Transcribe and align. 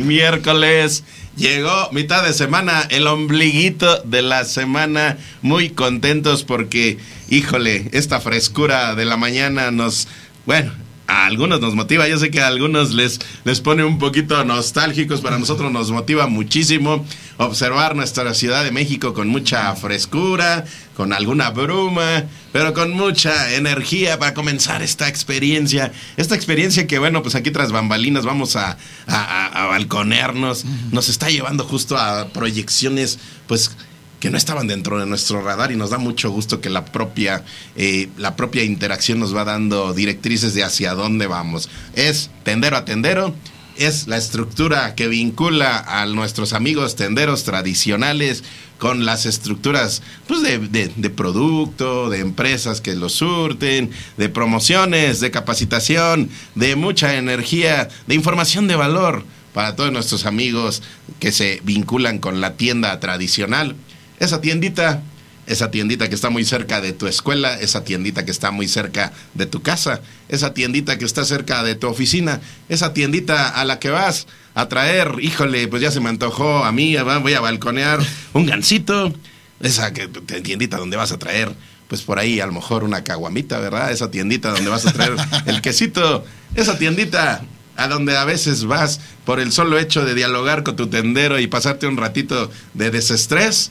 Miércoles. 0.00 1.04
Llegó 1.36 1.90
mitad 1.92 2.24
de 2.24 2.32
semana, 2.32 2.86
el 2.90 3.06
ombliguito 3.06 4.02
de 4.02 4.22
la 4.22 4.44
semana. 4.44 5.18
Muy 5.42 5.70
contentos 5.70 6.44
porque, 6.44 6.98
híjole, 7.30 7.88
esta 7.92 8.20
frescura 8.20 8.94
de 8.94 9.04
la 9.04 9.16
mañana 9.16 9.70
nos, 9.70 10.08
bueno, 10.46 10.72
a 11.08 11.24
algunos 11.24 11.60
nos 11.60 11.74
motiva, 11.74 12.06
yo 12.06 12.18
sé 12.18 12.30
que 12.30 12.42
a 12.42 12.48
algunos 12.48 12.92
les, 12.92 13.18
les 13.44 13.60
pone 13.62 13.82
un 13.82 13.98
poquito 13.98 14.44
nostálgicos, 14.44 15.22
para 15.22 15.38
nosotros 15.38 15.72
nos 15.72 15.90
motiva 15.90 16.26
muchísimo 16.26 17.04
observar 17.38 17.96
nuestra 17.96 18.34
Ciudad 18.34 18.62
de 18.62 18.72
México 18.72 19.14
con 19.14 19.28
mucha 19.28 19.74
frescura, 19.74 20.66
con 20.98 21.12
alguna 21.12 21.50
bruma, 21.50 22.24
pero 22.50 22.74
con 22.74 22.90
mucha 22.90 23.54
energía 23.54 24.18
para 24.18 24.34
comenzar 24.34 24.82
esta 24.82 25.06
experiencia. 25.06 25.92
Esta 26.16 26.34
experiencia 26.34 26.88
que, 26.88 26.98
bueno, 26.98 27.22
pues 27.22 27.36
aquí 27.36 27.52
tras 27.52 27.70
bambalinas 27.70 28.24
vamos 28.24 28.56
a, 28.56 28.76
a, 29.06 29.66
balconearnos, 29.66 30.64
nos 30.90 31.08
está 31.08 31.30
llevando 31.30 31.62
justo 31.62 31.96
a 31.96 32.30
proyecciones, 32.30 33.20
pues 33.46 33.70
que 34.18 34.28
no 34.28 34.36
estaban 34.36 34.66
dentro 34.66 34.98
de 34.98 35.06
nuestro 35.06 35.40
radar 35.40 35.70
y 35.70 35.76
nos 35.76 35.90
da 35.90 35.98
mucho 35.98 36.32
gusto 36.32 36.60
que 36.60 36.68
la 36.68 36.84
propia, 36.84 37.44
eh, 37.76 38.08
la 38.16 38.34
propia 38.34 38.64
interacción 38.64 39.20
nos 39.20 39.32
va 39.32 39.44
dando 39.44 39.94
directrices 39.94 40.52
de 40.54 40.64
hacia 40.64 40.94
dónde 40.94 41.28
vamos. 41.28 41.70
Es 41.94 42.28
tendero 42.42 42.76
a 42.76 42.84
tendero, 42.84 43.36
es 43.78 44.08
la 44.08 44.16
estructura 44.16 44.94
que 44.94 45.08
vincula 45.08 45.78
a 45.78 46.06
nuestros 46.06 46.52
amigos 46.52 46.96
tenderos 46.96 47.44
tradicionales 47.44 48.44
con 48.78 49.04
las 49.04 49.26
estructuras 49.26 50.02
pues 50.26 50.42
de, 50.42 50.58
de, 50.88 51.10
producto, 51.10 52.10
de 52.10 52.20
empresas 52.20 52.80
que 52.80 52.94
lo 52.94 53.08
surten, 53.08 53.90
de 54.16 54.28
promociones, 54.28 55.20
de 55.20 55.30
capacitación, 55.30 56.30
de 56.54 56.76
mucha 56.76 57.16
energía, 57.16 57.88
de 58.06 58.14
información 58.14 58.68
de 58.68 58.76
valor 58.76 59.24
para 59.52 59.74
todos 59.74 59.92
nuestros 59.92 60.26
amigos 60.26 60.82
que 61.18 61.32
se 61.32 61.60
vinculan 61.64 62.18
con 62.18 62.40
la 62.40 62.54
tienda 62.54 62.98
tradicional. 63.00 63.74
Esa 64.20 64.40
tiendita, 64.40 65.02
esa 65.48 65.70
tiendita 65.70 66.08
que 66.08 66.14
está 66.14 66.30
muy 66.30 66.44
cerca 66.44 66.80
de 66.80 66.92
tu 66.92 67.06
escuela, 67.06 67.58
esa 67.58 67.82
tiendita 67.82 68.24
que 68.24 68.30
está 68.30 68.50
muy 68.50 68.68
cerca 68.68 69.12
de 69.34 69.46
tu 69.46 69.62
casa, 69.62 70.02
esa 70.28 70.54
tiendita 70.54 70.98
que 70.98 71.04
está 71.04 71.24
cerca 71.24 71.62
de 71.62 71.74
tu 71.74 71.88
oficina, 71.88 72.40
esa 72.68 72.92
tiendita 72.92 73.48
a 73.48 73.64
la 73.64 73.78
que 73.78 73.90
vas 73.90 74.26
a 74.54 74.68
traer, 74.68 75.12
híjole, 75.20 75.66
pues 75.68 75.82
ya 75.82 75.90
se 75.90 76.00
me 76.00 76.10
antojó 76.10 76.64
a 76.64 76.72
mí, 76.72 76.96
voy 77.22 77.32
a 77.32 77.40
balconear 77.40 77.98
un 78.34 78.46
gansito, 78.46 79.12
esa 79.60 79.92
tiendita 79.92 80.76
donde 80.76 80.96
vas 80.96 81.12
a 81.12 81.18
traer 81.18 81.52
pues 81.88 82.02
por 82.02 82.18
ahí 82.18 82.38
a 82.38 82.46
lo 82.46 82.52
mejor 82.52 82.84
una 82.84 83.02
caguamita, 83.02 83.58
¿verdad? 83.60 83.90
Esa 83.90 84.10
tiendita 84.10 84.50
donde 84.50 84.68
vas 84.68 84.84
a 84.84 84.92
traer 84.92 85.16
el 85.46 85.62
quesito, 85.62 86.22
esa 86.54 86.76
tiendita 86.76 87.42
a 87.76 87.88
donde 87.88 88.14
a 88.16 88.24
veces 88.26 88.64
vas 88.64 89.00
por 89.24 89.40
el 89.40 89.52
solo 89.52 89.78
hecho 89.78 90.04
de 90.04 90.14
dialogar 90.14 90.64
con 90.64 90.76
tu 90.76 90.88
tendero 90.88 91.38
y 91.38 91.46
pasarte 91.46 91.86
un 91.86 91.96
ratito 91.96 92.50
de 92.74 92.90
desestrés 92.90 93.70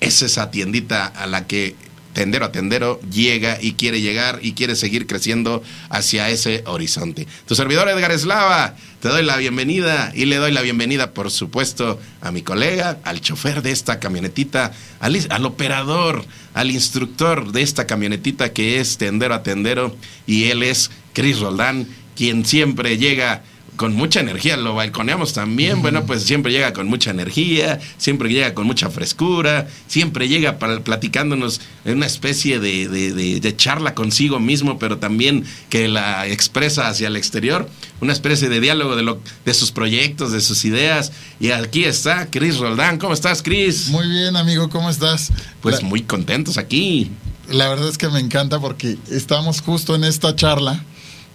es 0.00 0.22
esa 0.22 0.50
tiendita 0.50 1.06
a 1.06 1.26
la 1.26 1.46
que 1.46 1.76
tendero 2.12 2.46
a 2.46 2.52
tendero 2.52 3.00
llega 3.10 3.58
y 3.60 3.72
quiere 3.72 4.00
llegar 4.00 4.40
y 4.42 4.52
quiere 4.52 4.74
seguir 4.74 5.06
creciendo 5.06 5.62
hacia 5.88 6.28
ese 6.28 6.62
horizonte. 6.66 7.26
Tu 7.46 7.54
servidor 7.54 7.88
Edgar 7.88 8.10
Eslava, 8.10 8.74
te 9.00 9.08
doy 9.08 9.22
la 9.22 9.36
bienvenida 9.36 10.12
y 10.14 10.26
le 10.26 10.36
doy 10.36 10.52
la 10.52 10.62
bienvenida, 10.62 11.12
por 11.12 11.30
supuesto, 11.30 12.00
a 12.20 12.32
mi 12.32 12.42
colega, 12.42 12.98
al 13.04 13.20
chofer 13.20 13.62
de 13.62 13.70
esta 13.70 14.00
camionetita, 14.00 14.72
al, 15.00 15.46
operador, 15.46 16.24
al 16.54 16.70
instructor 16.70 17.52
de 17.52 17.62
esta 17.62 17.86
camionetita 17.86 18.52
que 18.52 18.80
es 18.80 18.98
tendero 18.98 19.34
a 19.34 19.42
tendero 19.42 19.96
y 20.26 20.44
él 20.50 20.62
es 20.62 20.90
Chris 21.12 21.38
Roldán, 21.38 21.86
quien 22.16 22.44
siempre 22.44 22.98
llega 22.98 23.42
con 23.76 23.94
mucha 23.94 24.20
energía, 24.20 24.56
lo 24.56 24.74
balconeamos 24.74 25.32
también, 25.32 25.80
bueno, 25.80 26.04
pues 26.04 26.22
siempre 26.22 26.52
llega 26.52 26.72
con 26.72 26.86
mucha 26.86 27.10
energía, 27.10 27.80
siempre 27.96 28.28
llega 28.28 28.52
con 28.54 28.66
mucha 28.66 28.90
frescura, 28.90 29.68
siempre 29.86 30.28
llega 30.28 30.58
para, 30.58 30.80
platicándonos 30.80 31.60
en 31.84 31.96
una 31.96 32.06
especie 32.06 32.60
de, 32.60 33.54
charla 33.56 33.94
consigo 33.94 34.38
mismo, 34.38 34.78
pero 34.78 34.98
también 34.98 35.44
que 35.68 35.88
la 35.88 36.26
expresa 36.26 36.88
hacia 36.88 37.08
el 37.08 37.16
exterior, 37.16 37.68
una 38.00 38.12
especie 38.12 38.48
de 38.48 38.60
diálogo 38.60 38.96
de, 38.96 39.02
lo, 39.02 39.20
de 39.44 39.54
sus 39.54 39.72
proyectos, 39.72 40.32
de 40.32 40.40
sus 40.40 40.64
ideas. 40.64 41.12
Y 41.40 41.50
aquí 41.50 41.84
está 41.84 42.30
Cris 42.30 42.58
Roldán, 42.58 42.98
¿cómo 42.98 43.14
estás, 43.14 43.42
Cris? 43.42 43.88
Muy 43.88 44.08
bien, 44.08 44.36
amigo, 44.36 44.68
¿cómo 44.68 44.90
estás? 44.90 45.32
Pues 45.62 45.82
muy 45.82 46.02
contentos 46.02 46.58
aquí. 46.58 47.10
La 47.48 47.68
verdad 47.68 47.88
es 47.88 47.98
que 47.98 48.08
me 48.08 48.20
encanta 48.20 48.60
porque 48.60 48.96
estamos 49.10 49.60
justo 49.60 49.94
en 49.94 50.04
esta 50.04 50.36
charla 50.36 50.84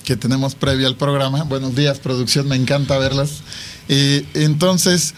que 0.05 0.15
tenemos 0.15 0.55
previa 0.55 0.87
al 0.87 0.95
programa. 0.95 1.43
Buenos 1.43 1.75
días, 1.75 1.99
producción, 1.99 2.47
me 2.47 2.55
encanta 2.55 2.97
verlas. 2.97 3.41
y 3.89 4.25
entonces, 4.35 5.15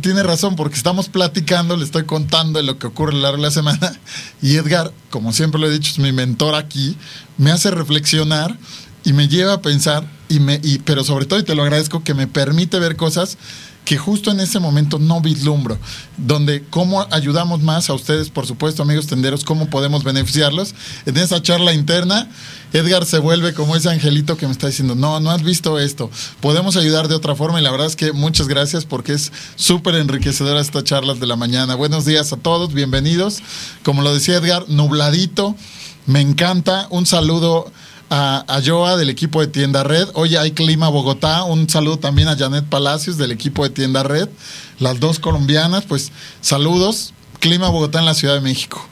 tiene 0.00 0.22
razón, 0.22 0.56
porque 0.56 0.76
estamos 0.76 1.08
platicando, 1.08 1.76
le 1.76 1.84
estoy 1.84 2.04
contando 2.04 2.62
lo 2.62 2.78
que 2.78 2.86
ocurre 2.86 3.12
a 3.12 3.16
lo 3.16 3.22
largo 3.22 3.36
de 3.38 3.42
la 3.42 3.50
semana. 3.50 3.92
Y 4.40 4.56
Edgar, 4.56 4.92
como 5.10 5.32
siempre 5.32 5.60
lo 5.60 5.66
he 5.66 5.70
dicho, 5.70 5.90
es 5.90 5.98
mi 5.98 6.12
mentor 6.12 6.54
aquí, 6.54 6.96
me 7.36 7.50
hace 7.50 7.70
reflexionar 7.70 8.56
y 9.04 9.12
me 9.12 9.28
lleva 9.28 9.54
a 9.54 9.62
pensar, 9.62 10.08
y 10.28 10.40
me, 10.40 10.60
pero 10.84 11.02
sobre 11.02 11.26
todo, 11.26 11.40
y 11.40 11.44
te 11.44 11.54
lo 11.54 11.62
agradezco, 11.62 12.04
que 12.04 12.14
me 12.14 12.26
permite 12.26 12.78
ver 12.78 12.96
cosas 12.96 13.36
que 13.88 13.96
justo 13.96 14.30
en 14.30 14.40
ese 14.40 14.60
momento 14.60 14.98
no 14.98 15.22
vislumbro, 15.22 15.78
donde 16.18 16.62
cómo 16.68 17.06
ayudamos 17.10 17.62
más 17.62 17.88
a 17.88 17.94
ustedes, 17.94 18.28
por 18.28 18.46
supuesto, 18.46 18.82
amigos 18.82 19.06
tenderos, 19.06 19.44
cómo 19.44 19.70
podemos 19.70 20.04
beneficiarlos. 20.04 20.74
En 21.06 21.16
esa 21.16 21.40
charla 21.40 21.72
interna, 21.72 22.28
Edgar 22.74 23.06
se 23.06 23.18
vuelve 23.18 23.54
como 23.54 23.74
ese 23.76 23.88
angelito 23.88 24.36
que 24.36 24.44
me 24.44 24.52
está 24.52 24.66
diciendo, 24.66 24.94
no, 24.94 25.20
no 25.20 25.30
has 25.30 25.42
visto 25.42 25.78
esto, 25.78 26.10
podemos 26.42 26.76
ayudar 26.76 27.08
de 27.08 27.14
otra 27.14 27.34
forma 27.34 27.60
y 27.60 27.64
la 27.64 27.70
verdad 27.70 27.86
es 27.86 27.96
que 27.96 28.12
muchas 28.12 28.46
gracias 28.46 28.84
porque 28.84 29.14
es 29.14 29.32
súper 29.56 29.94
enriquecedora 29.94 30.60
esta 30.60 30.84
charlas 30.84 31.18
de 31.18 31.26
la 31.26 31.36
mañana. 31.36 31.74
Buenos 31.74 32.04
días 32.04 32.30
a 32.34 32.36
todos, 32.36 32.74
bienvenidos. 32.74 33.38
Como 33.84 34.02
lo 34.02 34.12
decía 34.12 34.36
Edgar, 34.36 34.66
nubladito, 34.68 35.56
me 36.04 36.20
encanta. 36.20 36.88
Un 36.90 37.06
saludo 37.06 37.72
a, 38.10 38.60
Joa 38.64 38.96
del 38.96 39.10
equipo 39.10 39.40
de 39.40 39.48
Tienda 39.48 39.84
Red. 39.84 40.08
Hoy 40.14 40.36
hay 40.36 40.52
clima 40.52 40.88
Bogotá. 40.88 41.44
Un 41.44 41.68
saludo 41.68 41.98
también 41.98 42.28
a 42.28 42.36
Janet 42.36 42.64
Palacios 42.64 43.18
del 43.18 43.32
equipo 43.32 43.64
de 43.64 43.70
Tienda 43.70 44.02
Red. 44.02 44.28
Las 44.78 45.00
dos 45.00 45.18
colombianas, 45.18 45.84
pues 45.84 46.12
saludos. 46.40 47.12
Clima 47.40 47.68
Bogotá 47.68 48.00
en 48.00 48.06
la 48.06 48.14
Ciudad 48.14 48.34
de 48.34 48.40
México. 48.40 48.86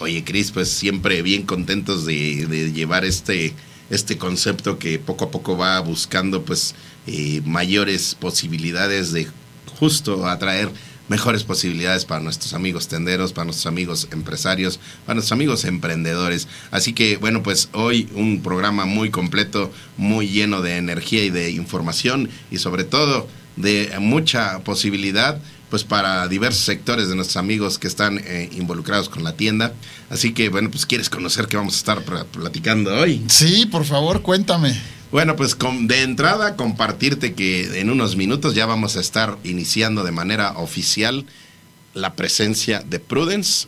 Oye, 0.00 0.24
Cris, 0.24 0.50
pues 0.50 0.70
siempre 0.70 1.22
bien 1.22 1.42
contentos 1.42 2.06
de, 2.06 2.72
llevar 2.74 3.04
este, 3.04 3.54
este 3.90 4.16
concepto 4.16 4.78
que 4.78 4.98
poco 4.98 5.26
a 5.26 5.30
poco 5.30 5.58
va 5.58 5.78
buscando 5.80 6.42
pues 6.42 6.74
eh, 7.06 7.42
mayores 7.44 8.16
posibilidades 8.18 9.12
de 9.12 9.28
justo 9.78 10.26
atraer 10.26 10.70
mejores 11.10 11.42
posibilidades 11.42 12.04
para 12.04 12.20
nuestros 12.20 12.54
amigos 12.54 12.86
tenderos, 12.86 13.32
para 13.32 13.44
nuestros 13.44 13.66
amigos 13.66 14.08
empresarios, 14.12 14.78
para 15.04 15.16
nuestros 15.16 15.32
amigos 15.32 15.64
emprendedores. 15.64 16.46
Así 16.70 16.92
que 16.92 17.16
bueno, 17.16 17.42
pues 17.42 17.68
hoy 17.72 18.08
un 18.14 18.42
programa 18.42 18.86
muy 18.86 19.10
completo, 19.10 19.72
muy 19.96 20.28
lleno 20.28 20.62
de 20.62 20.76
energía 20.76 21.24
y 21.24 21.30
de 21.30 21.50
información 21.50 22.30
y 22.52 22.58
sobre 22.58 22.84
todo 22.84 23.28
de 23.56 23.92
mucha 23.98 24.60
posibilidad 24.60 25.40
pues 25.68 25.82
para 25.82 26.26
diversos 26.28 26.64
sectores 26.64 27.08
de 27.08 27.16
nuestros 27.16 27.36
amigos 27.36 27.78
que 27.78 27.88
están 27.88 28.18
eh, 28.18 28.48
involucrados 28.52 29.08
con 29.08 29.24
la 29.24 29.32
tienda. 29.32 29.72
Así 30.10 30.32
que 30.32 30.48
bueno, 30.48 30.70
pues 30.70 30.86
quieres 30.86 31.10
conocer 31.10 31.48
qué 31.48 31.56
vamos 31.56 31.74
a 31.74 31.78
estar 31.78 32.02
platicando 32.02 32.94
hoy. 32.94 33.24
Sí, 33.28 33.66
por 33.66 33.84
favor, 33.84 34.22
cuéntame. 34.22 34.80
Bueno, 35.10 35.34
pues 35.34 35.56
con, 35.56 35.88
de 35.88 36.02
entrada 36.02 36.54
compartirte 36.54 37.34
que 37.34 37.80
en 37.80 37.90
unos 37.90 38.14
minutos 38.14 38.54
ya 38.54 38.66
vamos 38.66 38.96
a 38.96 39.00
estar 39.00 39.38
iniciando 39.42 40.04
de 40.04 40.12
manera 40.12 40.52
oficial 40.52 41.26
la 41.94 42.14
presencia 42.14 42.80
de 42.88 43.00
Prudence 43.00 43.66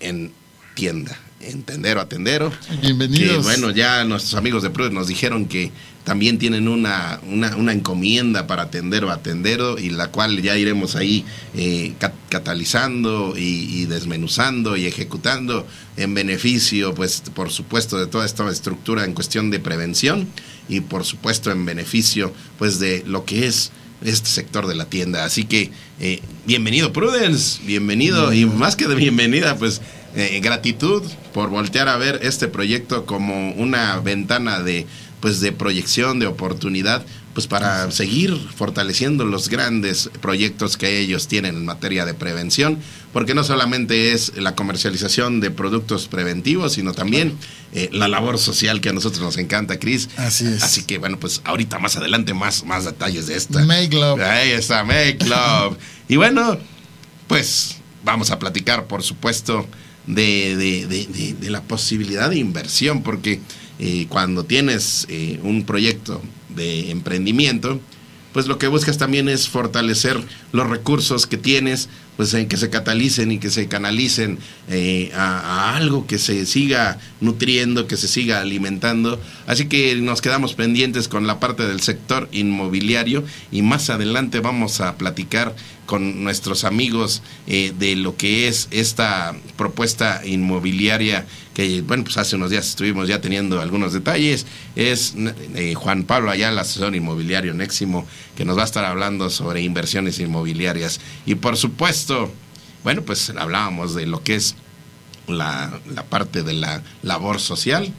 en 0.00 0.32
tienda, 0.74 1.16
en 1.40 1.62
tendero 1.62 2.00
a 2.00 2.08
tendero. 2.08 2.52
Bienvenidos. 2.82 3.36
Que, 3.36 3.42
bueno, 3.42 3.70
ya 3.70 4.02
nuestros 4.04 4.34
amigos 4.34 4.64
de 4.64 4.70
Prudence 4.70 4.94
nos 4.96 5.06
dijeron 5.06 5.46
que 5.46 5.70
también 6.02 6.38
tienen 6.38 6.66
una, 6.66 7.20
una, 7.30 7.56
una 7.56 7.72
encomienda 7.72 8.48
para 8.48 8.68
tendero 8.68 9.12
a 9.12 9.22
tendero 9.22 9.78
y 9.78 9.90
la 9.90 10.08
cual 10.08 10.42
ya 10.42 10.56
iremos 10.58 10.96
ahí 10.96 11.24
eh, 11.54 11.94
cat- 12.00 12.12
catalizando 12.28 13.34
y, 13.38 13.42
y 13.82 13.86
desmenuzando 13.86 14.76
y 14.76 14.86
ejecutando 14.86 15.68
en 15.96 16.14
beneficio, 16.14 16.94
pues 16.96 17.22
por 17.32 17.52
supuesto, 17.52 17.96
de 17.96 18.08
toda 18.08 18.26
esta 18.26 18.50
estructura 18.50 19.04
en 19.04 19.14
cuestión 19.14 19.52
de 19.52 19.60
prevención 19.60 20.26
y 20.68 20.80
por 20.80 21.04
supuesto 21.04 21.50
en 21.50 21.64
beneficio 21.64 22.32
pues 22.58 22.78
de 22.78 23.02
lo 23.06 23.24
que 23.24 23.46
es 23.46 23.72
este 24.02 24.28
sector 24.28 24.66
de 24.66 24.74
la 24.74 24.86
tienda. 24.86 25.24
Así 25.24 25.44
que 25.44 25.70
eh, 26.00 26.20
bienvenido 26.46 26.92
Prudence, 26.92 27.60
bienvenido 27.64 28.32
y 28.32 28.46
más 28.46 28.76
que 28.76 28.86
de 28.86 28.94
bienvenida 28.94 29.56
pues 29.56 29.80
eh, 30.14 30.40
gratitud 30.42 31.02
por 31.32 31.50
voltear 31.50 31.88
a 31.88 31.96
ver 31.96 32.20
este 32.22 32.48
proyecto 32.48 33.06
como 33.06 33.52
una 33.52 33.98
ventana 34.00 34.60
de 34.60 34.86
pues 35.20 35.40
de 35.40 35.52
proyección, 35.52 36.18
de 36.18 36.26
oportunidad, 36.26 37.04
pues 37.34 37.46
para 37.48 37.90
seguir 37.90 38.34
fortaleciendo 38.56 39.24
los 39.24 39.48
grandes 39.48 40.08
proyectos 40.22 40.76
que 40.76 41.00
ellos 41.00 41.26
tienen 41.28 41.56
en 41.56 41.64
materia 41.64 42.04
de 42.06 42.14
prevención, 42.14 42.78
porque 43.12 43.34
no 43.34 43.42
solamente 43.44 44.12
es 44.12 44.32
la 44.36 44.54
comercialización 44.54 45.40
de 45.40 45.50
productos 45.50 46.06
preventivos, 46.06 46.74
sino 46.74 46.92
también 46.92 47.34
eh, 47.72 47.88
la 47.92 48.06
labor 48.08 48.38
social 48.38 48.80
que 48.80 48.90
a 48.90 48.92
nosotros 48.92 49.20
nos 49.22 49.36
encanta, 49.36 49.78
Cris. 49.80 50.08
Así 50.16 50.46
es. 50.46 50.62
Así 50.62 50.84
que 50.84 50.98
bueno, 50.98 51.18
pues 51.18 51.40
ahorita 51.44 51.78
más 51.80 51.96
adelante 51.96 52.34
más, 52.34 52.64
más 52.64 52.84
detalles 52.84 53.26
de 53.26 53.36
esta. 53.36 53.64
Make 53.64 53.96
love. 53.96 54.20
Ahí 54.20 54.50
está, 54.50 54.84
Make 54.84 55.18
Love. 55.26 55.76
y 56.08 56.14
bueno, 56.16 56.56
pues 57.26 57.76
vamos 58.04 58.30
a 58.30 58.38
platicar, 58.38 58.86
por 58.86 59.02
supuesto, 59.02 59.66
de, 60.06 60.56
de- 60.56 60.86
de- 60.86 61.06
de- 61.06 61.32
de 61.34 61.50
la 61.50 61.62
posibilidad 61.62 62.30
de 62.30 62.36
inversión, 62.38 63.02
porque 63.02 63.40
eh, 63.78 64.06
cuando 64.08 64.44
tienes 64.44 65.06
eh, 65.08 65.40
un 65.42 65.64
proyecto 65.64 66.22
de 66.54 66.90
emprendimiento, 66.90 67.80
pues 68.34 68.48
lo 68.48 68.58
que 68.58 68.66
buscas 68.66 68.98
también 68.98 69.28
es 69.28 69.48
fortalecer 69.48 70.20
los 70.50 70.68
recursos 70.68 71.28
que 71.28 71.36
tienes, 71.36 71.88
pues 72.16 72.34
en 72.34 72.48
que 72.48 72.56
se 72.56 72.68
catalicen 72.68 73.30
y 73.30 73.38
que 73.38 73.48
se 73.48 73.68
canalicen 73.68 74.40
eh, 74.68 75.12
a, 75.14 75.38
a 75.38 75.76
algo 75.76 76.08
que 76.08 76.18
se 76.18 76.44
siga 76.44 76.98
nutriendo, 77.20 77.86
que 77.86 77.96
se 77.96 78.08
siga 78.08 78.40
alimentando. 78.40 79.20
Así 79.46 79.66
que 79.66 79.94
nos 79.94 80.20
quedamos 80.20 80.54
pendientes 80.54 81.06
con 81.06 81.28
la 81.28 81.38
parte 81.38 81.64
del 81.64 81.80
sector 81.80 82.28
inmobiliario 82.32 83.22
y 83.52 83.62
más 83.62 83.88
adelante 83.88 84.40
vamos 84.40 84.80
a 84.80 84.96
platicar 84.96 85.54
con 85.86 86.24
nuestros 86.24 86.64
amigos 86.64 87.22
eh, 87.46 87.72
de 87.78 87.96
lo 87.96 88.16
que 88.16 88.48
es 88.48 88.68
esta 88.70 89.34
propuesta 89.56 90.22
inmobiliaria 90.24 91.26
que, 91.54 91.82
bueno, 91.82 92.04
pues 92.04 92.16
hace 92.18 92.36
unos 92.36 92.50
días 92.50 92.68
estuvimos 92.68 93.08
ya 93.08 93.20
teniendo 93.20 93.60
algunos 93.60 93.92
detalles. 93.92 94.44
Es 94.74 95.14
eh, 95.54 95.74
Juan 95.74 96.02
Pablo 96.02 96.30
Ayala, 96.30 96.62
asesor 96.62 96.94
inmobiliario 96.96 97.54
Néximo, 97.54 98.06
que 98.36 98.44
nos 98.44 98.58
va 98.58 98.62
a 98.62 98.66
estar 98.66 98.84
hablando 98.84 99.30
sobre 99.30 99.62
inversiones 99.62 100.18
inmobiliarias. 100.18 101.00
Y 101.24 101.36
por 101.36 101.56
supuesto, 101.56 102.32
bueno, 102.82 103.02
pues 103.02 103.30
hablábamos 103.30 103.94
de 103.94 104.06
lo 104.06 104.22
que 104.22 104.34
es 104.34 104.56
la, 105.28 105.80
la 105.94 106.04
parte 106.04 106.42
de 106.42 106.54
la 106.54 106.82
labor 107.02 107.40
social, 107.40 107.92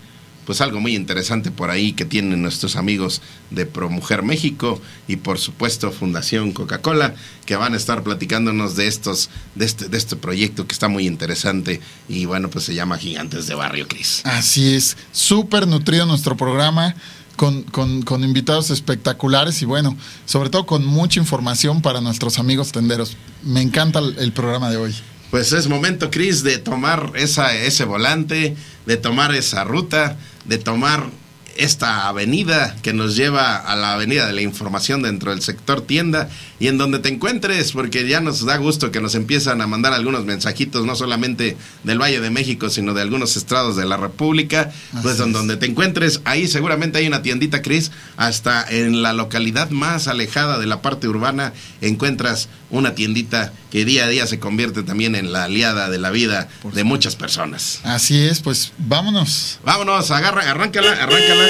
pues 0.46 0.62
algo 0.62 0.80
muy 0.80 0.96
interesante 0.96 1.52
por 1.52 1.70
ahí 1.72 1.94
que 1.94 2.06
tienen 2.06 2.42
nuestros 2.42 2.76
amigos 2.76 3.22
de 3.50 3.66
ProMujer 3.66 4.24
México 4.24 4.82
y 5.08 5.16
por 5.18 5.40
supuesto 5.40 5.92
Fundación 5.92 6.52
Coca-Cola 6.52 7.16
que 7.46 7.56
van 7.56 7.74
a 7.74 7.78
estar 7.78 8.04
platicándonos 8.04 8.76
de 8.76 8.88
estos 8.88 9.30
de 9.56 9.66
este 9.66 9.90
de 9.90 9.98
este 9.98 10.16
proyecto 10.16 10.68
que 10.68 10.74
está 10.74 10.88
muy 10.88 11.08
interesante 11.08 11.82
y 12.08 12.26
bueno, 12.26 12.50
pues 12.50 12.66
se 12.66 12.74
llama 12.76 12.98
Gigantes 12.98 13.48
de 13.48 13.56
Barrio 13.56 13.88
Cris. 13.88 14.22
Así 14.24 14.74
es, 14.76 14.98
súper 15.12 15.68
nutrido 15.68 16.06
nuestro 16.06 16.38
programa. 16.38 16.96
Con, 17.36 17.64
con- 17.64 18.02
con 18.04 18.24
invitados 18.24 18.70
espectaculares 18.70 19.62
y 19.62 19.66
bueno, 19.66 19.98
sobre 20.26 20.50
todo 20.50 20.66
con 20.66 20.86
mucha 20.86 21.20
información 21.20 21.82
para 21.82 22.00
nuestros 22.00 22.40
amigos 22.40 22.72
tenderos. 22.72 23.18
Me 23.44 23.62
encanta 23.62 24.00
el, 24.00 24.18
el 24.20 24.32
programa 24.32 24.70
de 24.70 24.78
hoy. 24.78 24.96
Pues 25.32 25.52
es 25.52 25.68
momento, 25.68 26.10
Cris, 26.10 26.44
de 26.44 26.60
tomar 26.60 27.12
esa, 27.16 27.54
ese 27.54 27.84
volante, 27.84 28.56
de 28.86 28.96
tomar 28.96 29.36
esa 29.36 29.66
ruta, 29.66 30.18
de 30.46 30.58
tomar 30.58 31.10
esta 31.58 32.08
avenida 32.08 32.76
que 32.82 32.94
nos 32.94 33.16
lleva 33.16 33.56
a 33.56 33.76
la 33.76 33.94
avenida 33.94 34.28
de 34.28 34.34
la 34.34 34.42
información 34.42 35.02
dentro 35.02 35.32
del 35.32 35.42
sector 35.42 35.82
tienda 35.82 36.30
y 36.60 36.68
en 36.68 36.78
donde 36.78 37.00
te 37.00 37.10
encuentres, 37.10 37.72
porque 37.72 38.08
ya 38.08 38.22
nos 38.22 38.46
da 38.46 38.58
gusto 38.58 38.92
que 38.92 39.02
nos 39.02 39.16
empiezan 39.16 39.62
a 39.62 39.68
mandar 39.68 39.94
algunos 39.94 40.26
mensajitos, 40.26 40.86
no 40.86 40.96
solamente 40.96 41.58
del 41.84 42.02
Valle 42.02 42.20
de 42.20 42.30
México, 42.30 42.70
sino 42.70 42.94
de 42.94 43.02
algunos 43.02 43.38
estados 43.38 43.76
de 43.76 43.86
la 43.86 43.98
República, 43.98 44.72
pues 45.02 45.20
en 45.20 45.32
donde 45.32 45.58
te 45.58 45.66
encuentres, 45.66 46.22
ahí 46.26 46.48
seguramente 46.48 47.00
hay 47.00 47.08
una 47.08 47.22
tiendita, 47.22 47.62
Cris, 47.62 47.92
hasta 48.18 48.66
en 48.70 49.02
la 49.02 49.14
localidad 49.14 49.70
más 49.70 50.08
alejada 50.08 50.60
de 50.60 50.66
la 50.66 50.82
parte 50.82 51.08
urbana 51.08 51.54
encuentras 51.82 52.50
una 52.76 52.96
tiendita 52.96 53.54
que 53.72 53.86
día 53.86 54.06
a 54.06 54.08
día 54.08 54.28
se 54.28 54.40
convierte 54.40 54.84
también 54.84 55.16
en 55.16 55.32
la 55.34 55.46
aliada 55.46 55.90
de 55.90 55.98
la 55.98 56.12
vida 56.12 56.48
de 56.74 56.84
muchas 56.84 57.16
personas. 57.16 57.80
Así 57.84 58.20
es, 58.22 58.40
pues 58.42 58.72
vámonos. 58.78 59.60
Vámonos, 59.64 60.12
agarra, 60.12 60.50
arráncala, 60.50 60.92
arráncala. 60.92 61.44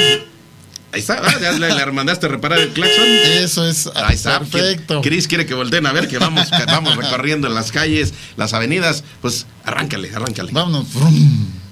Ahí 0.93 1.01
está, 1.01 1.21
ah, 1.21 1.39
ya 1.41 1.51
le, 1.51 1.73
le 1.73 1.91
mandaste 1.91 2.25
a 2.27 2.29
reparar 2.29 2.57
el 2.59 2.69
claxon. 2.69 3.03
Eso 3.05 3.67
es 3.67 3.89
Ahí 3.95 4.15
está. 4.15 4.39
perfecto. 4.39 5.01
Cris 5.01 5.27
quiere 5.27 5.45
que 5.45 5.53
volteen 5.53 5.85
a 5.85 5.91
ver 5.91 6.07
que 6.07 6.17
vamos, 6.19 6.49
que 6.49 6.65
vamos 6.67 6.95
recorriendo 7.03 7.49
las 7.49 7.73
calles, 7.73 8.13
las 8.37 8.53
avenidas. 8.53 9.03
Pues 9.21 9.45
arráncale, 9.65 10.09
arráncale. 10.15 10.53
Vámonos. 10.53 10.87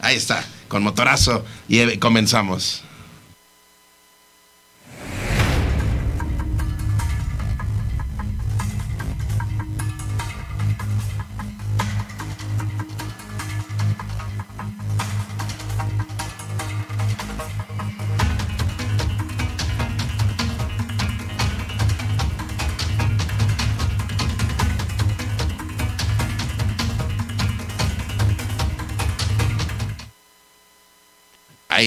Ahí 0.01 0.17
está, 0.17 0.43
con 0.67 0.83
motorazo 0.83 1.45
y 1.69 1.97
comenzamos. 1.99 2.82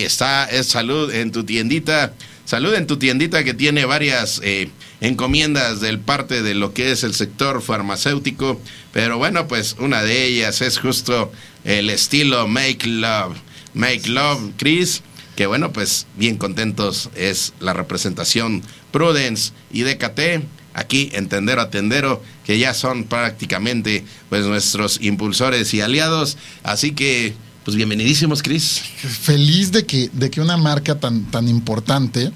Está, 0.05 0.45
es 0.45 0.67
salud 0.67 1.13
en 1.13 1.33
tu 1.33 1.45
tiendita. 1.45 2.13
Salud 2.45 2.75
en 2.75 2.87
tu 2.87 2.97
tiendita 2.97 3.43
que 3.43 3.55
tiene 3.55 3.85
varias 3.85 4.41
eh, 4.45 4.71
encomiendas 5.01 5.81
del 5.81 5.99
parte 5.99 6.43
de 6.43 6.55
lo 6.55 6.73
que 6.73 6.93
es 6.93 7.03
el 7.03 7.15
sector 7.15 7.61
farmacéutico. 7.63 8.61
Pero 8.93 9.19
bueno, 9.19 9.49
pues 9.49 9.77
una 9.79 10.03
de 10.03 10.25
ellas 10.25 10.61
es 10.61 10.79
justo 10.79 11.33
el 11.65 11.91
estilo 11.91 12.47
Make 12.47 12.87
Love. 12.87 13.37
Make 13.75 14.09
Love, 14.09 14.53
Chris. 14.57 15.03
Que 15.35 15.47
bueno, 15.47 15.73
pues 15.73 16.07
bien 16.17 16.37
contentos 16.39 17.11
es 17.15 17.53
la 17.61 17.75
representación 17.75 18.63
Prudence 18.91 19.53
y 19.71 19.83
DKT 19.83 20.47
aquí 20.77 21.09
en 21.15 21.29
Tendero 21.29 21.63
a 21.63 21.71
Tendero, 21.71 22.23
que 22.45 22.59
ya 22.59 22.75
son 22.75 23.05
prácticamente 23.05 24.05
pues 24.29 24.45
nuestros 24.45 25.01
impulsores 25.01 25.73
y 25.73 25.81
aliados. 25.81 26.37
Así 26.63 26.93
que, 26.93 27.35
pues 27.67 27.77
bienvenidísimos, 27.77 28.45
Chris. 28.45 28.81
Feliz 29.23 29.73
de 29.73 29.85
que, 29.85 30.09
de 30.13 30.31
que 30.31 30.41
una 30.41 30.57
marca 30.57 31.01
tan, 31.01 31.25
tan 31.33 31.49
importante, 31.49 32.31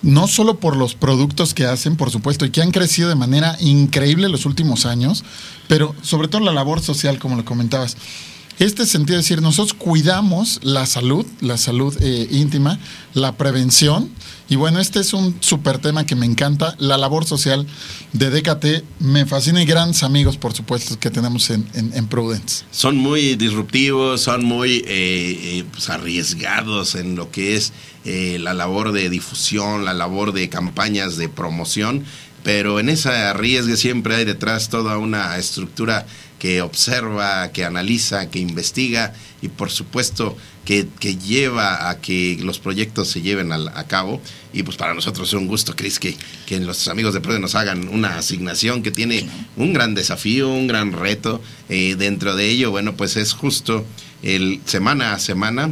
no 0.00 0.28
solo 0.28 0.58
por 0.58 0.78
los 0.78 0.94
productos 0.94 1.52
que 1.52 1.66
hacen, 1.66 1.94
por 1.94 2.10
supuesto, 2.10 2.46
y 2.46 2.50
que 2.50 2.62
han 2.62 2.70
crecido 2.70 3.10
de 3.10 3.16
manera 3.16 3.58
increíble 3.60 4.30
los 4.30 4.46
últimos 4.46 4.86
años, 4.86 5.24
pero 5.68 5.94
sobre 6.00 6.28
todo 6.28 6.40
la 6.40 6.54
labor 6.54 6.80
social, 6.80 7.18
como 7.18 7.36
lo 7.36 7.44
comentabas. 7.44 7.98
Este 8.58 8.86
sentido 8.86 9.16
de 9.16 9.22
decir, 9.22 9.42
nosotros 9.42 9.74
cuidamos 9.74 10.58
la 10.62 10.86
salud, 10.86 11.26
la 11.42 11.58
salud 11.58 11.94
eh, 12.00 12.26
íntima, 12.30 12.78
la 13.12 13.36
prevención, 13.36 14.08
y 14.50 14.56
bueno, 14.56 14.80
este 14.80 15.00
es 15.00 15.14
un 15.14 15.36
súper 15.40 15.78
tema 15.78 16.04
que 16.04 16.14
me 16.16 16.26
encanta, 16.26 16.74
la 16.78 16.98
labor 16.98 17.24
social 17.24 17.66
de 18.12 18.28
DKT, 18.30 18.84
me 19.00 19.24
fascina 19.24 19.62
y 19.62 19.64
grandes 19.64 20.02
amigos, 20.02 20.36
por 20.36 20.52
supuesto, 20.52 20.98
que 20.98 21.08
tenemos 21.10 21.48
en, 21.50 21.66
en- 21.72 21.92
en 21.94 22.06
Prudence. 22.08 22.64
Son 22.70 22.96
muy 22.98 23.36
disruptivos, 23.36 24.20
son 24.20 24.44
muy 24.44 24.78
eh, 24.78 24.84
eh, 24.88 25.64
pues, 25.72 25.88
arriesgados 25.88 26.96
en 26.96 27.16
lo 27.16 27.30
que 27.30 27.56
es 27.56 27.72
eh, 28.04 28.38
la 28.40 28.52
labor 28.52 28.92
de 28.92 29.08
difusión, 29.08 29.84
la 29.86 29.94
labor 29.94 30.32
de 30.32 30.48
campañas 30.48 31.16
de 31.16 31.28
promoción, 31.28 32.04
pero 32.42 32.80
en 32.80 32.88
esa 32.88 33.30
arriesgue 33.30 33.76
siempre 33.76 34.16
hay 34.16 34.24
detrás 34.24 34.68
toda 34.68 34.98
una 34.98 35.36
estructura 35.36 36.06
que 36.40 36.62
observa, 36.62 37.52
que 37.52 37.64
analiza, 37.64 38.28
que 38.30 38.40
investiga 38.40 39.12
y 39.42 39.48
por 39.48 39.70
supuesto 39.70 40.36
que, 40.64 40.88
que 40.98 41.16
lleva 41.16 41.88
a 41.90 42.00
que 42.00 42.38
los 42.40 42.58
proyectos 42.58 43.08
se 43.08 43.20
lleven 43.22 43.52
al- 43.52 43.68
a, 43.68 43.84
cabo. 43.84 44.20
Y 44.52 44.62
pues 44.64 44.76
para 44.76 44.94
nosotros 44.94 45.28
es 45.28 45.34
un 45.34 45.46
gusto, 45.46 45.76
Cris, 45.76 45.98
que, 46.00 46.16
que 46.46 46.58
los 46.58 46.88
amigos 46.88 47.14
de 47.14 47.20
Pruden 47.20 47.42
nos 47.42 47.54
hagan 47.54 47.88
una 47.88 48.16
asignación 48.18 48.82
que 48.82 48.90
tiene 48.90 49.28
un 49.56 49.72
gran 49.72 49.94
desafío, 49.94 50.48
un 50.48 50.66
gran 50.66 50.92
reto. 50.92 51.40
Eh, 51.68 51.94
dentro 51.96 52.34
de 52.34 52.48
ello, 52.48 52.70
bueno, 52.70 52.96
pues 52.96 53.16
es 53.16 53.34
justo 53.34 53.84
el 54.22 54.60
semana 54.64 55.12
a 55.12 55.18
semana 55.18 55.70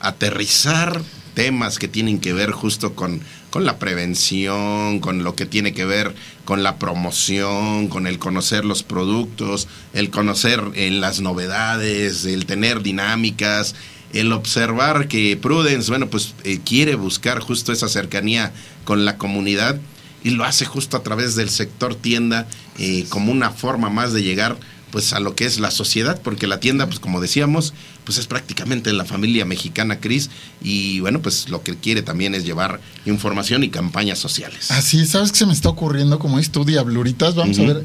aterrizar 0.00 1.00
temas 1.34 1.78
que 1.78 1.86
tienen 1.88 2.18
que 2.18 2.32
ver 2.32 2.50
justo 2.50 2.94
con, 2.94 3.20
con 3.50 3.64
la 3.64 3.78
prevención, 3.78 5.00
con 5.00 5.24
lo 5.24 5.34
que 5.34 5.46
tiene 5.46 5.72
que 5.72 5.84
ver 5.84 6.14
con 6.44 6.62
la 6.62 6.76
promoción, 6.78 7.88
con 7.88 8.06
el 8.06 8.18
conocer 8.18 8.64
los 8.64 8.82
productos, 8.82 9.68
el 9.92 10.10
conocer 10.10 10.62
eh, 10.74 10.90
las 10.90 11.20
novedades, 11.20 12.24
el 12.24 12.46
tener 12.46 12.82
dinámicas, 12.82 13.74
el 14.12 14.32
observar 14.32 15.08
que 15.08 15.36
Prudence, 15.36 15.90
bueno, 15.90 16.08
pues 16.08 16.34
eh, 16.44 16.60
quiere 16.64 16.94
buscar 16.94 17.40
justo 17.40 17.72
esa 17.72 17.88
cercanía 17.88 18.52
con 18.84 19.04
la 19.04 19.18
comunidad 19.18 19.78
y 20.24 20.30
lo 20.30 20.44
hace 20.44 20.64
justo 20.64 20.96
a 20.96 21.02
través 21.02 21.34
del 21.36 21.50
sector 21.50 21.94
tienda 21.94 22.46
eh, 22.78 23.04
como 23.08 23.32
una 23.32 23.50
forma 23.50 23.90
más 23.90 24.12
de 24.12 24.22
llegar 24.22 24.56
pues 24.90 25.12
a 25.12 25.20
lo 25.20 25.34
que 25.34 25.44
es 25.44 25.60
la 25.60 25.70
sociedad, 25.70 26.20
porque 26.22 26.46
la 26.46 26.60
tienda, 26.60 26.86
pues 26.86 26.98
como 26.98 27.20
decíamos, 27.20 27.74
pues 28.08 28.16
es 28.16 28.26
prácticamente 28.26 28.90
la 28.94 29.04
familia 29.04 29.44
mexicana, 29.44 30.00
Cris, 30.00 30.30
y 30.62 30.98
bueno, 31.00 31.20
pues 31.20 31.50
lo 31.50 31.62
que 31.62 31.76
quiere 31.76 32.00
también 32.00 32.34
es 32.34 32.42
llevar 32.46 32.80
información 33.04 33.62
y 33.64 33.68
campañas 33.68 34.18
sociales. 34.18 34.70
Así, 34.70 35.04
¿sabes 35.04 35.30
qué 35.30 35.36
se 35.36 35.44
me 35.46 35.52
está 35.52 35.68
ocurriendo? 35.68 36.18
Como 36.18 36.38
es 36.38 36.50
tú, 36.50 36.64
Diabluritas, 36.64 37.34
vamos 37.34 37.58
a 37.58 37.64
ver 37.64 37.84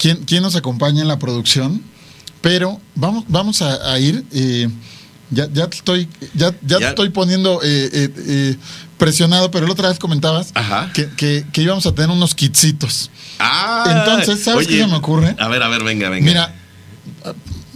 quién, 0.00 0.24
quién 0.24 0.42
nos 0.42 0.56
acompaña 0.56 1.00
en 1.02 1.06
la 1.06 1.20
producción, 1.20 1.80
pero 2.40 2.80
vamos, 2.96 3.22
vamos 3.28 3.62
a, 3.62 3.92
a 3.92 4.00
ir. 4.00 4.24
eh, 4.32 4.68
ya, 5.30 5.48
ya 5.52 5.68
te 5.70 5.76
estoy, 5.76 6.08
ya, 6.34 6.52
ya 6.62 6.78
te 6.78 6.88
estoy 6.88 7.10
poniendo 7.10 7.60
eh, 7.62 7.88
eh, 7.92 8.10
eh, 8.16 8.56
presionado, 8.98 9.52
pero 9.52 9.66
la 9.66 9.72
otra 9.74 9.88
vez 9.90 10.00
comentabas 10.00 10.50
que- 11.16 11.46
que 11.52 11.62
íbamos 11.62 11.86
a 11.86 11.92
tener 11.94 12.10
unos 12.10 12.34
kitsitos. 12.34 13.12
Ah, 13.38 13.84
Entonces, 13.96 14.42
¿sabes 14.42 14.66
qué 14.66 14.80
se 14.80 14.86
me 14.88 14.96
ocurre? 14.96 15.36
A 15.38 15.46
ver, 15.46 15.62
a 15.62 15.68
ver, 15.68 15.84
venga, 15.84 16.08
venga. 16.10 16.24
Mira, 16.26 16.54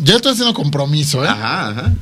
ya 0.03 0.17
estoy 0.17 0.33
haciendo 0.33 0.55
compromiso, 0.55 1.25
¿eh? 1.25 1.29
Ajá, 1.29 1.69
ajá. 1.71 1.93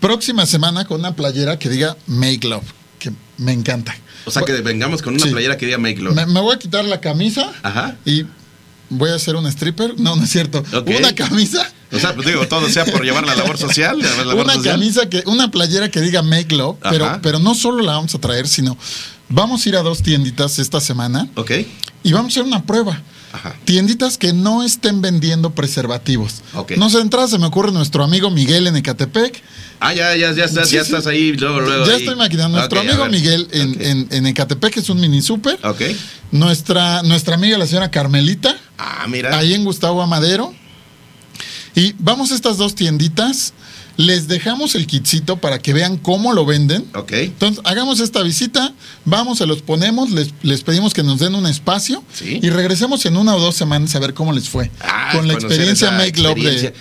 Próxima 0.00 0.46
semana 0.46 0.84
con 0.84 1.00
una 1.00 1.14
playera 1.14 1.58
que 1.58 1.68
diga 1.68 1.96
Make 2.06 2.48
Love, 2.48 2.64
que 2.98 3.12
me 3.38 3.52
encanta. 3.52 3.94
O 4.24 4.30
sea, 4.30 4.42
que 4.42 4.52
vengamos 4.60 5.02
con 5.02 5.14
una 5.14 5.24
Sí. 5.24 5.30
playera 5.30 5.56
que 5.56 5.66
diga 5.66 5.78
Make 5.78 6.00
Love. 6.00 6.14
Me, 6.14 6.26
me 6.26 6.40
voy 6.40 6.54
a 6.54 6.58
quitar 6.58 6.84
la 6.84 7.00
camisa 7.00 7.52
Ajá. 7.62 7.96
y 8.04 8.24
voy 8.88 9.10
a 9.10 9.18
ser 9.18 9.36
un 9.36 9.46
stripper. 9.46 9.98
No, 9.98 10.16
no 10.16 10.24
es 10.24 10.30
cierto. 10.30 10.62
Una 10.86 11.14
camisa. 11.14 11.70
O 11.92 11.98
sea, 11.98 12.14
pues 12.14 12.26
digo, 12.26 12.46
todo 12.46 12.68
sea 12.68 12.84
por 12.84 13.04
llevar 13.04 13.26
la 13.26 13.34
labor 13.34 13.58
social. 13.58 13.98
la 14.00 14.24
labor 14.24 14.44
Una 14.44 14.54
social. 14.54 14.74
camisa 14.74 15.08
que, 15.08 15.22
una 15.26 15.50
playera 15.50 15.90
que 15.90 16.00
diga 16.00 16.22
Make 16.22 16.54
Love, 16.54 16.78
pero, 16.88 17.18
pero 17.22 17.38
no 17.38 17.54
solo 17.54 17.82
la 17.82 17.92
vamos 17.92 18.14
a 18.14 18.18
traer, 18.18 18.46
sino 18.48 18.76
vamos 19.28 19.64
a 19.64 19.68
ir 19.68 19.76
a 19.76 19.82
dos 19.82 20.02
tienditas 20.02 20.58
esta 20.58 20.80
semana 20.80 21.28
Ok. 21.34 21.50
y 22.02 22.12
vamos 22.12 22.32
a 22.32 22.40
hacer 22.40 22.44
una 22.44 22.64
prueba. 22.64 23.02
Ajá. 23.32 23.54
Tienditas 23.64 24.18
que 24.18 24.32
no 24.32 24.62
estén 24.64 25.00
vendiendo 25.02 25.50
preservativos. 25.54 26.42
Ok. 26.54 26.72
No 26.76 26.90
sé, 26.90 26.96
de 26.96 27.02
entrada 27.04 27.28
se 27.28 27.38
me 27.38 27.46
ocurre 27.46 27.70
nuestro 27.70 28.02
amigo 28.02 28.28
Miguel 28.30 28.66
en 28.66 28.74
Ecatepec. 28.76 29.40
Ah, 29.78 29.94
ya, 29.94 30.14
ya, 30.16 30.32
ya 30.32 30.44
estás, 30.44 30.68
Sí, 30.68 30.74
ya 30.74 30.84
sí. 30.84 30.90
estás 30.90 31.06
ahí, 31.06 31.32
luego, 31.34 31.60
luego. 31.60 31.86
ya 31.86 31.92
ahí. 31.92 32.00
estoy 32.00 32.16
maquinando. 32.16 32.58
Nuestro 32.58 32.80
amigo. 32.80 33.06
Miguel 33.06 33.46
en, 33.52 33.80
en, 33.80 34.08
en 34.10 34.26
Ecatepec 34.26 34.76
es 34.78 34.90
un 34.90 35.00
mini 35.00 35.22
super. 35.22 35.58
Ok. 35.64 35.80
Nuestra, 36.32 37.02
nuestra 37.02 37.34
amiga 37.36 37.56
la 37.56 37.66
señora 37.66 37.90
Carmelita. 37.90 38.56
Ah, 38.78 39.06
mira. 39.08 39.36
ahí 39.38 39.54
en 39.54 39.64
Gustavo 39.64 40.02
Amadero. 40.02 40.52
Y 41.74 41.94
vamos 41.98 42.32
a 42.32 42.34
estas 42.34 42.56
dos 42.56 42.74
tienditas. 42.74 43.52
Les 44.00 44.28
dejamos 44.28 44.74
el 44.76 44.86
kitcito 44.86 45.36
para 45.36 45.58
que 45.58 45.74
vean 45.74 45.98
cómo 45.98 46.32
lo 46.32 46.46
venden. 46.46 46.86
Ok. 46.94 47.12
Entonces, 47.12 47.62
hagamos 47.66 48.00
esta 48.00 48.22
visita, 48.22 48.72
vamos, 49.04 49.36
se 49.38 49.46
los 49.46 49.60
ponemos, 49.60 50.10
les, 50.10 50.30
les 50.42 50.62
pedimos 50.62 50.94
que 50.94 51.02
nos 51.02 51.18
den 51.18 51.34
un 51.34 51.46
espacio 51.46 52.02
Sí. 52.12 52.40
y 52.42 52.48
regresemos 52.48 53.04
en 53.04 53.16
una 53.18 53.34
o 53.34 53.40
dos 53.40 53.56
semanas 53.56 53.94
a 53.94 53.98
ver 53.98 54.14
cómo 54.14 54.32
les 54.32 54.48
fue. 54.48 54.70
Ah, 54.80 55.10
con 55.12 55.28
la 55.28 55.34
experiencia 55.34 55.90
Make 55.90 56.20
Love 56.22 56.38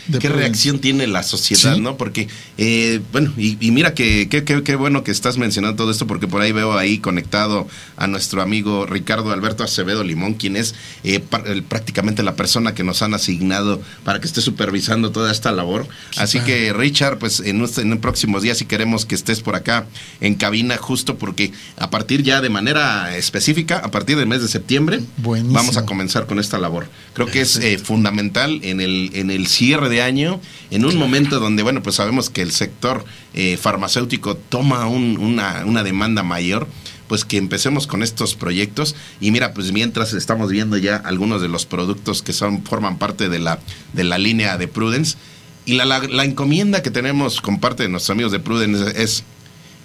de, 0.07 0.19
¿Qué 0.19 0.29
reacción 0.29 0.79
tiene 0.79 1.07
la 1.07 1.23
sociedad, 1.23 1.75
Sí. 1.75 1.81
no? 1.81 1.97
Porque, 1.97 2.29
eh, 2.57 3.01
bueno, 3.11 3.33
y, 3.37 3.57
y 3.59 3.71
mira 3.71 3.93
que 3.93 4.29
qué 4.29 4.75
bueno 4.77 5.03
que 5.03 5.11
estás 5.11 5.37
mencionando 5.37 5.75
todo 5.75 5.91
esto, 5.91 6.07
porque 6.07 6.27
por 6.27 6.41
ahí 6.41 6.51
veo 6.53 6.77
ahí 6.77 6.99
conectado 6.99 7.67
a 7.97 8.07
nuestro 8.07 8.41
amigo 8.41 8.85
Ricardo 8.85 9.31
Alberto 9.31 9.63
Acevedo 9.63 10.03
Limón, 10.05 10.35
quien 10.35 10.55
es 10.55 10.73
eh, 11.03 11.19
prácticamente 11.67 12.23
la 12.23 12.35
persona 12.35 12.73
que 12.73 12.83
nos 12.83 13.01
han 13.01 13.13
asignado 13.13 13.81
para 14.03 14.19
que 14.21 14.27
esté 14.27 14.39
supervisando 14.41 15.11
toda 15.11 15.31
esta 15.31 15.51
labor. 15.51 15.87
Así 16.17 16.37
padre. 16.39 16.53
que, 16.53 16.73
Richard, 16.73 17.08
pues 17.17 17.39
en, 17.39 17.65
en 17.77 17.99
próximos 17.99 18.43
días, 18.43 18.57
si 18.59 18.65
queremos 18.65 19.05
que 19.05 19.15
estés 19.15 19.41
por 19.41 19.55
acá 19.55 19.87
en 20.21 20.35
cabina, 20.35 20.77
justo 20.77 21.17
porque 21.17 21.51
a 21.77 21.89
partir 21.89 22.21
ya 22.21 22.41
de 22.41 22.49
manera 22.49 23.15
específica, 23.17 23.77
a 23.79 23.89
partir 23.89 24.17
del 24.17 24.27
mes 24.27 24.41
de 24.41 24.47
septiembre, 24.49 24.99
Buenísimo. 25.17 25.53
vamos 25.55 25.77
a 25.77 25.85
comenzar 25.85 26.27
con 26.27 26.37
esta 26.39 26.57
labor. 26.59 26.87
Creo 27.13 27.27
que 27.27 27.41
es 27.41 27.55
eh, 27.57 27.77
fundamental 27.79 28.59
en 28.63 28.81
el, 28.81 29.09
en 29.13 29.31
el 29.31 29.47
cierre 29.47 29.89
de 29.89 30.01
año, 30.01 30.39
en 30.69 30.85
un 30.85 30.97
momento 30.97 31.39
donde, 31.39 31.63
bueno, 31.63 31.81
pues 31.81 31.95
sabemos 31.95 32.29
que 32.29 32.41
el 32.41 32.51
sector 32.51 33.05
eh, 33.33 33.57
farmacéutico 33.57 34.35
toma 34.35 34.87
un- 34.87 35.17
una, 35.17 35.63
una 35.65 35.83
demanda 35.83 36.21
mayor 36.23 36.67
pues 37.07 37.25
que 37.25 37.37
empecemos 37.37 37.87
con 37.87 38.03
estos 38.03 38.35
proyectos 38.35 38.95
y 39.19 39.31
mira 39.31 39.55
pues 39.55 39.71
mientras 39.71 40.13
estamos 40.13 40.51
viendo 40.51 40.77
ya 40.77 40.95
algunos 40.95 41.41
de 41.41 41.47
los 41.47 41.65
productos 41.65 42.21
que 42.21 42.33
son 42.33 42.63
forman 42.63 42.99
parte 42.99 43.29
de 43.29 43.39
la 43.39 43.57
de 43.93 44.03
la 44.03 44.19
línea 44.19 44.59
de 44.59 44.67
Prudence 44.67 45.17
y 45.65 45.73
la, 45.73 45.85
la, 45.85 45.99
la 45.99 46.23
encomienda 46.25 46.81
que 46.81 46.91
tenemos 46.91 47.41
con 47.41 47.59
parte 47.59 47.83
de 47.83 47.89
nuestros 47.89 48.11
amigos 48.15 48.31
de 48.31 48.39
Prudence 48.39 49.01
es 49.01 49.23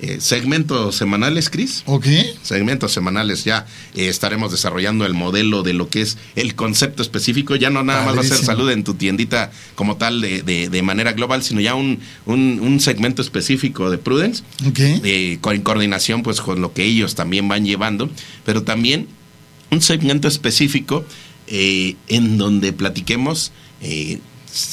eh, 0.01 0.19
segmentos 0.21 0.97
semanales 0.97 1.51
Cris 1.51 1.83
Ok. 1.87 2.07
segmentos 2.43 2.91
semanales 2.93 3.45
ya 3.45 3.65
eh, 3.95 4.09
estaremos 4.09 4.51
desarrollando 4.51 5.07
el 5.07 5.15
modelo 5.15 5.63
de 5.63 5.73
lo 5.73 5.89
que 5.89 6.01
es 6.03 6.19
el 6.35 6.57
concepto 6.57 7.01
específico. 7.03 7.55
Ya 7.55 7.71
no 7.71 7.85
nada 7.85 8.05
más 8.05 8.17
va 8.17 8.21
a 8.21 8.25
ser 8.25 8.39
salud 8.39 8.69
en 8.71 8.83
tu 8.83 8.95
tiendita 8.95 9.53
como 9.77 9.97
tal 9.97 10.21
de, 10.21 10.43
de- 10.43 10.69
de 10.69 10.83
manera 10.83 11.13
global, 11.13 11.43
sino 11.45 11.61
ya 11.61 11.75
un, 11.77 12.01
un- 12.27 12.59
un 12.61 12.81
segmento 12.81 13.23
específico 13.23 13.89
de 13.89 13.99
Prudence, 13.99 14.43
Ok. 14.67 14.79
eh, 14.81 15.39
con- 15.41 15.55
en 15.55 15.63
coordinación 15.63 16.23
pues 16.25 16.41
con 16.41 16.61
lo 16.61 16.73
que 16.73 16.85
ellos 16.85 17.15
también 17.15 17.47
van 17.47 17.65
llevando, 17.65 18.11
pero 18.45 18.65
también 18.65 19.07
un 19.71 19.81
segmento 19.81 20.27
específico 20.27 21.05
eh, 21.47 21.95
en 22.09 22.37
donde 22.37 22.73
platiquemos 22.73 23.53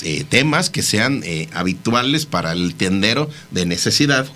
eh, 0.04 0.26
temas 0.28 0.70
que 0.70 0.82
sean 0.82 1.22
eh, 1.26 1.48
habituales 1.54 2.26
para 2.26 2.52
el 2.52 2.76
tendero 2.76 3.30
de 3.52 3.66
necesidad. 3.66 4.28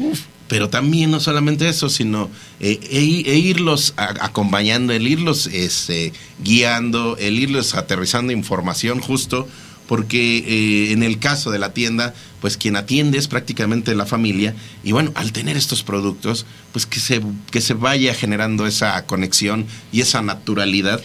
Pero 0.48 0.70
también 0.70 1.10
no 1.10 1.20
solamente 1.20 1.68
eso, 1.68 1.90
sino 1.90 2.30
eh, 2.60 2.80
e, 2.92 3.00
e 3.32 3.36
irlos 3.38 3.94
a- 3.98 4.14
acompañando, 4.26 4.94
el 4.94 5.08
irlos 5.08 5.48
este, 5.48 6.14
guiando, 6.44 7.18
el 7.18 7.40
irlos 7.40 7.74
aterrizando 7.74 8.32
información 8.32 9.00
justo, 9.00 9.48
porque 9.88 10.92
en 10.92 11.04
el 11.04 11.20
caso 11.20 11.52
de 11.52 11.60
la 11.60 11.74
tienda, 11.74 12.14
pues 12.42 12.58
quien 12.58 12.76
atiende 12.76 13.18
es 13.20 13.28
prácticamente 13.28 13.94
la 13.96 14.06
familia, 14.08 14.56
y 14.84 14.92
bueno, 14.94 15.12
al 15.16 15.32
tener 15.32 15.58
estos 15.58 15.84
productos, 15.84 16.46
pues 16.72 16.86
que 16.88 17.00
se, 17.00 17.22
que 17.52 17.62
se 17.62 17.74
vaya 17.76 18.14
generando 18.16 18.66
esa 18.66 19.04
conexión 19.06 19.66
y 19.92 20.02
esa 20.02 20.22
naturalidad 20.24 21.02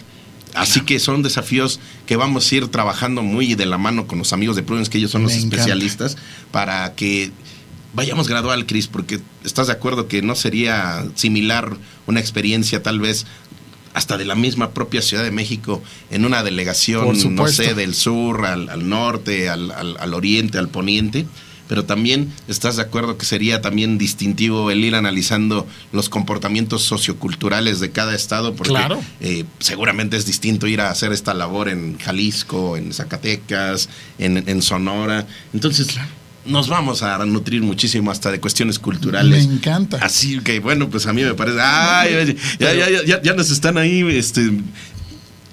Así 0.53 0.81
que 0.81 0.99
son 0.99 1.23
desafíos 1.23 1.79
que 2.05 2.15
vamos 2.15 2.51
a 2.51 2.55
ir 2.55 2.67
trabajando 2.67 3.21
muy 3.23 3.55
de 3.55 3.65
la 3.65 3.77
mano 3.77 4.07
con 4.07 4.19
los 4.19 4.33
amigos 4.33 4.55
de 4.55 4.63
Prudence, 4.63 4.89
que 4.91 4.97
ellos 4.97 5.11
son 5.11 5.23
los 5.23 5.33
encanta. 5.33 5.55
especialistas, 5.57 6.17
para 6.51 6.93
que 6.95 7.31
vayamos 7.93 8.27
gradual, 8.27 8.65
Cris, 8.65 8.87
porque 8.87 9.19
estás 9.43 9.67
de 9.67 9.73
acuerdo 9.73 10.07
que 10.07 10.21
no 10.21 10.35
sería 10.35 11.05
similar 11.15 11.75
una 12.07 12.19
experiencia 12.19 12.81
tal 12.83 12.99
vez 12.99 13.25
hasta 13.93 14.17
de 14.17 14.23
la 14.25 14.35
misma 14.35 14.71
propia 14.71 15.01
Ciudad 15.01 15.23
de 15.23 15.31
México 15.31 15.83
en 16.11 16.23
una 16.25 16.43
delegación, 16.43 17.05
no 17.35 17.43
sé, 17.47 17.73
del 17.75 17.93
sur 17.93 18.45
al, 18.45 18.69
al 18.69 18.87
norte, 18.87 19.49
al, 19.49 19.71
al- 19.71 19.97
al 19.99 20.13
oriente, 20.13 20.57
al 20.57 20.69
poniente. 20.69 21.25
Pero 21.71 21.85
también 21.85 22.29
estás 22.49 22.75
de 22.75 22.81
acuerdo 22.81 23.17
que 23.17 23.25
sería 23.25 23.61
también 23.61 23.97
distintivo 23.97 24.71
el 24.71 24.83
ir 24.83 24.93
analizando 24.93 25.65
los 25.93 26.09
comportamientos 26.09 26.81
socioculturales 26.83 27.79
de 27.79 27.91
cada 27.91 28.13
estado, 28.13 28.53
porque 28.55 28.71
Claro. 28.73 28.99
eh, 29.21 29.45
seguramente 29.59 30.17
es 30.17 30.25
distinto 30.25 30.67
ir 30.67 30.81
a 30.81 30.89
hacer 30.89 31.13
esta 31.13 31.33
labor 31.33 31.69
en 31.69 31.97
Jalisco, 31.97 32.75
en 32.75 32.91
Zacatecas, 32.91 33.87
en, 34.19 34.43
en 34.49 34.61
Sonora. 34.61 35.25
Entonces, 35.53 35.87
nos 36.45 36.67
vamos 36.67 37.03
a 37.03 37.23
nutrir 37.25 37.61
muchísimo 37.61 38.11
hasta 38.11 38.31
de 38.31 38.41
cuestiones 38.41 38.77
culturales. 38.77 39.47
Me 39.47 39.53
encanta. 39.53 39.97
Así 40.01 40.39
que 40.41 40.59
bueno, 40.59 40.89
pues 40.89 41.05
a 41.05 41.13
mí 41.13 41.23
me 41.23 41.35
parece. 41.35 41.59
Ay, 41.61 42.35
ya, 42.59 42.73
ya, 42.73 42.89
ya, 42.89 43.03
ya, 43.05 43.21
ya 43.21 43.33
nos 43.33 43.49
están 43.49 43.77
ahí 43.77 44.01
este, 44.09 44.51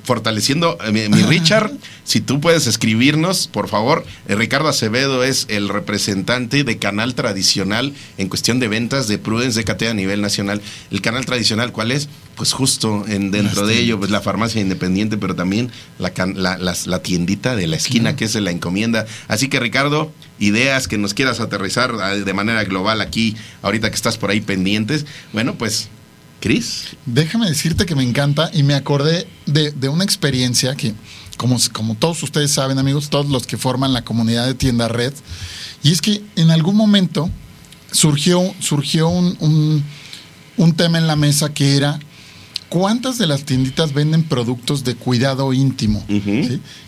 fortaleciendo. 0.08 0.78
Eh, 0.82 0.90
mi, 0.90 1.06
mi 1.14 1.22
Richard, 1.22 1.70
si 2.04 2.22
tú 2.22 2.40
puedes 2.40 2.66
escribirnos, 2.66 3.46
por 3.46 3.68
favor. 3.68 4.06
Eh, 4.26 4.34
Ricardo 4.36 4.68
Acevedo 4.68 5.22
es 5.22 5.44
el 5.50 5.68
representante 5.68 6.64
de 6.64 6.78
canal 6.78 7.14
tradicional 7.14 7.92
en 8.16 8.28
cuestión 8.30 8.58
de 8.58 8.68
ventas 8.68 9.06
de 9.06 9.18
Prudence 9.18 9.62
DKT 9.62 9.82
a 9.82 9.94
nivel 9.94 10.22
nacional. 10.22 10.62
El 10.90 11.02
canal 11.02 11.26
tradicional, 11.26 11.72
¿cuál 11.72 11.92
es? 11.92 12.08
Pues 12.36 12.54
justo 12.54 13.04
en, 13.06 13.30
dentro 13.30 13.66
de 13.66 13.78
ello, 13.78 13.98
pues 13.98 14.10
la 14.10 14.22
farmacia 14.22 14.62
independiente, 14.62 15.18
pero 15.18 15.34
también 15.34 15.70
la, 15.98 16.10
la 16.56 17.02
tiendita 17.02 17.54
de 17.54 17.66
la 17.66 17.76
esquina, 17.76 18.16
que 18.16 18.24
es 18.24 18.34
la 18.36 18.50
encomienda. 18.50 19.04
Así 19.28 19.48
que, 19.48 19.60
Ricardo, 19.60 20.10
ideas 20.38 20.88
que 20.88 20.96
nos 20.96 21.12
quieras 21.12 21.40
aterrizar 21.40 21.94
ah, 22.00 22.14
de 22.14 22.32
manera 22.32 22.64
global 22.64 23.02
aquí, 23.02 23.36
ahorita 23.60 23.90
que 23.90 23.96
estás 23.96 24.16
por 24.16 24.30
ahí 24.30 24.40
pendientes. 24.40 25.04
Bueno, 25.34 25.56
pues, 25.56 25.90
Cris. 26.40 26.84
Déjame 27.06 27.48
decirte 27.48 27.84
que 27.86 27.94
me 27.94 28.02
encanta 28.02 28.50
y 28.54 28.62
me 28.62 28.74
acordé 28.74 29.26
de, 29.46 29.70
de 29.72 29.88
una 29.88 30.04
experiencia 30.04 30.74
que, 30.76 30.94
como, 31.36 31.56
como 31.72 31.94
todos 31.96 32.22
ustedes 32.22 32.50
saben, 32.50 32.78
amigos, 32.78 33.10
todos 33.10 33.28
los 33.28 33.46
que 33.46 33.56
forman 33.56 33.92
la 33.92 34.02
comunidad 34.04 34.46
de 34.46 34.54
Tienda 34.54 34.88
Red, 34.88 35.12
y 35.82 35.92
es 35.92 36.00
que 36.00 36.22
en 36.36 36.50
algún 36.50 36.76
momento 36.76 37.28
surgió, 37.92 38.42
surgió 38.60 39.08
un, 39.08 39.36
un- 39.40 39.84
un 40.56 40.72
tema 40.74 40.98
en 40.98 41.06
la 41.06 41.14
mesa 41.16 41.54
que 41.54 41.76
era 41.76 42.00
cuántas 42.68 43.16
de 43.16 43.26
las 43.28 43.44
tienditas 43.44 43.92
venden 43.94 44.24
productos 44.24 44.82
de 44.84 44.94
cuidado 44.96 45.52
íntimo. 45.52 46.04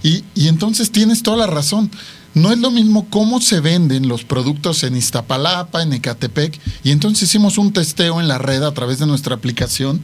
Y, 0.03 0.25
y 0.35 0.49
entonces 0.49 0.91
tienes 0.91 1.23
toda 1.23 1.37
la 1.39 1.47
razón. 1.47 1.91
No 2.35 2.53
es 2.53 2.59
lo 2.59 2.71
mismo 2.71 3.09
cómo 3.11 3.41
se 3.41 3.61
venden 3.61 4.09
los 4.09 4.25
productos 4.25 4.85
en 4.85 4.97
Iztapalapa, 4.97 5.83
en 5.83 5.93
Ecatepec, 5.93 6.61
y 6.85 6.93
entonces 6.93 7.25
hicimos 7.29 7.59
un 7.59 7.73
testeo 7.73 8.21
en 8.21 8.29
la 8.29 8.39
red 8.39 8.63
a 8.63 8.73
través 8.73 8.99
de 8.99 9.07
nuestra 9.07 9.35
aplicación 9.35 10.03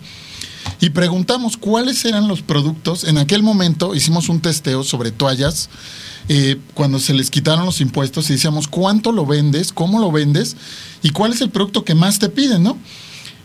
y 0.81 0.91
preguntamos 0.91 1.57
cuáles 1.57 2.05
eran 2.05 2.29
los 2.29 2.43
productos. 2.43 3.05
En 3.05 3.19
aquel 3.19 3.43
momento 3.43 3.95
hicimos 3.95 4.29
un 4.29 4.41
testeo 4.41 4.83
sobre 4.83 5.11
toallas 5.11 5.69
eh, 6.29 6.59
cuando 6.75 6.99
se 6.99 7.15
les 7.15 7.31
quitaron 7.31 7.65
los 7.65 7.81
impuestos 7.81 8.29
y 8.29 8.35
decíamos 8.35 8.67
cuánto 8.67 9.13
lo 9.13 9.25
vendes, 9.25 9.73
cómo 9.73 10.01
lo 10.01 10.11
vendes 10.11 10.57
y 11.03 11.11
cuál 11.11 11.33
es 11.33 11.41
el 11.41 11.51
producto 11.51 11.85
que 11.85 11.95
más 11.95 12.19
te 12.19 12.29
piden, 12.29 12.65
¿no? 12.65 12.77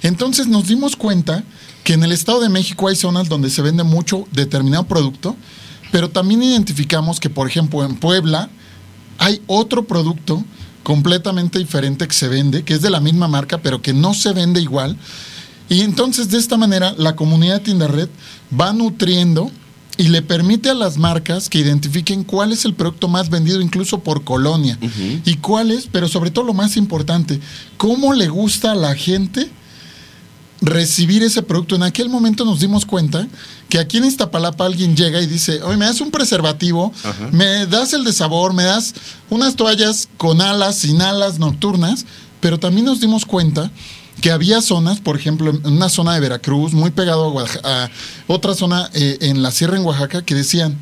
Entonces 0.01 0.47
nos 0.47 0.67
dimos 0.67 0.95
cuenta 0.95 1.43
que 1.83 1.93
en 1.93 2.03
el 2.03 2.11
Estado 2.11 2.41
de 2.41 2.49
México 2.49 2.87
hay 2.87 2.95
zonas 2.95 3.29
donde 3.29 3.49
se 3.49 3.61
vende 3.61 3.83
mucho 3.83 4.27
determinado 4.31 4.83
producto, 4.85 5.35
pero 5.91 6.09
también 6.09 6.41
identificamos 6.41 7.19
que, 7.19 7.29
por 7.29 7.47
ejemplo, 7.47 7.83
en 7.83 7.95
Puebla 7.95 8.49
hay 9.21 9.39
otro 9.45 9.85
producto 9.85 10.43
completamente 10.81 11.59
diferente 11.59 12.07
que 12.07 12.13
se 12.13 12.27
vende, 12.27 12.63
que 12.63 12.73
es 12.73 12.81
de 12.81 12.89
la 12.89 12.99
misma 12.99 13.27
marca, 13.27 13.59
pero 13.59 13.79
que 13.79 13.93
no 13.93 14.15
se 14.15 14.33
vende 14.33 14.59
igual. 14.59 14.97
Y 15.69 15.81
entonces 15.81 16.31
de 16.31 16.39
esta 16.39 16.57
manera 16.57 16.95
la 16.97 17.15
comunidad 17.15 17.59
de 17.59 17.65
Tienda 17.65 17.87
Red 17.87 18.09
va 18.59 18.73
nutriendo 18.73 19.51
y 19.97 20.07
le 20.07 20.23
permite 20.23 20.71
a 20.71 20.73
las 20.73 20.97
marcas 20.97 21.49
que 21.49 21.59
identifiquen 21.59 22.23
cuál 22.23 22.51
es 22.51 22.65
el 22.65 22.73
producto 22.73 23.07
más 23.07 23.29
vendido 23.29 23.61
incluso 23.61 23.99
por 23.99 24.23
colonia 24.23 24.79
y 25.23 25.35
cuál 25.35 25.69
es, 25.69 25.85
pero 25.85 26.07
sobre 26.07 26.31
todo 26.31 26.43
lo 26.43 26.55
más 26.55 26.75
importante, 26.75 27.39
cómo 27.77 28.13
le 28.13 28.27
gusta 28.27 28.71
a 28.71 28.75
la 28.75 28.95
gente 28.95 29.51
recibir 30.61 31.23
ese 31.23 31.41
producto. 31.41 31.75
En 31.75 31.83
aquel 31.83 32.07
momento 32.07 32.45
nos 32.45 32.59
dimos 32.59 32.85
cuenta 32.85 33.27
que 33.67 33.79
aquí 33.79 33.97
en 33.97 34.05
Iztapalapa 34.05 34.65
alguien 34.65 34.95
llega 34.95 35.19
y 35.21 35.25
dice, 35.25 35.61
oye, 35.63 35.77
me 35.77 35.85
das 35.85 36.01
un 36.01 36.11
preservativo, 36.11 36.93
Ajá. 37.03 37.29
me 37.31 37.65
das 37.65 37.93
el 37.93 38.03
de 38.03 38.13
sabor, 38.13 38.53
me 38.53 38.63
das 38.63 38.93
unas 39.29 39.55
toallas 39.55 40.07
con 40.17 40.41
alas, 40.41 40.77
sin 40.77 41.01
alas 41.01 41.39
nocturnas, 41.39 42.05
pero 42.39 42.59
también 42.59 42.85
nos 42.85 42.99
dimos 43.01 43.25
cuenta 43.25 43.71
que 44.21 44.31
había 44.31 44.61
zonas, 44.61 44.99
por 44.99 45.15
ejemplo, 45.17 45.49
en 45.49 45.65
una 45.65 45.89
zona 45.89 46.13
de 46.13 46.19
Veracruz, 46.19 46.73
muy 46.73 46.91
pegado 46.91 47.33
a 47.63 47.89
otra 48.27 48.53
zona 48.53 48.89
eh, 48.93 49.17
en 49.21 49.41
la 49.41 49.49
sierra 49.51 49.77
en 49.77 49.85
Oaxaca, 49.85 50.21
que 50.23 50.35
decían, 50.35 50.77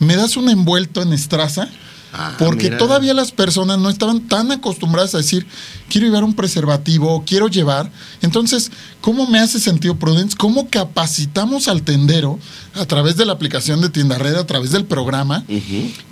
¿me 0.00 0.16
das 0.16 0.36
un 0.36 0.50
envuelto 0.50 1.00
en 1.00 1.14
estraza? 1.14 1.68
Ah, 2.16 2.36
Porque 2.38 2.64
mira. 2.66 2.78
todavía 2.78 3.12
las 3.12 3.32
personas 3.32 3.78
no 3.80 3.90
estaban 3.90 4.28
tan 4.28 4.52
acostumbradas 4.52 5.14
a 5.14 5.18
decir, 5.18 5.46
quiero 5.88 6.06
llevar 6.06 6.22
un 6.22 6.34
preservativo, 6.34 7.24
quiero 7.26 7.48
llevar. 7.48 7.90
Entonces, 8.22 8.70
¿cómo 9.00 9.26
me 9.26 9.40
hace 9.40 9.58
sentido 9.58 9.96
Prudence? 9.96 10.36
¿Cómo 10.36 10.68
capacitamos 10.70 11.66
al 11.66 11.82
tendero 11.82 12.38
a 12.74 12.86
través 12.86 13.16
de 13.16 13.24
la 13.24 13.32
aplicación 13.32 13.80
de 13.80 13.88
Tienda 13.88 14.16
Red, 14.16 14.36
a 14.36 14.46
través 14.46 14.70
del 14.70 14.84
programa? 14.84 15.44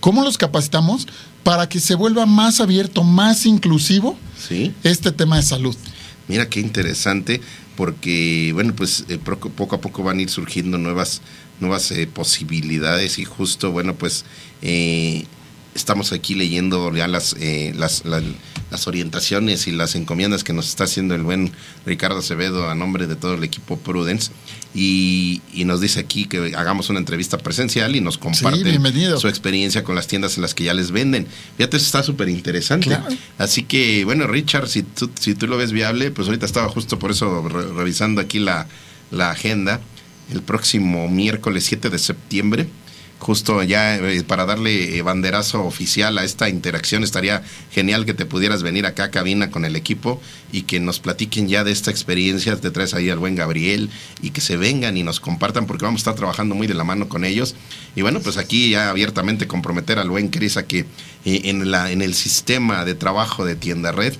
¿Cómo 0.00 0.24
los 0.24 0.38
capacitamos 0.38 1.06
para 1.44 1.68
que 1.68 1.78
se 1.78 1.94
vuelva 1.94 2.26
más 2.26 2.60
abierto, 2.60 3.04
más 3.04 3.46
inclusivo 3.46 4.18
Sí. 4.36 4.74
este 4.82 5.12
tema 5.12 5.36
de 5.36 5.42
salud? 5.42 5.76
Mira 6.26 6.48
qué 6.48 6.58
interesante, 6.58 7.40
porque 7.76 8.50
bueno, 8.54 8.74
pues 8.74 9.04
eh, 9.08 9.18
poco, 9.18 9.50
poco 9.50 9.76
a 9.76 9.80
poco 9.80 10.02
van 10.02 10.18
a 10.18 10.22
ir 10.22 10.30
surgiendo 10.30 10.78
nuevas, 10.78 11.20
nuevas 11.60 11.90
eh, 11.92 12.08
posibilidades 12.12 13.18
y 13.20 13.24
justo, 13.24 13.70
bueno, 13.70 13.94
pues 13.94 14.24
eh, 14.62 15.26
estamos 15.74 16.12
aquí 16.12 16.34
leyendo 16.34 16.94
ya 16.94 17.08
las, 17.08 17.34
eh, 17.40 17.72
las, 17.76 18.04
la- 18.04 18.22
las 18.70 18.86
orientaciones 18.86 19.66
y 19.68 19.70
las 19.72 19.94
encomiendas 19.96 20.44
que 20.44 20.54
nos 20.54 20.66
está 20.68 20.84
haciendo 20.84 21.14
el 21.14 21.22
buen 21.22 21.52
Ricardo 21.84 22.18
Acevedo 22.20 22.70
a 22.70 22.74
nombre 22.74 23.06
de 23.06 23.16
todo 23.16 23.34
el 23.34 23.44
equipo 23.44 23.76
Prudence 23.78 24.30
y, 24.74 25.42
y 25.52 25.66
nos 25.66 25.82
dice 25.82 26.00
aquí 26.00 26.24
que 26.24 26.54
hagamos 26.56 26.88
una 26.88 26.98
entrevista 26.98 27.36
presencial 27.36 27.94
y 27.96 28.00
nos 28.00 28.16
comparte 28.16 28.60
su 29.20 29.28
experiencia 29.28 29.84
con 29.84 29.94
las 29.94 30.06
tiendas 30.06 30.36
en 30.36 30.42
las 30.42 30.54
que 30.54 30.64
ya 30.64 30.72
les 30.72 30.90
venden. 30.90 31.26
Fíjate, 31.58 31.76
eso 31.76 31.84
está 31.86 32.02
súper 32.02 32.30
interesante. 32.30 32.86
Claro. 32.86 33.04
Así 33.36 33.64
que, 33.64 34.04
bueno, 34.06 34.26
Richard, 34.26 34.68
si 34.68 34.82
tú, 34.84 35.10
si 35.20 35.34
tú 35.34 35.46
lo 35.46 35.58
ves 35.58 35.72
viable, 35.72 36.10
pues 36.10 36.28
ahorita 36.28 36.46
estaba 36.46 36.68
justo 36.70 36.98
por 36.98 37.10
eso 37.10 37.46
re- 37.46 37.72
revisando 37.74 38.20
aquí 38.22 38.38
la, 38.38 38.66
la 39.10 39.30
agenda. 39.30 39.80
El 40.32 40.40
próximo 40.40 41.08
miércoles 41.10 41.64
7 41.64 41.90
de 41.90 41.98
septiembre, 41.98 42.68
justo 43.22 43.62
ya 43.62 43.96
eh, 43.96 44.24
para 44.24 44.46
darle 44.46 44.96
eh, 44.96 45.02
banderazo 45.02 45.64
oficial 45.64 46.18
a 46.18 46.24
esta 46.24 46.48
interacción, 46.48 47.04
estaría 47.04 47.42
genial 47.70 48.04
que 48.04 48.14
te 48.14 48.26
pudieras 48.26 48.64
venir 48.64 48.84
acá 48.84 49.04
a 49.04 49.10
cabina 49.12 49.50
con 49.52 49.64
el 49.64 49.76
equipo 49.76 50.20
y 50.50 50.62
que 50.62 50.80
nos 50.80 50.98
platiquen 50.98 51.48
ya 51.48 51.62
de 51.62 51.70
esta 51.70 51.92
experiencia. 51.92 52.56
Te 52.56 52.72
traes 52.72 52.94
ahí 52.94 53.08
al 53.10 53.18
buen 53.20 53.36
Gabriel 53.36 53.90
y 54.20 54.30
que 54.30 54.40
se 54.40 54.56
vengan 54.56 54.96
y 54.96 55.04
nos 55.04 55.20
compartan 55.20 55.66
porque 55.66 55.84
vamos 55.84 56.00
a 56.00 56.02
estar 56.02 56.14
trabajando 56.16 56.56
muy 56.56 56.66
de 56.66 56.74
la 56.74 56.82
mano 56.84 57.08
con 57.08 57.24
ellos. 57.24 57.54
Y 57.94 58.02
bueno, 58.02 58.20
pues 58.20 58.36
aquí 58.38 58.70
ya 58.70 58.90
abiertamente 58.90 59.46
comprometer 59.46 60.00
al 60.00 60.10
buen 60.10 60.28
Cris 60.28 60.56
a 60.56 60.66
que 60.66 60.80
eh, 61.24 61.42
en, 61.44 61.70
la, 61.70 61.92
en 61.92 62.02
el 62.02 62.14
sistema 62.14 62.84
de 62.84 62.96
trabajo 62.96 63.44
de 63.44 63.54
Tienda 63.54 63.92
Red, 63.92 64.14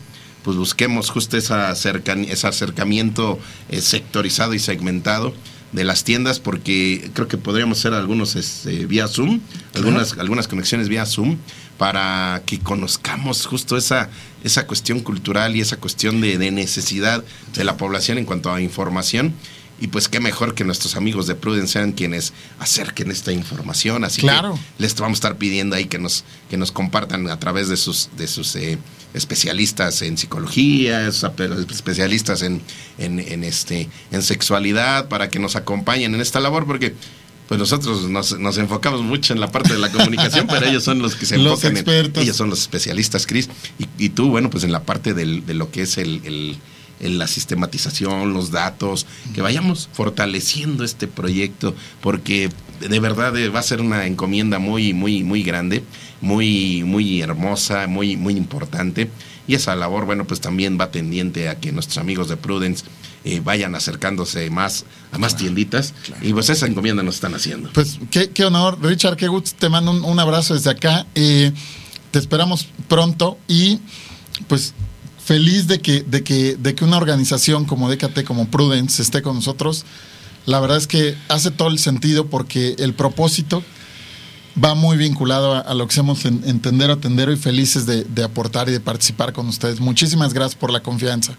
pues 0.44 0.56
busquemos 0.56 1.10
justo 1.10 1.36
esa 1.36 1.70
cercan- 1.74 2.26
ese 2.28 2.46
acercamiento 2.46 3.38
sectorizado 3.80 4.54
y 4.54 4.58
segmentado 4.58 5.34
de 5.72 5.85
las 5.85 6.04
tiendas 6.04 6.38
porque 6.38 7.11
creo 7.14 7.28
que 7.28 7.38
podríamos 7.38 7.78
hacer 7.78 7.94
algunos 7.94 8.37
este, 8.37 8.87
vía 8.87 9.08
Zoom, 9.08 9.40
algunas, 9.74 10.18
algunas 10.18 10.46
conexiones 10.46 10.88
vía 10.88 11.06
Zoom 11.06 11.38
para 11.78 12.42
que 12.46 12.61
conozcamos 12.61 13.46
justo 13.46 13.76
esa, 13.76 14.11
esa 14.44 14.66
cuestión 14.66 15.00
cultural 15.00 15.56
y 15.56 15.61
esa 15.61 15.78
cuestión 15.78 16.20
de, 16.20 16.38
de 16.38 16.50
necesidad 16.50 17.24
de 17.54 17.64
la 17.64 17.76
población 17.76 18.18
en 18.18 18.24
cuanto 18.24 18.52
a 18.52 18.61
información. 18.61 19.35
Y 19.82 19.88
pues 19.88 20.08
qué 20.08 20.20
mejor 20.20 20.54
que 20.54 20.62
nuestros 20.64 20.94
amigos 20.94 21.26
de 21.26 21.34
Prudence 21.34 21.72
sean 21.72 21.90
quienes 21.90 22.32
acerquen 22.60 23.10
esta 23.10 23.32
información. 23.32 24.04
Así 24.04 24.20
Claro. 24.20 24.54
que 24.54 24.82
les 24.82 24.94
vamos 24.94 25.16
a 25.16 25.18
estar 25.18 25.36
pidiendo 25.38 25.74
ahí 25.74 25.86
que 25.86 25.98
nos, 25.98 26.22
que 26.48 26.56
nos 26.56 26.70
compartan 26.70 27.28
a 27.28 27.40
través 27.40 27.68
de 27.68 27.76
sus, 27.76 28.08
de 28.16 28.28
sus 28.28 28.54
eh, 28.54 28.78
especialistas 29.12 30.02
en 30.02 30.16
psicología, 30.18 31.08
especialistas 31.08 32.42
en, 32.42 32.60
en, 32.98 33.18
en 33.18 33.44
este, 33.44 33.88
en 34.10 34.22
sexualidad, 34.22 35.08
para 35.08 35.28
que 35.30 35.38
nos 35.38 35.56
acompañen 35.56 36.14
en 36.14 36.20
esta 36.20 36.38
labor, 36.40 36.66
porque 36.66 36.94
pues 37.48 37.58
nosotros 37.58 38.08
nos, 38.08 38.38
nos 38.38 38.56
enfocamos 38.58 39.02
mucho 39.02 39.32
en 39.34 39.40
la 39.40 39.50
parte 39.50 39.72
de 39.72 39.78
la 39.78 39.90
comunicación, 39.90 40.46
pero 40.48 40.66
ellos 40.66 40.84
son 40.84 41.00
los 41.00 41.14
que 41.16 41.26
se 41.26 41.36
Los 41.38 41.54
enfocan 41.64 41.70
en- 41.72 41.76
expertos. 41.78 42.22
ellos 42.22 42.36
son 42.36 42.50
los 42.50 42.60
especialistas, 42.60 43.26
Cris, 43.26 43.48
y, 43.78 43.86
y 44.04 44.08
tú, 44.10 44.28
bueno, 44.30 44.48
pues 44.48 44.64
en 44.64 44.72
la 44.72 44.84
parte 44.84 45.12
del- 45.12 45.44
de 45.44 45.54
lo 45.54 45.70
que 45.70 45.82
es 45.82 45.98
el, 45.98 46.20
el- 46.24 46.56
el- 47.02 47.18
la 47.18 47.26
sistematización, 47.26 48.32
los 48.32 48.50
datos, 48.50 49.06
que 49.34 49.42
vayamos 49.42 49.88
fortaleciendo 49.92 50.84
este 50.84 51.06
proyecto, 51.08 51.74
porque 52.00 52.48
de 52.80 53.00
verdad 53.00 53.36
eh, 53.36 53.48
va 53.48 53.60
a 53.60 53.62
ser 53.62 53.80
una 53.80 54.06
encomienda 54.06 54.58
muy, 54.58 54.92
muy, 54.94 55.22
muy 55.22 55.42
grande, 55.42 55.84
muy, 56.20 56.82
muy 56.84 57.20
hermosa, 57.20 57.86
muy, 57.86 58.16
muy 58.16 58.34
importante. 58.36 59.10
Y 59.48 59.54
esa 59.56 59.74
labor, 59.74 60.06
bueno, 60.06 60.24
pues 60.24 60.40
también 60.40 60.78
va 60.80 60.90
tendiente 60.92 61.48
a 61.48 61.58
que 61.58 61.72
nuestros 61.72 61.98
amigos 61.98 62.28
de 62.28 62.36
Prudence 62.36 62.84
eh, 63.24 63.40
vayan 63.44 63.74
acercándose 63.74 64.48
más 64.50 64.84
a 65.10 65.18
más 65.18 65.36
tienditas. 65.36 65.94
Y 66.22 66.32
pues 66.32 66.48
esa 66.48 66.66
encomienda 66.66 67.02
nos 67.02 67.16
están 67.16 67.34
haciendo. 67.34 67.70
Pues 67.72 67.98
qué, 68.10 68.30
qué 68.30 68.44
honor, 68.44 68.78
Richard, 68.82 69.16
qué 69.16 69.26
gusto. 69.28 69.50
Te 69.58 69.68
mando 69.68 69.90
un, 69.90 70.04
un 70.04 70.18
abrazo 70.20 70.54
desde 70.54 70.70
acá. 70.70 71.06
Eh, 71.16 71.52
te 72.12 72.18
esperamos 72.20 72.68
pronto 72.88 73.38
y 73.48 73.80
pues 74.48 74.74
feliz 75.24 75.66
de 75.66 75.80
que, 75.80 76.02
de 76.02 76.22
que, 76.22 76.56
de 76.56 76.74
que 76.74 76.85
una 76.85 76.96
organización 76.96 77.64
como 77.64 77.90
DKT, 77.90 78.24
como 78.24 78.48
Prudence, 78.48 79.02
esté 79.02 79.22
con 79.22 79.37
nosotros. 79.37 79.85
La 80.46 80.61
verdad 80.61 80.78
es 80.78 80.87
que 80.87 81.16
hace 81.28 81.50
todo 81.50 81.68
el 81.68 81.78
sentido 81.78 82.26
porque 82.26 82.74
el 82.78 82.94
propósito 82.94 83.62
va 84.62 84.74
muy 84.74 84.96
vinculado 84.96 85.54
a, 85.54 85.74
lo 85.74 85.87
que 85.87 85.92
hacemos 85.92 86.24
en, 86.24 86.42
en 86.44 86.61
Tendero 86.61 86.94
a 86.94 86.96
Tendero 86.96 87.32
y 87.32 87.37
felices 87.37 87.87
de 87.87 88.24
aportar 88.24 88.68
y 88.68 88.72
de 88.72 88.80
participar 88.80 89.32
con 89.32 89.48
ustedes. 89.48 89.80
Muchísimas 89.80 90.35
gracias 90.35 90.56
por 90.56 90.72
la 90.72 90.80
confianza. 90.80 91.37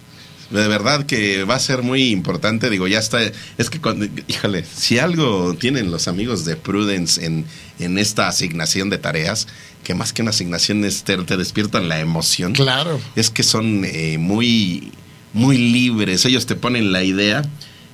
De 0.49 0.67
verdad 0.67 1.05
que 1.05 1.43
va 1.43 1.55
a 1.55 1.59
ser 1.59 1.83
muy 1.83 2.09
importante. 2.09 2.69
Digo, 2.69 2.87
ya 2.87 2.99
está. 2.99 3.19
Es 3.57 3.69
que, 3.69 3.79
cuando, 3.79 4.07
híjole, 4.27 4.63
si 4.63 4.99
algo 4.99 5.55
tienen 5.55 5.91
los 5.91 6.07
amigos 6.07 6.45
de 6.45 6.55
Prudence 6.55 7.25
en, 7.25 7.45
en 7.79 7.97
esta 7.97 8.27
asignación 8.27 8.89
de 8.89 8.97
tareas, 8.97 9.47
que 9.83 9.93
más 9.93 10.13
que 10.13 10.21
una 10.21 10.31
asignación 10.31 10.85
es 10.85 11.03
te, 11.03 11.17
te 11.17 11.37
despiertan 11.37 11.89
la 11.89 11.99
emoción. 11.99 12.53
Claro. 12.53 12.99
Es 13.15 13.29
que 13.29 13.43
son 13.43 13.83
eh, 13.85 14.17
muy, 14.17 14.91
muy 15.33 15.57
libres. 15.57 16.25
Ellos 16.25 16.45
te 16.45 16.55
ponen 16.55 16.91
la 16.91 17.03
idea 17.03 17.43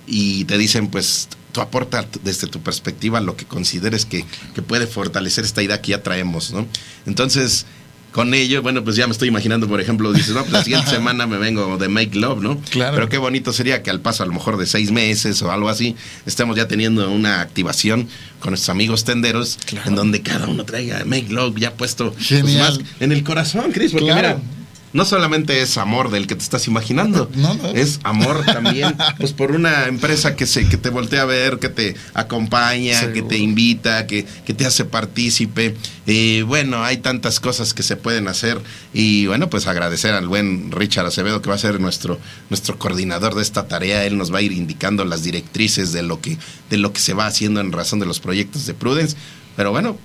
y 0.05 0.45
te 0.45 0.57
dicen, 0.57 0.87
pues, 0.87 1.29
tú 1.51 1.61
aporta 1.61 2.07
desde 2.23 2.47
tu 2.47 2.61
perspectiva 2.61 3.21
lo 3.21 3.35
que 3.35 3.45
consideres 3.45 4.05
que, 4.05 4.25
que 4.53 4.61
puede 4.61 4.87
fortalecer 4.87 5.45
esta 5.45 5.63
idea 5.63 5.81
que 5.81 5.91
ya 5.91 6.03
traemos, 6.03 6.51
¿no? 6.51 6.67
Entonces, 7.05 7.65
con 8.11 8.33
ello, 8.33 8.61
bueno, 8.61 8.83
pues 8.83 8.95
ya 8.95 9.05
me 9.05 9.11
estoy 9.13 9.27
imaginando, 9.27 9.67
por 9.67 9.79
ejemplo, 9.79 10.11
dices, 10.11 10.33
no, 10.33 10.41
pues 10.41 10.51
la 10.51 10.63
siguiente 10.63 10.89
semana 10.91 11.27
me 11.27 11.37
vengo 11.37 11.77
de 11.77 11.87
Make 11.89 12.17
Love, 12.17 12.41
¿no? 12.41 12.59
Claro. 12.69 12.95
Pero 12.95 13.09
qué 13.09 13.17
bonito 13.17 13.53
sería 13.53 13.83
que 13.83 13.89
al 13.89 14.01
paso 14.01 14.23
a 14.23 14.25
lo 14.25 14.33
mejor 14.33 14.57
de 14.57 14.65
seis 14.65 14.91
meses 14.91 15.41
o 15.41 15.51
algo 15.51 15.69
así, 15.69 15.95
estemos 16.25 16.55
ya 16.57 16.67
teniendo 16.67 17.09
una 17.11 17.41
activación 17.41 18.07
con 18.39 18.51
nuestros 18.51 18.69
amigos 18.69 19.03
tenderos, 19.03 19.57
Claro. 19.65 19.89
en 19.89 19.95
donde 19.95 20.21
cada 20.21 20.47
uno 20.47 20.63
traiga 20.65 21.03
Make 21.05 21.27
Love 21.29 21.57
ya 21.59 21.73
puesto 21.73 22.13
pues, 22.13 22.55
más 22.57 22.79
en 22.99 23.11
el 23.11 23.23
corazón, 23.23 23.71
Cris, 23.71 23.91
porque 23.91 24.07
Claro. 24.07 24.39
mira, 24.39 24.58
no 24.91 25.05
solamente 25.05 25.61
es 25.61 25.77
amor 25.77 26.09
del 26.09 26.27
que 26.27 26.35
te 26.35 26.43
estás 26.43 26.67
imaginando, 26.67 27.29
No, 27.35 27.53
no. 27.53 27.69
es 27.69 27.99
amor 28.03 28.43
también, 28.45 28.95
pues 29.17 29.33
por 29.33 29.51
una 29.51 29.85
empresa 29.87 30.35
que 30.35 30.45
se, 30.45 30.67
que 30.67 30.77
te 30.77 30.89
voltea 30.89 31.21
a 31.21 31.25
ver, 31.25 31.59
que 31.59 31.69
te 31.69 31.95
acompaña, 32.13 33.11
que 33.13 33.21
te 33.21 33.37
invita, 33.37 34.07
que, 34.07 34.25
que 34.45 34.53
te 34.53 34.65
hace 34.65 34.85
partícipe. 34.85 35.75
Y 36.05 36.41
bueno, 36.41 36.83
hay 36.83 36.97
tantas 36.97 37.39
cosas 37.39 37.73
que 37.73 37.83
se 37.83 37.95
pueden 37.95 38.27
hacer. 38.27 38.59
Y 38.93 39.27
bueno, 39.27 39.49
pues 39.49 39.67
agradecer 39.67 40.13
al 40.13 40.27
buen 40.27 40.71
Richard 40.71 41.05
Acevedo, 41.05 41.41
que 41.41 41.49
va 41.49 41.55
a 41.55 41.59
ser 41.59 41.79
nuestro, 41.79 42.19
nuestro 42.49 42.79
coordinador 42.79 43.35
de 43.35 43.43
esta 43.43 43.67
tarea. 43.67 44.05
Él 44.05 44.17
nos 44.17 44.33
va 44.33 44.39
a 44.39 44.41
ir 44.41 44.51
indicando 44.51 45.05
las 45.05 45.23
directrices 45.23 45.91
de 45.91 46.01
lo 46.01 46.19
que, 46.19 46.37
de 46.69 46.77
lo 46.77 46.93
que 46.93 46.99
se 46.99 47.13
va 47.13 47.27
haciendo 47.27 47.61
en 47.61 47.71
razón 47.71 47.99
de 47.99 48.05
los 48.07 48.19
proyectos 48.19 48.65
de 48.65 48.73
Prudence. 48.73 49.15
Pero 49.55 49.71
bueno, 49.71 49.97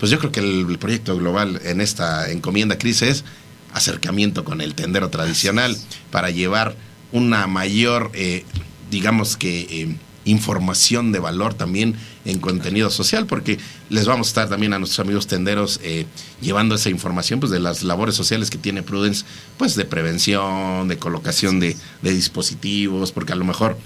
pues 0.00 0.10
yo 0.10 0.18
creo 0.18 0.32
que 0.32 0.40
el, 0.40 0.66
el 0.68 0.78
proyecto 0.78 1.16
global 1.16 1.60
en 1.64 1.80
esta 1.80 2.30
encomienda, 2.30 2.76
Cris, 2.76 3.02
es 3.02 3.24
acercamiento 3.72 4.44
con 4.44 4.60
el 4.60 4.74
tendero 4.74 5.10
tradicional 5.10 5.76
para 6.10 6.30
llevar 6.30 6.76
una 7.12 7.46
mayor, 7.46 8.10
eh, 8.14 8.44
digamos 8.90 9.36
que, 9.36 9.60
eh, 9.60 9.96
información 10.24 11.12
de 11.12 11.18
valor 11.18 11.54
también 11.54 11.96
en 12.24 12.38
contenido 12.38 12.90
social, 12.90 13.26
porque 13.26 13.58
les 13.88 14.06
vamos 14.06 14.28
a 14.28 14.30
estar 14.30 14.48
también 14.48 14.72
a 14.72 14.78
nuestros 14.78 15.04
amigos 15.04 15.26
tenderos 15.26 15.80
eh, 15.82 16.06
llevando 16.40 16.76
esa 16.76 16.90
información 16.90 17.40
pues 17.40 17.50
de 17.50 17.58
las 17.58 17.82
labores 17.82 18.14
sociales 18.14 18.50
que 18.50 18.58
tiene 18.58 18.82
Prudence, 18.82 19.24
pues 19.56 19.74
de 19.74 19.84
prevención, 19.84 20.88
de 20.88 20.98
colocación 20.98 21.58
de, 21.58 21.76
de 22.02 22.12
dispositivos, 22.12 23.12
porque 23.12 23.32
a 23.32 23.36
lo 23.36 23.44
mejor 23.44 23.76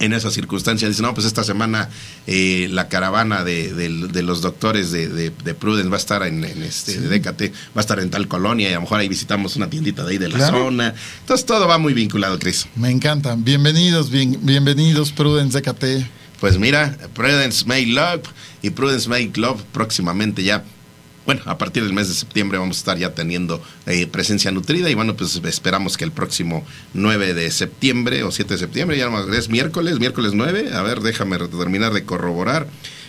en 0.00 0.12
esas 0.12 0.32
circunstancias 0.34 0.90
dicen, 0.90 1.04
no, 1.06 1.14
pues 1.14 1.26
esta 1.26 1.42
semana 1.44 1.88
eh, 2.26 2.68
la 2.70 2.88
caravana 2.88 3.44
de, 3.44 3.72
de- 3.74 4.08
de 4.08 4.22
los 4.22 4.42
doctores 4.42 4.90
de, 4.92 5.08
de- 5.08 5.30
de 5.44 5.54
Prudence 5.54 5.88
va 5.90 5.96
a 5.96 5.98
estar 6.00 6.22
en, 6.22 6.44
en 6.44 6.62
este 6.62 7.00
de 7.00 7.08
Décate, 7.08 7.50
va 7.76 7.76
a 7.76 7.80
estar 7.80 7.98
en 7.98 8.10
tal 8.10 8.28
colonia 8.28 8.68
y 8.68 8.72
a 8.72 8.76
lo 8.76 8.82
mejor 8.82 9.00
ahí 9.00 9.08
visitamos 9.08 9.56
una 9.56 9.68
tiendita 9.68 10.04
de 10.04 10.12
ahí 10.12 10.18
de 10.18 10.28
la 10.28 10.36
Claro. 10.36 10.58
zona. 10.64 10.94
Entonces 11.20 11.44
todo 11.46 11.66
va 11.66 11.78
muy 11.78 11.94
vinculado, 11.94 12.38
Cris. 12.38 12.66
Me 12.76 12.90
encanta. 12.90 13.34
Bienvenidos, 13.36 14.10
bien, 14.10 14.38
bienvenidos, 14.42 15.10
Prudence 15.12 15.60
DKT. 15.60 16.06
Pues 16.40 16.58
mira, 16.58 16.96
Prudence 17.14 17.64
Make 17.66 17.86
Love 17.86 18.22
y 18.62 18.70
Prudence 18.70 19.08
Make 19.08 19.32
Love 19.34 19.62
próximamente 19.72 20.44
ya. 20.44 20.62
Bueno, 21.28 21.42
a 21.44 21.58
partir 21.58 21.82
del 21.84 21.92
mes 21.92 22.08
de 22.08 22.14
septiembre 22.14 22.56
vamos 22.56 22.78
a 22.78 22.80
estar 22.80 22.96
ya 22.96 23.12
teniendo 23.12 23.62
eh, 23.84 24.06
presencia 24.06 24.50
nutrida 24.50 24.88
y 24.88 24.94
bueno, 24.94 25.14
pues 25.14 25.38
esperamos 25.44 25.98
que 25.98 26.04
el 26.04 26.10
próximo 26.10 26.64
9 26.94 27.34
de 27.34 27.50
septiembre 27.50 28.22
o 28.22 28.30
7 28.30 28.54
de 28.54 28.58
septiembre, 28.58 28.96
ya 28.96 29.10
no 29.10 29.34
es 29.34 29.50
miércoles, 29.50 29.98
miércoles 29.98 30.32
9, 30.32 30.70
a 30.72 30.80
ver, 30.80 31.00
déjame 31.00 31.36
terminar 31.36 31.92
de 31.92 32.04
corroborar. 32.04 32.66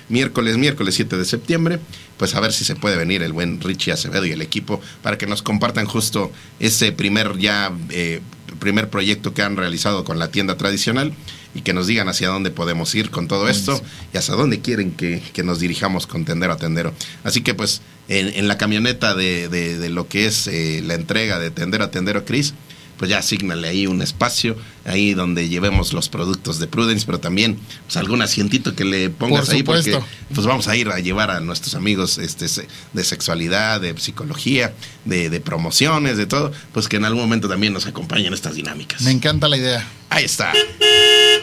Miércoles, 0.09 0.57
miércoles 0.57 0.95
7 0.95 1.15
de 1.15 1.23
septiembre, 1.23 1.79
pues 2.17 2.35
a 2.35 2.41
ver 2.41 2.51
si 2.51 2.65
se 2.65 2.75
puede 2.75 2.97
venir 2.97 3.23
el 3.23 3.31
buen 3.31 3.61
Richie 3.61 3.93
Acevedo 3.93 4.25
y 4.25 4.31
el 4.31 4.41
equipo 4.41 4.81
para 5.01 5.17
que 5.17 5.25
nos 5.25 5.41
compartan 5.41 5.85
justo 5.85 6.29
ese 6.59 6.91
primer 6.91 7.37
ya 7.37 7.71
eh, 7.89 8.19
primer 8.59 8.89
proyecto 8.89 9.33
que 9.33 9.43
han 9.43 9.55
realizado 9.55 10.03
con 10.03 10.19
la 10.19 10.29
tienda 10.29 10.57
tradicional 10.57 11.13
y 11.55 11.61
que 11.61 11.71
nos 11.71 11.87
digan 11.87 12.09
hacia 12.09 12.27
dónde 12.27 12.51
podemos 12.51 12.93
ir 12.95 13.11
con 13.11 13.29
todo 13.29 13.47
esto 13.47 13.81
y 14.13 14.17
hacia 14.17 14.35
dónde 14.35 14.59
quieren 14.59 14.91
que, 14.91 15.21
que 15.31 15.43
nos 15.43 15.59
dirijamos 15.61 16.05
con 16.05 16.25
tendero 16.25 16.51
a 16.51 16.57
tendero. 16.57 16.93
Así 17.23 17.41
que 17.41 17.53
pues 17.53 17.81
en, 18.09 18.27
en 18.35 18.47
la 18.49 18.57
camioneta 18.57 19.15
de, 19.15 19.47
de- 19.47 19.77
de 19.77 19.89
lo 19.89 20.07
que 20.09 20.25
es 20.25 20.47
eh, 20.47 20.81
la 20.85 20.95
entrega 20.95 21.39
de 21.39 21.49
tendero 21.51 21.85
a 21.85 21.91
tendero 21.91 22.25
Cris, 22.25 22.53
pues 22.97 23.09
ya 23.09 23.19
asignale 23.19 23.65
ahí 23.69 23.87
un 23.87 24.01
espacio, 24.01 24.57
ahí 24.83 25.13
donde 25.13 25.47
llevemos 25.47 25.93
los 25.93 26.09
productos 26.09 26.59
de 26.59 26.67
Prudence, 26.67 27.05
pero 27.05 27.21
también 27.21 27.57
pues 27.85 27.95
algún 27.95 28.21
asientito 28.21 28.75
que 28.75 28.83
le 28.83 29.09
pongas 29.09 29.45
Por 29.45 29.55
ahí 29.55 29.63
porque 29.63 29.91
pues 30.35 30.45
vamos 30.45 30.67
a 30.67 30.75
ir 30.75 30.89
a 30.89 30.99
llevar 30.99 31.31
a 31.31 31.39
nuestros 31.39 31.75
amigos 31.75 32.17
este 32.17 32.47
de 32.91 33.03
sexualidad, 33.05 33.79
de 33.79 33.97
psicología, 33.97 34.73
de, 35.05 35.29
de 35.29 35.39
promociones, 35.39 36.17
de 36.17 36.25
todo, 36.25 36.51
pues 36.73 36.89
que 36.89 36.97
en 36.97 37.05
algún 37.05 37.21
momento 37.21 37.47
también 37.47 37.71
nos 37.71 37.85
acompañen 37.85 38.25
en 38.27 38.33
estas 38.33 38.55
dinámicas. 38.55 39.01
Me 39.03 39.11
encanta 39.11 39.47
la 39.47 39.55
idea. 39.55 39.87
Ahí 40.09 40.25
está. 40.25 40.51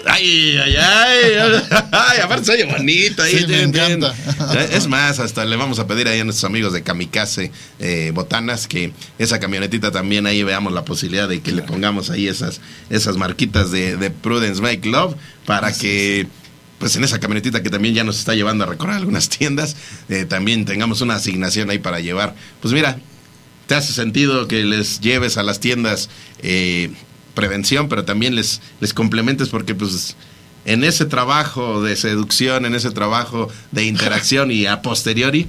Ay, 0.04 0.56
ay, 0.58 0.76
ay. 0.76 1.62
Ay, 1.92 2.18
aparte 2.22 2.44
se 2.44 2.52
oye 2.52 2.64
bonito. 2.64 3.22
Ahí, 3.22 3.38
Sí, 3.38 3.46
me 3.46 3.62
encanta. 3.62 4.14
Es 4.70 4.86
más, 4.86 5.18
hasta 5.18 5.44
le 5.44 5.56
vamos 5.56 5.78
a 5.78 5.86
pedir 5.86 6.08
ahí 6.08 6.20
a 6.20 6.24
nuestros 6.24 6.48
amigos 6.48 6.72
de 6.72 6.82
Kamikaze 6.82 7.50
eh, 7.78 8.12
Botanas 8.14 8.66
que 8.66 8.92
esa 9.18 9.40
camionetita 9.40 9.90
también 9.90 10.26
ahí 10.26 10.42
veamos 10.42 10.72
la 10.72 10.84
posibilidad 10.84 11.28
de 11.28 11.40
que 11.40 11.52
le 11.52 11.62
pongamos 11.62 12.10
ahí 12.10 12.28
esas, 12.28 12.60
esas 12.90 13.16
marquitas 13.16 13.70
de, 13.70 13.96
de 13.96 14.10
Prudence 14.10 14.60
Make 14.62 14.88
Love 14.88 15.16
para 15.44 15.72
que 15.72 16.26
pues 16.78 16.94
en 16.96 17.04
esa 17.04 17.18
camionetita 17.18 17.62
que 17.62 17.70
también 17.70 17.94
ya 17.94 18.04
nos 18.04 18.18
está 18.18 18.34
llevando 18.34 18.64
a 18.64 18.66
recorrer 18.66 18.96
algunas 18.96 19.28
tiendas, 19.30 19.76
eh, 20.08 20.24
también 20.26 20.64
tengamos 20.64 21.00
una 21.00 21.14
asignación 21.14 21.70
ahí 21.70 21.78
para 21.78 22.00
llevar. 22.00 22.34
Pues 22.60 22.74
mira, 22.74 22.98
te 23.66 23.74
hace 23.74 23.92
sentido 23.92 24.46
que 24.46 24.62
les 24.62 25.00
lleves 25.00 25.38
a 25.38 25.42
las 25.42 25.58
tiendas 25.60 26.10
eh, 26.42 26.90
prevención, 27.36 27.88
pero 27.88 28.04
también 28.04 28.34
les, 28.34 28.60
les 28.80 28.92
complementes 28.92 29.48
porque 29.48 29.76
pues 29.76 30.16
en 30.64 30.82
ese 30.82 31.04
trabajo 31.04 31.80
de 31.80 31.94
seducción, 31.94 32.66
en 32.66 32.74
ese 32.74 32.90
trabajo 32.90 33.48
de 33.70 33.84
interacción 33.84 34.50
y 34.50 34.66
a 34.66 34.82
posteriori, 34.82 35.46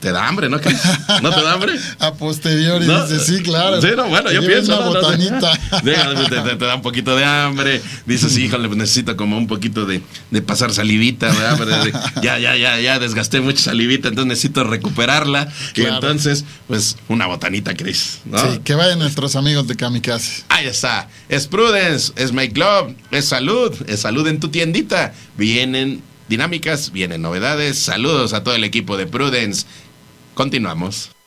te 0.00 0.12
da 0.12 0.26
hambre, 0.26 0.48
¿no? 0.48 0.56
¿No 1.22 1.30
te 1.34 1.42
da 1.42 1.52
hambre? 1.52 1.74
A 1.98 2.14
posteriori, 2.14 2.86
¿No? 2.86 3.06
dice, 3.06 3.24
sí, 3.24 3.42
claro. 3.42 3.80
Sí, 3.82 3.88
no, 3.96 4.08
bueno, 4.08 4.32
yo 4.32 4.40
pienso. 4.44 4.74
una 4.76 4.86
¿no? 4.86 4.94
No, 4.94 5.00
botanita. 5.00 5.52
Déjame, 5.84 6.14
te, 6.28 6.40
te- 6.40 6.56
te 6.56 6.64
da 6.64 6.74
un 6.76 6.82
poquito 6.82 7.14
de 7.16 7.24
hambre. 7.24 7.80
Dices, 8.06 8.36
híjole, 8.38 8.68
necesito 8.70 9.16
como 9.16 9.36
un 9.36 9.46
poquito 9.46 9.84
de, 9.86 10.00
de 10.30 10.42
pasar 10.42 10.72
salivita, 10.72 11.28
¿verdad? 11.56 11.84
De- 11.84 11.92
ya, 12.22 12.38
ya, 12.38 12.56
ya, 12.56 12.80
ya 12.80 12.98
desgasté 12.98 13.40
mucha 13.40 13.62
salivita, 13.62 14.08
entonces 14.08 14.28
necesito 14.28 14.64
recuperarla. 14.64 15.48
Y 15.72 15.82
Claro. 15.82 15.94
entonces, 15.96 16.44
pues, 16.66 16.96
una 17.08 17.26
botanita, 17.26 17.74
Cris. 17.74 18.20
Sí, 18.24 18.58
que 18.64 18.74
vayan 18.74 18.98
nuestros 18.98 19.36
amigos 19.36 19.68
de 19.68 19.76
Kamikaze. 19.76 20.44
Ahí 20.48 20.66
está. 20.66 21.08
Es 21.28 21.46
Prudence, 21.46 22.12
es 22.16 22.32
Make 22.32 22.58
Love, 22.58 22.94
es 23.10 23.26
salud, 23.26 23.74
es 23.86 24.00
salud 24.00 24.26
en 24.26 24.40
tu 24.40 24.48
tiendita. 24.48 25.12
Vienen 25.36 26.02
dinámicas, 26.28 26.92
vienen 26.92 27.22
novedades. 27.22 27.78
Saludos 27.78 28.32
a 28.32 28.44
todo 28.44 28.54
el 28.54 28.64
equipo 28.64 28.96
de 28.96 29.06
Prudence. 29.06 29.66
Continuamos. 30.40 31.19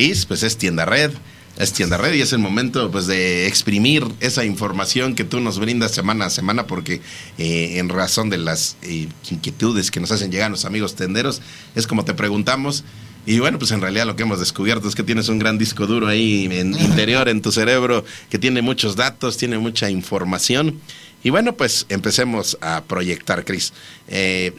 Pues 0.00 0.42
es 0.42 0.56
tienda 0.56 0.86
red. 0.86 1.10
Es 1.58 1.74
tienda 1.74 1.98
red 1.98 2.14
y 2.14 2.22
es 2.22 2.32
el 2.32 2.38
momento 2.38 2.90
pues 2.90 3.06
de 3.06 3.46
exprimir 3.46 4.02
esa 4.20 4.46
información 4.46 5.14
que 5.14 5.24
tú 5.24 5.40
nos 5.40 5.58
brindas 5.58 5.90
semana 5.90 6.24
a 6.24 6.30
semana 6.30 6.66
porque 6.66 7.02
eh, 7.36 7.74
en 7.76 7.90
razón 7.90 8.30
de 8.30 8.38
las 8.38 8.78
eh, 8.80 9.08
inquietudes 9.30 9.90
que 9.90 10.00
nos 10.00 10.10
hacen 10.10 10.30
llegar 10.30 10.50
los 10.50 10.64
amigos 10.64 10.94
tenderos 10.94 11.42
es 11.74 11.86
como 11.86 12.06
te 12.06 12.14
preguntamos 12.14 12.82
y 13.26 13.40
bueno 13.40 13.58
pues 13.58 13.72
en 13.72 13.82
realidad 13.82 14.06
lo 14.06 14.16
que 14.16 14.22
hemos 14.22 14.40
descubierto 14.40 14.88
es 14.88 14.94
que 14.94 15.02
tienes 15.02 15.28
un 15.28 15.38
gran 15.38 15.58
disco 15.58 15.86
duro 15.86 16.06
ahí 16.06 16.48
en 16.50 16.72
interior 16.80 17.28
en 17.28 17.42
tu 17.42 17.52
cerebro 17.52 18.06
que 18.30 18.38
tiene 18.38 18.62
muchos 18.62 18.96
datos, 18.96 19.36
tiene 19.36 19.58
mucha 19.58 19.90
información 19.90 20.80
y 21.22 21.28
bueno 21.28 21.56
pues 21.56 21.84
empecemos 21.90 22.56
a 22.62 22.84
proyectar 22.84 23.44
Cris. 23.44 23.74
Eh, 24.08 24.54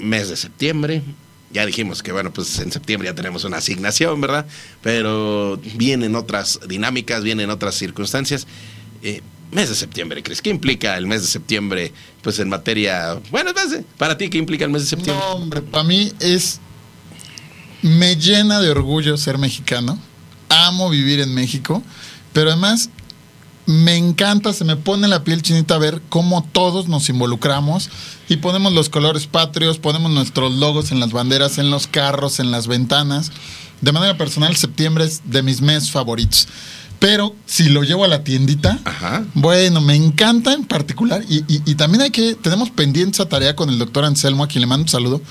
mes 0.00 0.30
de 0.30 0.36
septiembre, 0.36 1.02
ya 1.52 1.66
dijimos 1.66 2.02
que 2.02 2.12
bueno, 2.12 2.32
pues 2.32 2.58
en 2.60 2.70
septiembre 2.70 3.08
ya 3.08 3.14
tenemos 3.14 3.44
una 3.44 3.58
asignación, 3.58 4.20
¿verdad? 4.20 4.46
Pero 4.82 5.60
vienen 5.74 6.14
otras 6.14 6.60
dinámicas, 6.68 7.22
vienen 7.22 7.50
otras 7.50 7.74
circunstancias. 7.74 8.46
Eh, 9.02 9.22
mes 9.50 9.68
de 9.68 9.74
septiembre, 9.74 10.22
¿crees? 10.22 10.42
¿Qué 10.42 10.50
implica 10.50 10.96
el 10.96 11.06
mes 11.06 11.22
de 11.22 11.28
septiembre? 11.28 11.92
Pues 12.22 12.38
en 12.38 12.48
materia. 12.48 13.20
Bueno, 13.30 13.52
para 13.98 14.16
ti, 14.16 14.30
¿qué 14.30 14.38
implica 14.38 14.64
el 14.64 14.70
mes 14.70 14.82
de 14.82 14.88
septiembre? 14.88 15.24
No, 15.24 15.34
hombre, 15.34 15.62
para 15.62 15.84
mí 15.84 16.12
es. 16.20 16.60
Me 17.82 18.16
llena 18.16 18.60
de 18.60 18.70
orgullo 18.70 19.16
ser 19.16 19.38
mexicano. 19.38 19.98
Amo 20.48 20.90
vivir 20.90 21.20
en 21.20 21.34
México. 21.34 21.82
Pero 22.32 22.50
además, 22.50 22.90
me 23.70 23.96
encanta, 23.96 24.52
se 24.52 24.64
me 24.64 24.76
pone 24.76 25.08
la 25.08 25.24
piel 25.24 25.42
chinita 25.42 25.76
a 25.76 25.78
ver 25.78 26.02
cómo 26.08 26.46
todos 26.52 26.88
nos 26.88 27.08
involucramos 27.08 27.88
y 28.28 28.36
ponemos 28.36 28.72
los 28.72 28.88
colores 28.88 29.26
patrios, 29.26 29.78
ponemos 29.78 30.10
nuestros 30.10 30.52
logos 30.52 30.92
en 30.92 31.00
las 31.00 31.12
banderas, 31.12 31.58
en 31.58 31.70
los 31.70 31.86
carros, 31.86 32.40
en 32.40 32.50
las 32.50 32.66
ventanas. 32.66 33.32
De 33.80 33.92
manera 33.92 34.18
personal, 34.18 34.54
septiembre 34.56 35.04
es 35.04 35.22
de 35.24 35.42
mis 35.42 35.62
meses 35.62 35.90
favoritos. 35.90 36.48
Pero 36.98 37.34
si 37.46 37.70
lo 37.70 37.82
llevo 37.82 38.04
a 38.04 38.08
la 38.08 38.24
tiendita, 38.24 38.78
bueno, 39.32 39.80
me 39.80 39.94
encanta 39.94 40.52
en 40.52 40.66
particular. 40.66 41.24
Y, 41.28 41.74
también 41.76 42.02
hay 42.02 42.10
que, 42.10 42.34
tenemos 42.34 42.68
pendiente 42.68 43.16
esa 43.16 43.28
tarea 43.28 43.56
con 43.56 43.70
el 43.70 43.78
doctor 43.78 44.04
Anselmo, 44.04 44.44
a 44.44 44.48
quien 44.48 44.60
le 44.60 44.66
mando 44.66 44.82
un 44.82 44.88
saludo. 44.88 45.22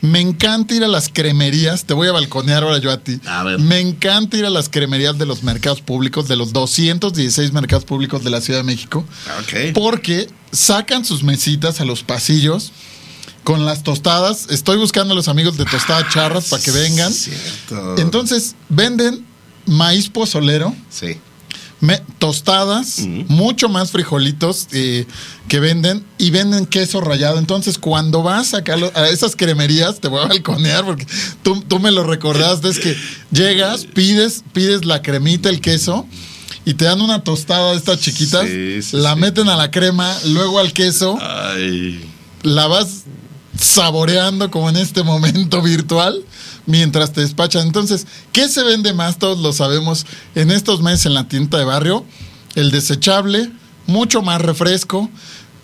Me 0.00 0.20
encanta 0.20 0.74
ir 0.74 0.84
a 0.84 0.88
las 0.88 1.08
cremerías, 1.08 1.84
te 1.84 1.94
voy 1.94 2.08
a 2.08 2.12
balconear 2.12 2.62
ahora 2.62 2.78
yo 2.78 2.90
a 2.90 2.98
ti. 2.98 3.20
Me 3.58 3.80
encanta 3.80 4.36
ir 4.36 4.44
a 4.44 4.50
las 4.50 4.68
cremerías 4.68 5.18
de 5.18 5.26
los 5.26 5.42
mercados 5.42 5.80
públicos, 5.80 6.28
de 6.28 6.36
los 6.36 6.52
216 6.52 7.52
mercados 7.52 7.84
públicos 7.84 8.22
de 8.24 8.30
la 8.30 8.40
Ciudad 8.40 8.60
de 8.60 8.64
México. 8.64 9.04
Porque 9.74 10.28
sacan 10.52 11.04
sus 11.04 11.22
mesitas 11.22 11.80
a 11.80 11.84
los 11.84 12.02
pasillos 12.02 12.72
con 13.44 13.64
las 13.64 13.82
tostadas. 13.82 14.46
Estoy 14.50 14.76
buscando 14.76 15.14
a 15.14 15.16
los 15.16 15.28
amigos 15.28 15.56
de 15.56 15.64
Tostada 15.64 16.08
Charras 16.08 16.46
para 16.46 16.62
que 16.62 16.70
vengan. 16.70 17.12
Entonces, 17.96 18.54
venden 18.68 19.24
maíz 19.66 20.08
pozolero. 20.08 20.74
Sí. 20.90 21.18
Tostadas, 22.18 23.00
mucho 23.28 23.68
más 23.68 23.92
frijolitos 23.92 24.68
eh, 24.72 25.06
que 25.46 25.60
venden 25.60 26.04
y 26.18 26.30
venden 26.30 26.66
queso 26.66 27.00
rallado. 27.00 27.38
Entonces, 27.38 27.78
cuando 27.78 28.22
vas 28.22 28.54
a, 28.54 28.62
a 28.94 29.08
esas 29.08 29.36
cremerías, 29.36 30.00
te 30.00 30.08
voy 30.08 30.22
a 30.22 30.26
balconear 30.26 30.84
porque 30.84 31.06
tú, 31.42 31.60
tú 31.62 31.78
me 31.78 31.90
lo 31.90 32.04
recordaste, 32.04 32.68
es 32.68 32.78
que 32.78 32.96
llegas, 33.30 33.84
pides, 33.84 34.42
pides 34.52 34.84
la 34.84 35.02
cremita, 35.02 35.48
el 35.48 35.60
queso 35.60 36.06
y 36.64 36.74
te 36.74 36.84
dan 36.84 37.00
una 37.00 37.24
tostada 37.24 37.70
de 37.70 37.78
estas 37.78 38.00
chiquitas, 38.00 38.46
la 38.92 39.16
meten 39.16 39.48
a 39.48 39.56
la 39.56 39.70
crema, 39.70 40.14
luego 40.26 40.58
al 40.58 40.72
queso, 40.72 41.18
la 42.42 42.66
vas 42.66 43.04
saboreando 43.58 44.50
como 44.50 44.68
en 44.68 44.76
este 44.76 45.02
momento 45.02 45.62
virtual 45.62 46.22
mientras 46.68 47.12
te 47.12 47.22
despachan. 47.22 47.66
Entonces, 47.66 48.06
¿qué 48.30 48.46
se 48.46 48.62
vende 48.62 48.92
más? 48.92 49.18
Todos 49.18 49.40
lo 49.40 49.52
sabemos 49.52 50.06
en 50.36 50.52
estos 50.52 50.82
meses 50.82 51.06
en 51.06 51.14
la 51.14 51.26
tienda 51.26 51.58
de 51.58 51.64
barrio. 51.64 52.04
El 52.54 52.70
desechable, 52.70 53.50
mucho 53.86 54.22
más 54.22 54.40
refresco. 54.40 55.10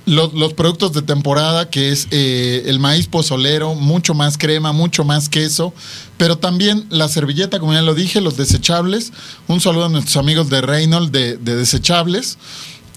Los, 0.06 0.52
productos 0.52 0.92
de 0.92 1.00
temporada, 1.00 1.70
que 1.70 1.90
es 1.90 2.08
eh, 2.10 2.64
el 2.66 2.78
maíz 2.78 3.06
pozolero, 3.06 3.74
mucho 3.74 4.12
más 4.12 4.36
crema, 4.36 4.72
mucho 4.72 5.02
más 5.02 5.30
queso, 5.30 5.72
pero 6.18 6.36
también 6.36 6.86
la 6.90 7.08
servilleta, 7.08 7.58
como 7.58 7.72
ya 7.72 7.80
lo 7.80 7.94
dije, 7.94 8.20
los 8.20 8.36
desechables. 8.36 9.12
Un 9.48 9.62
saludo 9.62 9.86
a 9.86 9.88
nuestros 9.88 10.18
amigos 10.18 10.50
de 10.50 10.60
Reynolds 10.60 11.10
de, 11.10 11.38
desechables. 11.38 12.36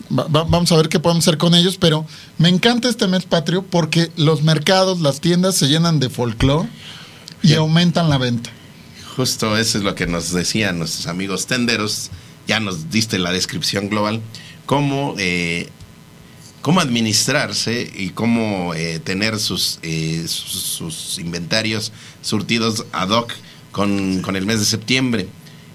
vamos 0.10 0.72
a 0.72 0.76
ver 0.76 0.89
qué 0.89 1.00
podemos 1.00 1.26
hacer 1.26 1.38
con 1.38 1.56
ellos, 1.56 1.78
pero 1.78 2.06
me 2.38 2.50
encanta 2.50 2.89
este 2.89 3.08
mes 3.08 3.24
patrio 3.24 3.63
porque 3.63 4.12
los 4.17 4.43
mercados, 4.43 5.00
las 5.00 5.22
tiendas 5.22 5.56
se 5.56 5.67
llenan 5.67 6.02
de 6.02 6.10
folclore 6.10 6.67
y 7.41 7.54
aumentan 7.54 8.10
la 8.10 8.17
venta. 8.17 8.52
Justo 9.15 9.58
eso 9.58 9.80
es 9.80 9.84
lo 9.84 9.95
que 9.95 10.06
nos 10.06 10.32
decían 10.32 10.78
nuestros 10.78 11.08
amigos 11.08 11.47
tenderos. 11.47 12.12
Ya 12.47 12.60
nos 12.60 12.91
diste 12.91 13.17
la 13.17 13.32
descripción 13.32 13.89
global. 13.89 14.21
Cómo, 14.65 15.15
eh, 15.17 15.69
cómo 16.62 16.82
administrarse 16.82 17.91
y 17.95 18.12
cómo 18.12 18.73
eh, 18.76 19.00
tener 19.00 19.39
sus, 19.39 19.80
eh, 19.82 20.26
sus, 20.28 21.17
inventarios 21.17 21.91
surtidos 22.21 22.86
ad 22.91 23.10
hoc 23.10 23.34
con, 23.71 24.23
el 24.36 24.45
mes 24.45 24.60
de 24.60 24.65
septiembre. 24.65 25.28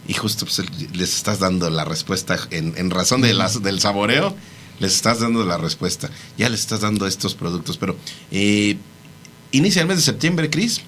Y 0.07 0.15
justo 0.15 0.47
pues, 0.47 0.63
les 0.93 1.17
estás 1.17 1.41
dando 1.41 1.69
la 1.69 1.85
respuesta 1.85 2.39
en, 2.51 2.91
razón 2.91 3.23
de 3.23 3.35
las, 3.35 3.63
del 3.63 3.81
saboreo. 3.81 4.37
Les 4.79 4.95
estás 4.95 5.21
dando 5.21 5.45
la 5.45 5.59
respuesta. 5.59 6.11
Ya 6.39 6.49
les 6.49 6.61
estás 6.61 6.81
dando 6.81 7.09
estos 7.09 7.35
productos. 7.35 7.77
Pero 7.77 7.97
inicia 9.51 9.83
el 9.83 9.89
mes 9.89 9.97
de 9.97 10.03
septiembre, 10.03 10.49
Cris 10.49 10.83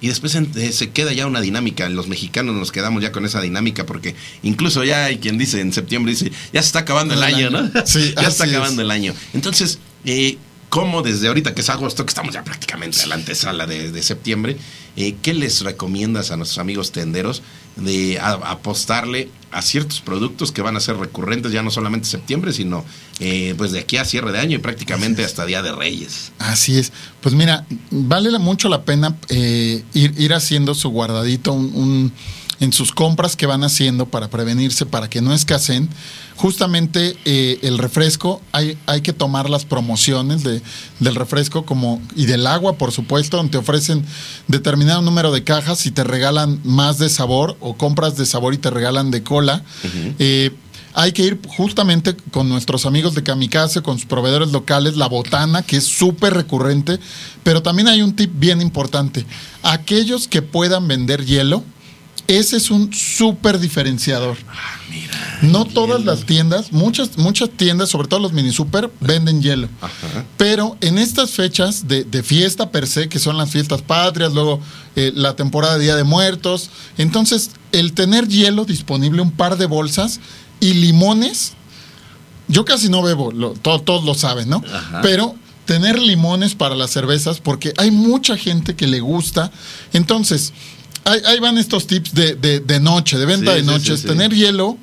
y 0.00 0.08
después 0.08 0.34
eh, 0.34 0.72
se 0.72 0.90
queda 0.90 1.12
ya 1.12 1.26
una 1.26 1.40
dinámica. 1.40 1.88
Los 1.88 2.08
mexicanos 2.08 2.54
nos 2.54 2.72
quedamos 2.72 3.02
ya 3.02 3.12
con 3.12 3.24
esa 3.24 3.40
dinámica 3.40 3.86
porque 3.86 4.14
incluso 4.42 4.84
ya 4.84 5.06
hay 5.06 5.18
quien 5.18 5.38
dice 5.38 5.60
en 5.60 5.72
septiembre, 5.72 6.12
dice, 6.12 6.30
ya 6.52 6.62
se 6.62 6.66
está 6.66 6.80
acabando 6.80 7.14
el, 7.14 7.22
año, 7.22 7.50
¿no? 7.50 7.70
Sí, 7.86 8.14
ya 8.14 8.28
está 8.28 8.44
acabando 8.44 8.82
el 8.82 8.90
año. 8.90 9.14
Entonces, 9.32 9.78
eh, 10.04 10.38
¿cómo 10.68 11.02
desde 11.02 11.28
ahorita 11.28 11.54
que 11.54 11.62
es 11.62 11.70
agosto, 11.70 12.04
que 12.04 12.10
estamos 12.10 12.34
ya 12.34 12.44
prácticamente 12.44 13.02
a 13.02 13.06
la 13.06 13.14
antesala 13.14 13.66
de, 13.66 13.90
de 13.90 14.02
septiembre, 14.02 14.56
eh, 14.96 15.16
¿qué 15.22 15.34
les 15.34 15.62
recomiendas 15.62 16.30
a 16.30 16.36
nuestros 16.36 16.58
amigos 16.58 16.92
tenderos 16.92 17.42
de 17.76 18.18
apostarle 18.20 19.30
a 19.52 19.62
ciertos 19.62 20.00
productos 20.00 20.52
que 20.52 20.60
van 20.60 20.76
a 20.76 20.80
ser 20.80 20.96
recurrentes 20.96 21.52
ya 21.52 21.62
no 21.62 21.70
solamente 21.70 22.06
septiembre, 22.08 22.52
sino 22.52 22.84
eh, 23.20 23.54
pues 23.56 23.72
de 23.72 23.80
aquí 23.80 23.96
a 23.96 24.04
cierre 24.04 24.32
de 24.32 24.38
año 24.38 24.56
y 24.56 24.58
prácticamente 24.58 25.24
hasta 25.24 25.46
Día 25.46 25.62
de 25.62 25.72
Reyes. 25.72 26.32
Así 26.38 26.78
es. 26.78 26.92
Pues 27.20 27.34
mira, 27.34 27.64
vale 27.90 28.36
mucho 28.38 28.68
la 28.68 28.82
pena 28.82 29.16
eh, 29.28 29.82
ir, 29.94 30.14
ir, 30.18 30.34
haciendo 30.34 30.74
su 30.74 30.90
guardadito 30.90 31.52
un 31.52 32.12
en 32.60 32.72
sus 32.72 32.92
compras 32.92 33.36
que 33.36 33.46
van 33.46 33.64
haciendo 33.64 34.06
para 34.06 34.28
prevenirse, 34.28 34.86
para 34.86 35.10
que 35.10 35.20
no 35.20 35.32
escaseen. 35.32 35.88
Justamente 36.36 37.16
eh, 37.24 37.58
el 37.62 37.78
refresco, 37.78 38.42
hay, 38.52 38.76
hay 38.86 39.00
que 39.00 39.12
tomar 39.12 39.48
las 39.48 39.64
promociones 39.64 40.42
de, 40.42 40.60
del 41.00 41.14
refresco 41.14 41.64
como, 41.64 42.02
y 42.14 42.26
del 42.26 42.46
agua, 42.46 42.76
por 42.76 42.92
supuesto, 42.92 43.38
donde 43.38 43.52
te 43.52 43.58
ofrecen 43.58 44.04
determinado 44.46 45.00
número 45.02 45.32
de 45.32 45.44
cajas 45.44 45.86
y 45.86 45.90
te 45.90 46.04
regalan 46.04 46.60
más 46.64 46.98
de 46.98 47.08
sabor 47.08 47.56
o 47.60 47.76
compras 47.76 48.16
de 48.16 48.26
sabor 48.26 48.54
y 48.54 48.58
te 48.58 48.70
regalan 48.70 49.10
de 49.10 49.22
cola. 49.22 49.62
Eh, 50.18 50.52
hay 50.96 51.12
que 51.12 51.24
ir 51.24 51.38
justamente 51.46 52.16
con 52.30 52.48
nuestros 52.48 52.86
amigos 52.86 53.14
de 53.14 53.22
Kamikaze, 53.22 53.82
con 53.82 53.98
sus 53.98 54.06
proveedores 54.06 54.52
locales, 54.52 54.96
la 54.96 55.08
botana, 55.08 55.62
que 55.62 55.76
es 55.76 55.84
súper 55.84 56.32
recurrente, 56.32 56.98
pero 57.42 57.62
también 57.62 57.88
hay 57.88 58.00
un 58.00 58.16
tip 58.16 58.30
bien 58.34 58.62
importante. 58.62 59.26
Aquellos 59.62 60.26
que 60.26 60.40
puedan 60.40 60.88
vender 60.88 61.26
hielo, 61.26 61.62
ese 62.28 62.56
es 62.56 62.70
un 62.70 62.92
súper 62.92 63.58
diferenciador. 63.58 64.36
Ah, 64.48 64.80
mira, 64.90 65.38
no 65.42 65.64
todas 65.64 66.04
las 66.04 66.24
tiendas, 66.24 66.72
muchas, 66.72 67.18
muchas 67.18 67.50
tiendas, 67.50 67.90
sobre 67.90 68.08
todo 68.08 68.20
los 68.20 68.32
mini 68.32 68.52
super, 68.52 68.90
venden 69.00 69.42
hielo. 69.42 69.68
Pero 70.36 70.76
en 70.80 70.98
estas 70.98 71.30
fechas 71.30 71.86
de, 71.88 72.22
fiesta 72.22 72.70
per 72.70 72.86
se, 72.86 73.08
que 73.08 73.18
son 73.18 73.36
las 73.36 73.50
fiestas 73.50 73.82
patrias, 73.82 74.32
luego 74.32 74.60
eh, 74.96 75.12
la 75.14 75.36
temporada 75.36 75.76
de 75.76 75.84
Día 75.84 75.96
de 75.96 76.04
Muertos, 76.04 76.70
entonces 76.98 77.50
el 77.72 77.92
tener 77.92 78.28
hielo 78.28 78.64
disponible, 78.64 79.22
un 79.22 79.32
par 79.32 79.56
de 79.56 79.66
bolsas 79.66 80.20
y 80.60 80.74
limones, 80.74 81.52
yo 82.48 82.64
casi 82.64 82.88
no 82.88 83.02
bebo, 83.02 83.32
todos 83.60 84.04
lo 84.04 84.14
saben, 84.14 84.48
¿no? 84.48 84.62
Pero 85.02 85.34
tener 85.66 85.98
limones 85.98 86.54
para 86.54 86.74
las 86.74 86.90
cervezas, 86.90 87.40
porque 87.40 87.74
hay 87.76 87.90
mucha 87.90 88.38
gente 88.38 88.74
que 88.74 88.86
le 88.86 89.00
gusta. 89.00 89.50
Entonces, 89.92 90.52
ahí, 91.06 91.40
van 91.40 91.58
estos 91.58 91.86
tips 91.86 92.14
de, 92.14 92.80
noche, 92.80 93.18
de 93.18 93.26
venta 93.26 93.54
de 93.54 93.62
noches. 93.62 94.02
tener 94.02 94.34
hielo, 94.34 94.76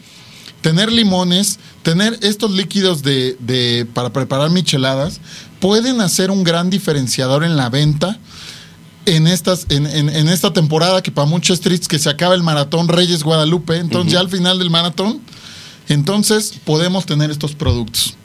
tener 0.62 0.92
limones, 0.92 1.60
tener 1.84 2.18
estos 2.22 2.52
líquidos 2.52 3.04
de, 3.04 3.88
para 3.94 4.12
preparar 4.12 4.50
micheladas, 4.50 5.20
pueden 5.60 6.02
hacer 6.02 6.32
un 6.32 6.44
gran 6.44 6.70
diferenciador 6.70 7.44
en 7.44 7.56
la 7.56 7.70
venta 7.70 8.20
en, 9.06 9.28
estas, 9.28 9.66
en, 9.70 9.86
en, 9.86 10.30
esta 10.30 10.54
temporada 10.54 11.04
que 11.04 11.12
para 11.12 11.28
muchos 11.28 11.58
streets 11.58 11.90
que 11.90 12.00
se 12.00 12.10
acaba 12.10 12.36
el 12.36 12.44
maratón 12.44 12.88
Reyes 12.88 13.24
Guadalupe, 13.24 13.78
entonces 13.78 14.14
ya 14.14 14.22
al 14.22 14.30
final 14.30 14.60
del 14.60 14.70
maratón, 14.70 15.20
entonces 15.90 16.54
podemos 16.64 17.06
tener 17.06 17.30
estos 17.30 17.54
productos 17.54 18.16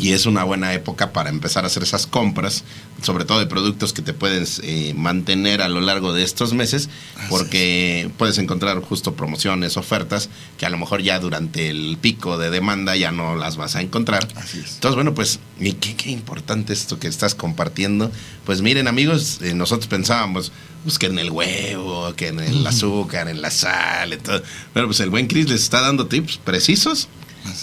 y 0.00 0.12
es 0.12 0.26
una 0.26 0.44
buena 0.44 0.72
época 0.74 1.12
para 1.12 1.28
empezar 1.28 1.64
a 1.64 1.66
hacer 1.66 1.82
esas 1.82 2.06
compras, 2.06 2.64
sobre 3.02 3.24
todo 3.24 3.40
de 3.40 3.46
productos 3.46 3.92
que 3.92 4.02
te 4.02 4.12
pueden 4.12 4.44
eh, 4.62 4.94
mantener 4.96 5.60
a 5.60 5.68
lo 5.68 5.80
largo 5.80 6.12
de 6.12 6.22
estos 6.22 6.54
meses, 6.54 6.88
porque 7.28 8.10
puedes 8.16 8.38
encontrar 8.38 8.80
justo 8.80 9.14
promociones, 9.14 9.76
ofertas, 9.76 10.30
que 10.56 10.66
a 10.66 10.70
lo 10.70 10.78
mejor 10.78 11.02
ya 11.02 11.18
durante 11.18 11.68
el 11.68 11.98
pico 12.00 12.38
de 12.38 12.50
demanda 12.50 12.94
ya 12.96 13.10
no 13.10 13.34
las 13.34 13.56
vas 13.56 13.74
a 13.74 13.82
encontrar. 13.82 14.26
Entonces, 14.54 14.94
bueno, 14.94 15.14
pues, 15.14 15.40
y 15.58 15.72
qué, 15.72 15.96
qué, 15.96 16.10
importante 16.10 16.72
esto 16.72 16.98
que 17.00 17.08
estás 17.08 17.34
compartiendo. 17.34 18.12
Pues 18.46 18.62
miren, 18.62 18.86
amigos, 18.86 19.40
eh, 19.42 19.54
nosotros 19.54 19.88
pensábamos, 19.88 20.52
pues 20.84 20.98
que 20.98 21.06
en 21.06 21.18
el 21.18 21.30
huevo, 21.30 22.14
que 22.14 22.28
en 22.28 22.40
el 22.40 22.66
azúcar, 22.66 23.28
en 23.28 23.42
la 23.42 23.50
sal, 23.50 24.12
y 24.12 24.16
todo. 24.18 24.42
Pero 24.72 24.86
pues 24.86 25.00
el 25.00 25.10
buen 25.10 25.26
Chris 25.26 25.48
les 25.48 25.62
está 25.62 25.80
dando 25.80 26.06
tips 26.06 26.38
precisos 26.38 27.08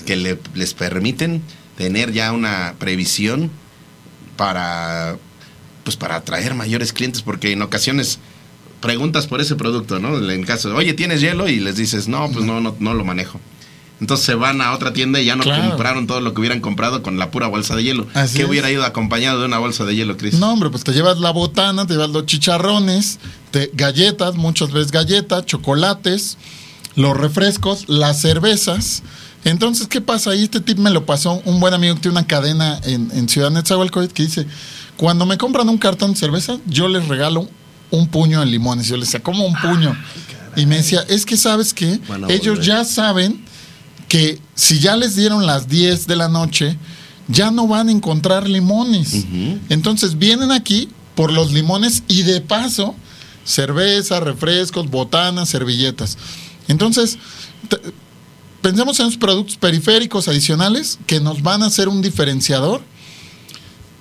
que 0.06 0.16
le, 0.16 0.40
les 0.54 0.74
permiten 0.74 1.42
tener 1.78 2.12
ya 2.14 2.32
una 2.32 2.76
previsión 2.80 3.52
para 4.38 5.18
pues 5.84 5.96
para 5.98 6.16
atraer 6.16 6.56
mayores 6.56 6.94
clientes 6.94 7.22
porque 7.22 7.52
en 7.52 7.62
ocasiones 7.62 8.18
preguntas 8.82 9.28
por 9.28 9.40
ese 9.40 9.56
producto, 9.56 10.00
¿no? 10.00 10.18
En 10.32 10.44
caso 10.44 10.70
de, 10.70 10.76
oye, 10.76 10.94
¿tienes 10.94 11.22
hielo? 11.22 11.48
Y 11.48 11.60
les 11.60 11.76
dices, 11.76 12.08
no, 12.08 12.30
pues 12.32 12.44
no, 12.46 12.60
no, 12.60 12.76
no 12.80 12.94
lo 12.94 13.06
manejo. 13.06 13.40
Entonces 14.02 14.26
se 14.26 14.36
van 14.36 14.62
a 14.62 14.74
otra 14.74 14.94
tienda 14.94 15.22
y 15.22 15.26
ya 15.26 15.36
no 15.36 15.44
Claro. 15.44 15.70
compraron 15.70 16.06
todo 16.08 16.22
lo 16.22 16.34
que 16.34 16.42
hubieran 16.42 16.60
comprado 16.60 17.02
con 17.02 17.18
la 17.18 17.32
pura 17.32 17.48
bolsa 17.48 17.76
de 17.76 17.84
hielo. 17.84 18.08
Así 18.14 18.38
¿Qué 18.38 18.44
es. 18.44 18.50
hubiera 18.50 18.70
ido 18.70 18.84
acompañado 18.84 19.40
de 19.40 19.46
una 19.46 19.58
bolsa 19.60 19.86
de 19.86 19.96
hielo, 19.96 20.18
Cris? 20.18 20.34
No, 20.36 20.52
hombre, 20.52 20.70
pues 20.70 20.84
te 20.84 20.92
llevas 20.92 21.20
la 21.20 21.32
botana, 21.32 21.86
te 21.88 21.94
llevas 21.94 22.10
los 22.10 22.26
chicharrones, 22.26 23.20
te- 23.52 23.72
galletas, 23.74 24.36
muchas 24.36 24.72
veces 24.72 24.92
galletas, 24.92 25.46
chocolates, 25.46 26.38
los 26.96 27.16
refrescos, 27.16 27.88
las 27.88 28.20
cervezas. 28.22 29.04
Entonces, 29.46 29.88
¿qué 29.88 30.02
pasa 30.02 30.32
ahí? 30.32 30.44
Este 30.44 30.60
tip 30.60 30.78
me 30.78 30.90
lo 30.90 31.06
pasó 31.06 31.42
un 31.46 31.60
buen 31.60 31.74
amigo 31.74 31.96
que 31.96 32.02
tiene 32.02 32.18
una 32.18 32.28
cadena 32.28 32.80
en, 32.84 33.10
en 33.14 33.30
Ciudad 33.30 33.52
Netzahualcóyotl 33.52 34.14
que 34.14 34.24
dice, 34.24 34.48
cuando 34.98 35.26
me 35.26 35.38
compran 35.38 35.70
un 35.70 35.78
cartón 35.78 36.12
de 36.14 36.18
cerveza, 36.18 36.58
yo 36.66 36.88
les 36.88 37.08
regalo 37.08 37.48
un 37.92 38.08
puño 38.08 38.40
de 38.40 38.48
limones. 38.48 38.88
Yo 38.88 38.98
les 38.98 39.08
decía, 39.08 39.22
¿cómo 39.22 39.46
un 39.46 39.56
puño? 39.56 39.96
Y 40.56 40.66
me 40.66 40.78
decía, 40.78 41.06
es 41.08 41.26
que 41.26 41.38
sabes 41.38 41.74
que 41.74 42.00
ellos 42.30 42.58
volver. 42.58 42.62
ya 42.66 42.86
saben 42.86 43.46
que 44.08 44.40
si 44.56 44.80
ya 44.80 44.96
les 44.96 45.16
dieron 45.16 45.46
las 45.46 45.68
10 45.68 46.08
de 46.08 46.16
la 46.16 46.28
noche, 46.28 46.78
ya 47.28 47.52
no 47.52 47.68
van 47.68 47.90
a 47.90 47.92
encontrar 47.92 48.48
limones. 48.48 49.26
Entonces 49.70 50.18
vienen 50.18 50.52
aquí 50.52 50.90
por 51.16 51.32
los 51.32 51.52
limones 51.52 52.04
y 52.08 52.24
de 52.24 52.42
paso 52.42 52.96
cerveza, 53.44 54.20
refrescos, 54.20 54.90
botanas, 54.90 55.50
servilletas. 55.50 56.18
Entonces, 56.68 57.18
pensemos 58.66 59.00
en 59.00 59.06
los 59.06 59.18
productos 59.18 59.58
periféricos 59.58 60.28
adicionales 60.28 60.98
que 61.06 61.20
nos 61.20 61.44
van 61.44 61.62
a 61.62 61.70
ser 61.70 61.88
un 61.88 62.02
diferenciador 62.02 62.82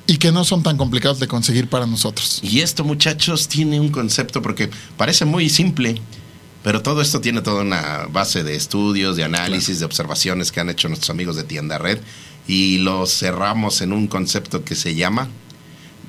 y 0.07 0.16
que 0.16 0.33
no 0.33 0.42
son 0.42 0.62
tan 0.62 0.79
complicados 0.79 1.20
de 1.20 1.29
conseguir 1.29 1.68
para 1.68 1.85
nosotros. 1.87 2.40
Y 2.42 2.61
esto, 2.61 2.83
muchachos, 2.83 3.46
tiene 3.46 3.79
un 3.79 3.90
concepto 3.90 4.40
porque 4.40 4.70
parece 4.96 5.27
muy 5.27 5.50
simple, 5.50 6.00
pero 6.62 6.81
todo 6.81 7.03
esto 7.03 7.20
tiene 7.20 7.42
toda 7.42 7.61
una 7.61 8.07
base 8.11 8.42
de 8.42 8.57
estudios, 8.57 9.16
de 9.16 9.24
análisis, 9.24 9.81
de 9.81 9.85
observaciones 9.85 10.50
que 10.50 10.61
han 10.61 10.70
hecho 10.70 10.88
nuestros 10.88 11.11
amigos 11.11 11.37
de 11.37 11.44
Tienda 11.44 11.77
Red 11.77 11.98
y 12.48 12.79
lo 12.79 13.07
cerramos 13.07 13.83
en 13.83 13.92
un 13.92 14.07
concepto 14.07 14.64
que 14.64 14.77
se 14.77 14.94
llama 14.94 15.29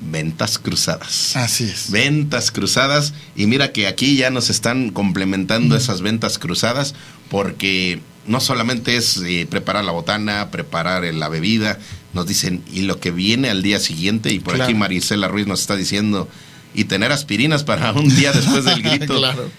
ventas 0.00 0.58
cruzadas. 0.58 1.36
Así 1.36 1.64
es. 1.64 1.90
Ventas 1.90 2.50
cruzadas. 2.50 3.12
Y 3.36 3.48
mira 3.48 3.72
que 3.72 3.86
aquí 3.86 4.16
ya 4.16 4.30
nos 4.30 4.48
están 4.48 4.92
complementando 4.92 5.76
esas 5.76 6.00
ventas 6.00 6.38
cruzadas 6.38 6.94
porque 7.28 8.00
no 8.26 8.40
solamente 8.40 8.96
es 8.96 9.18
eh, 9.24 9.46
preparar 9.48 9.84
la 9.84 9.92
botana, 9.92 10.50
preparar 10.50 11.04
eh, 11.04 11.12
la 11.12 11.28
bebida, 11.28 11.78
nos 12.12 12.26
dicen, 12.26 12.62
y 12.72 12.82
lo 12.82 12.98
que 13.00 13.10
viene 13.10 13.50
al 13.50 13.62
día 13.62 13.78
siguiente, 13.80 14.32
y 14.32 14.38
por 14.40 14.54
Claro. 14.54 14.64
aquí 14.64 14.74
Marisela 14.74 15.28
Ruiz 15.28 15.46
nos 15.46 15.60
está 15.60 15.76
diciendo, 15.76 16.28
y 16.74 16.84
tener 16.84 17.12
aspirinas 17.12 17.62
para 17.64 17.92
un 17.94 18.14
día 18.14 18.32
después 18.32 18.64
del 18.64 18.82
grito. 18.82 19.16
claro. 19.18 19.50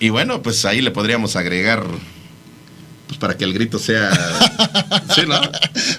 Y 0.00 0.10
bueno, 0.10 0.42
pues 0.42 0.64
ahí 0.64 0.80
le 0.80 0.92
podríamos 0.92 1.34
agregar, 1.34 1.84
pues 3.08 3.18
para 3.18 3.36
que 3.36 3.44
el 3.44 3.52
grito 3.52 3.78
sea... 3.80 4.10
sí, 5.14 5.22
¿no? 5.26 5.40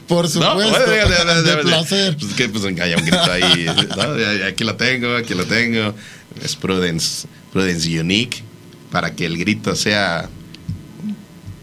Por 0.07 0.23
No, 0.35 0.51
supuesto. 0.59 0.89
de 0.89 1.45
ya, 1.45 1.61
placer. 1.61 2.15
Pues 2.17 2.33
que 2.33 2.47
pues 2.49 2.63
haya 2.63 2.95
un 2.97 3.03
grito 3.03 3.31
ahí. 3.31 3.65
¿no? 3.65 4.45
Aquí 4.47 4.63
lo 4.63 4.75
tengo, 4.75 5.15
aquí 5.17 5.33
lo 5.33 5.45
tengo. 5.45 5.93
Es 6.41 6.55
Prudence, 6.55 7.27
Prudence 7.51 7.99
Unique. 7.99 8.43
Para 8.91 9.13
que 9.15 9.25
el 9.25 9.37
grito 9.37 9.75
sea 9.75 10.29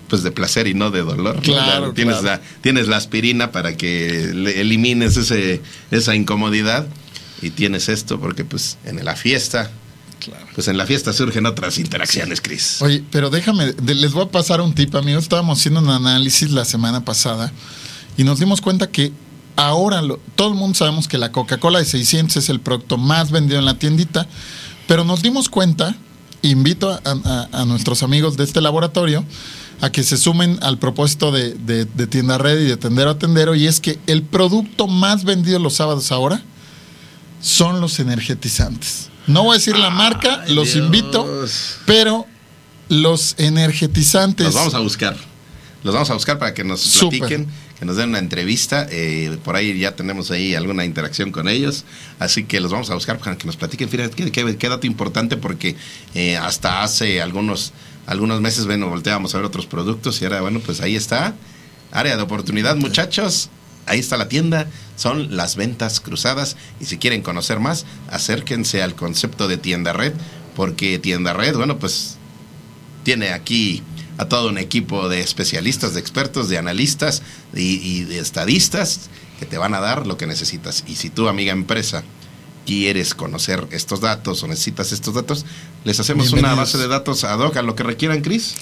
pues 0.09 0.23
de 0.23 0.31
placer 0.31 0.67
y 0.67 0.75
no 0.75 0.91
de 0.91 1.01
dolor. 1.03 1.37
¿no? 1.37 1.43
Claro, 1.43 1.89
Ya 1.89 1.95
Tienes, 1.95 2.19
claro. 2.19 2.41
La, 2.43 2.61
tienes 2.63 2.89
la 2.89 2.97
aspirina 2.97 3.51
para 3.53 3.77
que 3.77 4.31
le- 4.35 4.61
elimines 4.61 5.17
ese, 5.17 5.61
esa 5.91 6.15
incomodidad. 6.15 6.87
Y 7.43 7.51
tienes 7.51 7.89
esto 7.91 8.19
porque 8.19 8.45
pues 8.45 8.79
en 8.87 9.05
la 9.05 9.15
fiesta, 9.15 9.71
Claro. 10.21 10.47
pues 10.55 10.69
en 10.69 10.79
la 10.79 10.87
fiesta 10.87 11.13
surgen 11.13 11.45
otras 11.45 11.79
interacciones, 11.79 12.41
Chris. 12.41 12.81
Oye, 12.81 13.05
pero 13.11 13.29
déjame, 13.29 13.75
les 13.85 14.13
voy 14.13 14.25
a 14.25 14.29
pasar 14.31 14.61
un 14.63 14.75
tip, 14.75 14.95
amigos. 14.95 15.25
Estábamos 15.25 15.59
haciendo 15.59 15.81
un 15.81 15.91
análisis 15.91 16.51
la 16.51 16.65
semana 16.65 17.05
pasada 17.05 17.53
y 18.17 18.25
nos 18.25 18.39
dimos 18.41 18.63
cuenta 18.63 18.91
que 18.91 19.13
ahora 19.55 20.01
lo- 20.03 20.19
todo 20.35 20.49
el 20.49 20.55
mundo 20.55 20.75
sabemos 20.77 21.09
que 21.09 21.19
la 21.19 21.31
Coca-Cola 21.33 21.79
de 21.79 21.85
600 21.85 22.37
es 22.39 22.49
el 22.49 22.61
producto 22.61 22.97
más 22.97 23.31
vendido 23.31 23.59
en 23.59 23.67
la 23.67 23.79
tiendita, 23.79 24.27
pero 24.89 25.05
nos 25.05 25.21
dimos 25.23 25.49
cuenta, 25.51 25.95
invito 26.43 26.91
a, 26.91 27.01
a- 27.05 27.49
a 27.53 27.65
nuestros 27.67 28.03
amigos 28.03 28.37
de 28.39 28.45
este 28.45 28.61
laboratorio 28.63 29.25
a 29.81 29.91
que 29.91 30.03
se 30.03 30.17
sumen 30.17 30.59
al 30.63 30.79
propósito 30.79 31.33
de, 31.33 31.55
de- 31.55 31.85
de 31.85 32.07
Tienda 32.07 32.39
Red 32.39 32.61
y 32.61 32.65
de 32.65 32.77
Tendero 32.77 33.11
a 33.11 33.19
Tendero, 33.19 33.55
y 33.55 33.67
es 33.67 33.81
que 33.81 33.99
el 34.07 34.23
producto 34.23 34.87
más 34.87 35.25
vendido 35.25 35.59
los 35.59 35.75
sábados 35.75 36.11
ahora 36.13 36.43
son 37.41 37.81
los 37.81 37.99
energetizantes. 38.01 39.09
No 39.27 39.43
voy 39.45 39.57
a 39.57 39.59
decir 39.59 39.77
la 39.77 39.91
marca, 39.91 40.43
Ay, 40.47 40.55
los 40.55 40.73
Dios. 40.73 40.85
invito, 40.85 41.45
pero 41.85 42.27
los 42.89 43.35
energetizantes. 43.39 44.47
Los 44.47 44.55
vamos 44.55 44.75
a 44.75 44.79
buscar. 44.81 45.17
Los 45.83 45.95
vamos 45.95 46.11
a 46.11 46.15
buscar 46.15 46.39
para 46.39 46.55
que 46.55 46.65
nos 46.65 46.81
Súper. 46.81 47.19
platiquen, 47.21 47.47
que 47.79 47.85
nos 47.85 47.97
den 47.97 48.09
una 48.11 48.19
entrevista. 48.19 48.87
eh, 48.91 49.37
por 49.45 49.57
ahí 49.57 49.79
ya 49.79 49.95
tenemos 49.95 50.31
ahí 50.31 50.55
alguna 50.55 50.85
interacción 50.85 51.31
con 51.33 51.49
ellos. 51.49 51.85
Así 52.19 52.45
que 52.45 52.61
los 52.61 52.73
vamos 52.73 52.91
a 52.91 52.95
buscar 52.95 53.19
para 53.19 53.37
que 53.37 53.47
nos 53.47 53.57
platiquen. 53.57 53.89
Fíjate 53.89 54.15
qué, 54.15 54.31
qué- 54.33 54.57
qué 54.57 54.69
dato 54.69 54.87
importante 54.87 55.37
porque 55.37 55.77
eh, 56.15 56.37
hasta 56.37 56.83
hace 56.83 57.21
algunos, 57.21 57.73
algunos 58.07 58.41
meses, 58.41 58.67
bueno, 58.67 58.89
volteábamos 58.89 59.35
a 59.35 59.39
ver 59.39 59.47
otros 59.47 59.67
productos 59.67 60.21
y 60.21 60.25
ahora, 60.25 60.41
bueno, 60.41 60.61
pues 60.61 60.81
ahí 60.81 60.97
está. 60.97 61.35
Área 61.93 62.17
de 62.17 62.23
oportunidad, 62.23 62.77
muchachos. 62.77 63.51
Ahí 63.87 64.01
está 64.01 64.17
la 64.17 64.29
tienda, 64.29 64.69
son 64.97 65.37
las 65.37 65.55
ventas 65.55 66.01
cruzadas 66.01 66.57
y 66.81 66.87
si 66.87 66.99
quieren 66.99 67.23
conocer 67.23 67.61
más, 67.61 67.87
acérquense 68.11 68.83
al 68.83 68.97
concepto 68.97 69.47
de 69.47 69.59
tienda 69.59 69.93
red, 69.93 70.13
porque 70.57 70.99
tienda 70.99 71.33
red, 71.33 71.55
bueno, 71.55 71.79
pues 71.79 72.17
tiene 73.05 73.29
aquí 73.31 73.85
a 74.19 74.27
todo 74.27 74.49
un 74.49 74.59
equipo 74.59 75.09
de 75.09 75.21
especialistas, 75.21 75.95
de 75.95 76.01
expertos, 76.01 76.49
de 76.49 76.59
analistas 76.59 77.23
y, 77.55 77.77
y 77.77 78.05
de 78.05 78.19
estadistas 78.19 79.09
que 79.39 79.47
te 79.47 79.59
van 79.59 79.75
a 79.75 79.81
dar 79.81 80.07
lo 80.07 80.17
que 80.17 80.27
necesitas. 80.27 80.83
Y 80.89 80.97
si 80.97 81.11
tú, 81.11 81.29
amiga 81.29 81.53
empresa, 81.53 82.03
quieres 82.67 83.15
conocer 83.15 83.67
estos 83.71 84.01
datos 84.01 84.43
o 84.43 84.49
necesitas 84.49 84.93
estos 84.93 85.15
datos, 85.15 85.47
les 85.85 85.99
hacemos 86.01 86.33
una 86.33 86.55
base 86.55 86.77
de 86.77 86.89
datos 86.89 87.25
ad 87.25 87.39
hoc 87.39 87.57
a 87.57 87.63
lo 87.63 87.75
que 87.75 87.83
requieran, 87.83 88.21
Cris. 88.21 88.55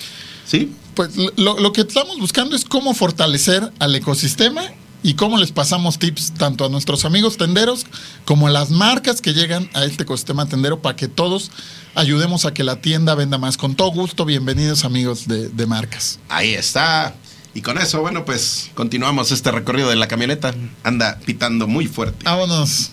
¿Sí? 0.47 0.73
Pues 0.95 1.17
lo, 1.37 1.59
lo 1.59 1.73
que 1.73 1.81
estamos 1.81 2.19
buscando 2.19 2.55
es 2.55 2.65
cómo 2.65 2.95
fortalecer 2.95 3.73
al 3.79 3.95
ecosistema 3.95 4.63
y 5.03 5.15
cómo 5.15 5.39
les 5.39 5.53
pasamos 5.53 5.99
tips 5.99 6.33
tanto 6.33 6.65
a 6.65 6.69
nuestros 6.69 7.05
amigos 7.05 7.37
tenderos 7.37 7.87
como 8.25 8.47
a 8.47 8.51
las 8.51 8.71
marcas 8.71 9.21
que 9.21 9.35
llegan 9.35 9.69
a 9.75 9.85
este 9.85 10.05
ecosistema 10.05 10.47
tendero 10.47 10.81
para 10.81 10.97
que 10.97 11.09
todos 11.09 11.51
ayudemos 11.95 12.45
a 12.45 12.55
que 12.55 12.65
la 12.65 12.81
tienda 12.81 13.15
venda 13.15 13.39
más. 13.39 13.57
Con 13.57 13.75
todo 13.75 13.91
gusto, 13.91 14.25
bienvenidos 14.25 14.85
amigos 14.85 15.27
de, 15.27 15.49
de 15.49 15.67
marcas. 15.67 16.21
Ahí 16.29 16.55
está. 16.55 17.15
Y 17.55 17.61
con 17.61 17.79
eso, 17.79 18.01
bueno, 18.01 18.25
pues 18.25 18.71
continuamos 18.75 19.31
este 19.31 19.53
recorrido 19.53 19.89
de 19.89 19.97
la 19.97 20.09
camioneta. 20.09 20.55
Anda 20.83 21.19
pitando 21.25 21.67
muy 21.67 21.87
fuerte. 21.87 22.25
Vámonos. 22.25 22.91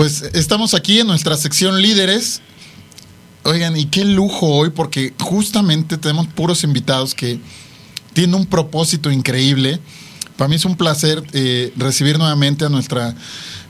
Pues 0.00 0.22
estamos 0.32 0.72
aquí 0.72 1.00
en 1.00 1.06
nuestra 1.08 1.36
sección 1.36 1.82
líderes. 1.82 2.40
Oigan, 3.44 3.76
y 3.76 3.84
qué 3.84 4.02
lujo 4.06 4.46
hoy, 4.46 4.70
porque 4.70 5.12
justamente 5.20 5.98
tenemos 5.98 6.26
puros 6.26 6.64
invitados 6.64 7.14
que 7.14 7.38
tienen 8.14 8.34
un 8.34 8.46
propósito 8.46 9.10
increíble. 9.10 9.78
Para 10.38 10.48
mí 10.48 10.54
es 10.54 10.64
un 10.64 10.74
placer 10.78 11.22
eh, 11.34 11.74
recibir 11.76 12.16
nuevamente 12.16 12.64
a, 12.64 12.70
nuestra, 12.70 13.14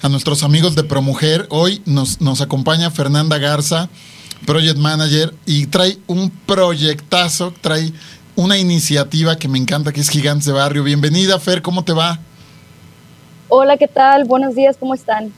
a 0.02 0.08
nuestros 0.08 0.44
amigos 0.44 0.76
de 0.76 0.84
ProMujer. 0.84 1.48
Hoy 1.50 1.82
nos, 1.84 2.20
nos 2.20 2.40
acompaña 2.40 2.92
Fernanda 2.92 3.38
Garza, 3.38 3.88
Project 4.46 4.78
Manager, 4.78 5.34
y 5.46 5.66
trae 5.66 5.98
un 6.06 6.30
proyectazo, 6.30 7.52
trae 7.60 7.92
una 8.36 8.56
iniciativa 8.56 9.36
que 9.36 9.48
me 9.48 9.58
encanta, 9.58 9.92
que 9.92 10.00
es 10.00 10.08
Gigantes 10.08 10.46
de 10.46 10.52
Barrio. 10.52 10.84
Bienvenida, 10.84 11.40
Fer, 11.40 11.60
¿cómo 11.60 11.82
te 11.82 11.92
va? 11.92 12.20
Hola, 13.48 13.76
¿qué 13.76 13.88
tal? 13.88 14.26
Buenos 14.26 14.54
días, 14.54 14.76
¿cómo 14.78 14.94
están? 14.94 15.32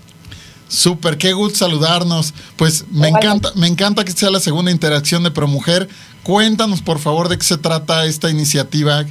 Súper, 0.72 1.18
qué 1.18 1.34
gusto 1.34 1.58
saludarnos. 1.58 2.32
Pues 2.56 2.86
me 2.90 3.08
encanta, 3.08 3.50
me 3.56 3.66
encanta 3.66 4.06
que 4.06 4.12
sea 4.12 4.30
la 4.30 4.40
segunda 4.40 4.70
interacción 4.70 5.22
de 5.22 5.30
ProMujer. 5.30 5.86
Cuéntanos, 6.22 6.80
por 6.80 6.98
favor, 6.98 7.28
de 7.28 7.36
qué 7.36 7.44
se 7.44 7.58
trata 7.58 8.06
esta 8.06 8.30
iniciativa 8.30 9.04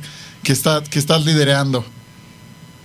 que, 0.43 0.53
está, 0.53 0.81
que 0.81 0.97
estás 0.97 1.23
liderando. 1.23 1.85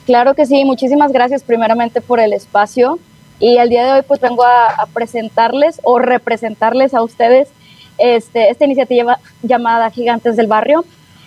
Claro 0.04 0.34
que 0.34 0.44
sí, 0.44 0.62
muchísimas 0.66 1.10
gracias 1.10 1.42
primeramente 1.42 2.02
por 2.02 2.20
el 2.20 2.34
espacio 2.34 2.98
y 3.40 3.56
el 3.56 3.70
día 3.70 3.82
de 3.86 3.92
hoy 3.92 4.02
pues 4.06 4.20
vengo 4.20 4.44
a, 4.44 4.86
presentarles 4.92 5.80
o 5.82 5.98
representarles 5.98 6.92
a 6.92 7.02
ustedes 7.02 7.48
este, 7.96 8.50
esta 8.50 8.66
iniciativa 8.66 9.18
llamada 9.42 9.90
Gigantes 9.90 10.36
del 10.36 10.48
Barrio, 10.48 10.84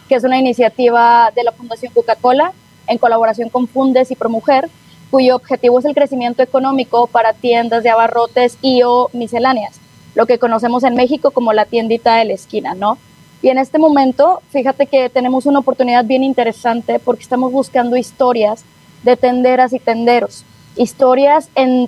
que 0.07 0.13
es 0.13 0.23
una 0.23 0.37
iniciativa 0.37 1.31
de 1.35 1.43
la 1.43 1.51
Fundación 1.51 1.91
Coca-Cola 1.93 2.53
en 2.85 2.99
colaboración 2.99 3.49
con 3.49 3.67
Fundes 3.67 4.11
y 4.11 4.15
Promujer, 4.15 4.69
cuyo 5.11 5.35
objetivo 5.35 5.79
es 5.79 5.85
el 5.85 5.95
crecimiento 5.95 6.43
económico 6.43 7.07
para 7.07 7.33
tiendas 7.33 7.83
de 7.83 7.89
abarrotes 7.89 8.57
y 8.61 8.83
o 8.83 9.09
misceláneas, 9.13 9.79
lo 10.15 10.25
que 10.25 10.39
conocemos 10.39 10.83
en 10.83 10.95
México 10.95 11.31
como 11.31 11.53
la 11.53 11.65
tiendita 11.65 12.15
de 12.15 12.25
la 12.25 12.33
esquina, 12.33 12.75
¿no? 12.75 12.97
Y 13.41 13.49
en 13.49 13.57
este 13.57 13.79
momento, 13.79 14.41
fíjate 14.51 14.85
que 14.85 15.09
tenemos 15.09 15.45
una 15.45 15.59
oportunidad 15.59 16.03
bien 16.03 16.23
interesante 16.23 16.99
porque 16.99 17.23
estamos 17.23 17.51
buscando 17.51 17.95
historias 17.95 18.65
de 19.03 19.15
tenderas 19.15 19.71
y 19.71 19.79
tenderos, 19.79 20.43
historias 20.75 21.49
en 21.55 21.87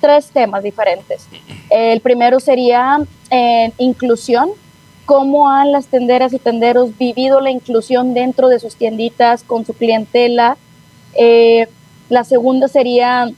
tres 0.00 0.30
temas 0.30 0.62
diferentes. 0.62 1.26
El 1.70 2.00
primero 2.00 2.38
sería 2.38 2.98
en 3.30 3.72
inclusión, 3.78 4.50
cómo 5.06 5.48
han 5.48 5.72
las 5.72 5.86
tenderas 5.86 6.32
y 6.32 6.38
tenderos 6.38 6.96
vivido 6.98 7.40
la 7.40 7.50
inclusión 7.50 8.14
dentro 8.14 8.48
de 8.48 8.58
sus 8.58 8.76
tienditas 8.76 9.42
con 9.42 9.64
su 9.64 9.72
clientela. 9.72 10.56
Eh, 11.14 11.68
la 12.08 12.24
segunda 12.24 12.68
sería 12.68 13.30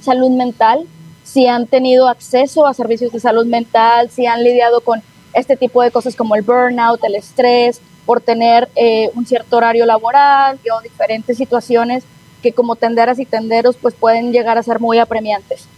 salud 0.00 0.30
mental, 0.30 0.86
si 1.22 1.46
han 1.46 1.66
tenido 1.66 2.08
acceso 2.08 2.66
a 2.66 2.74
servicios 2.74 3.12
de 3.12 3.20
salud 3.20 3.46
mental, 3.46 4.10
si 4.10 4.26
han 4.26 4.42
lidiado 4.42 4.80
con 4.80 5.02
este 5.32 5.56
tipo 5.56 5.82
de 5.82 5.90
cosas 5.90 6.16
como 6.16 6.34
el 6.34 6.42
burnout, 6.42 7.02
el 7.04 7.14
estrés, 7.14 7.80
por 8.04 8.20
tener 8.20 8.68
eh, 8.74 9.10
un 9.14 9.26
cierto 9.26 9.56
horario 9.56 9.86
laboral 9.86 10.58
o 10.76 10.82
diferentes 10.82 11.36
situaciones 11.36 12.04
que 12.42 12.52
como 12.52 12.74
tenderas 12.76 13.18
y 13.20 13.24
tenderos 13.24 13.76
pues 13.76 13.94
pueden 13.94 14.32
llegar 14.32 14.58
a 14.58 14.62
ser 14.62 14.80
muy 14.80 14.98
apremiantes. 14.98 15.68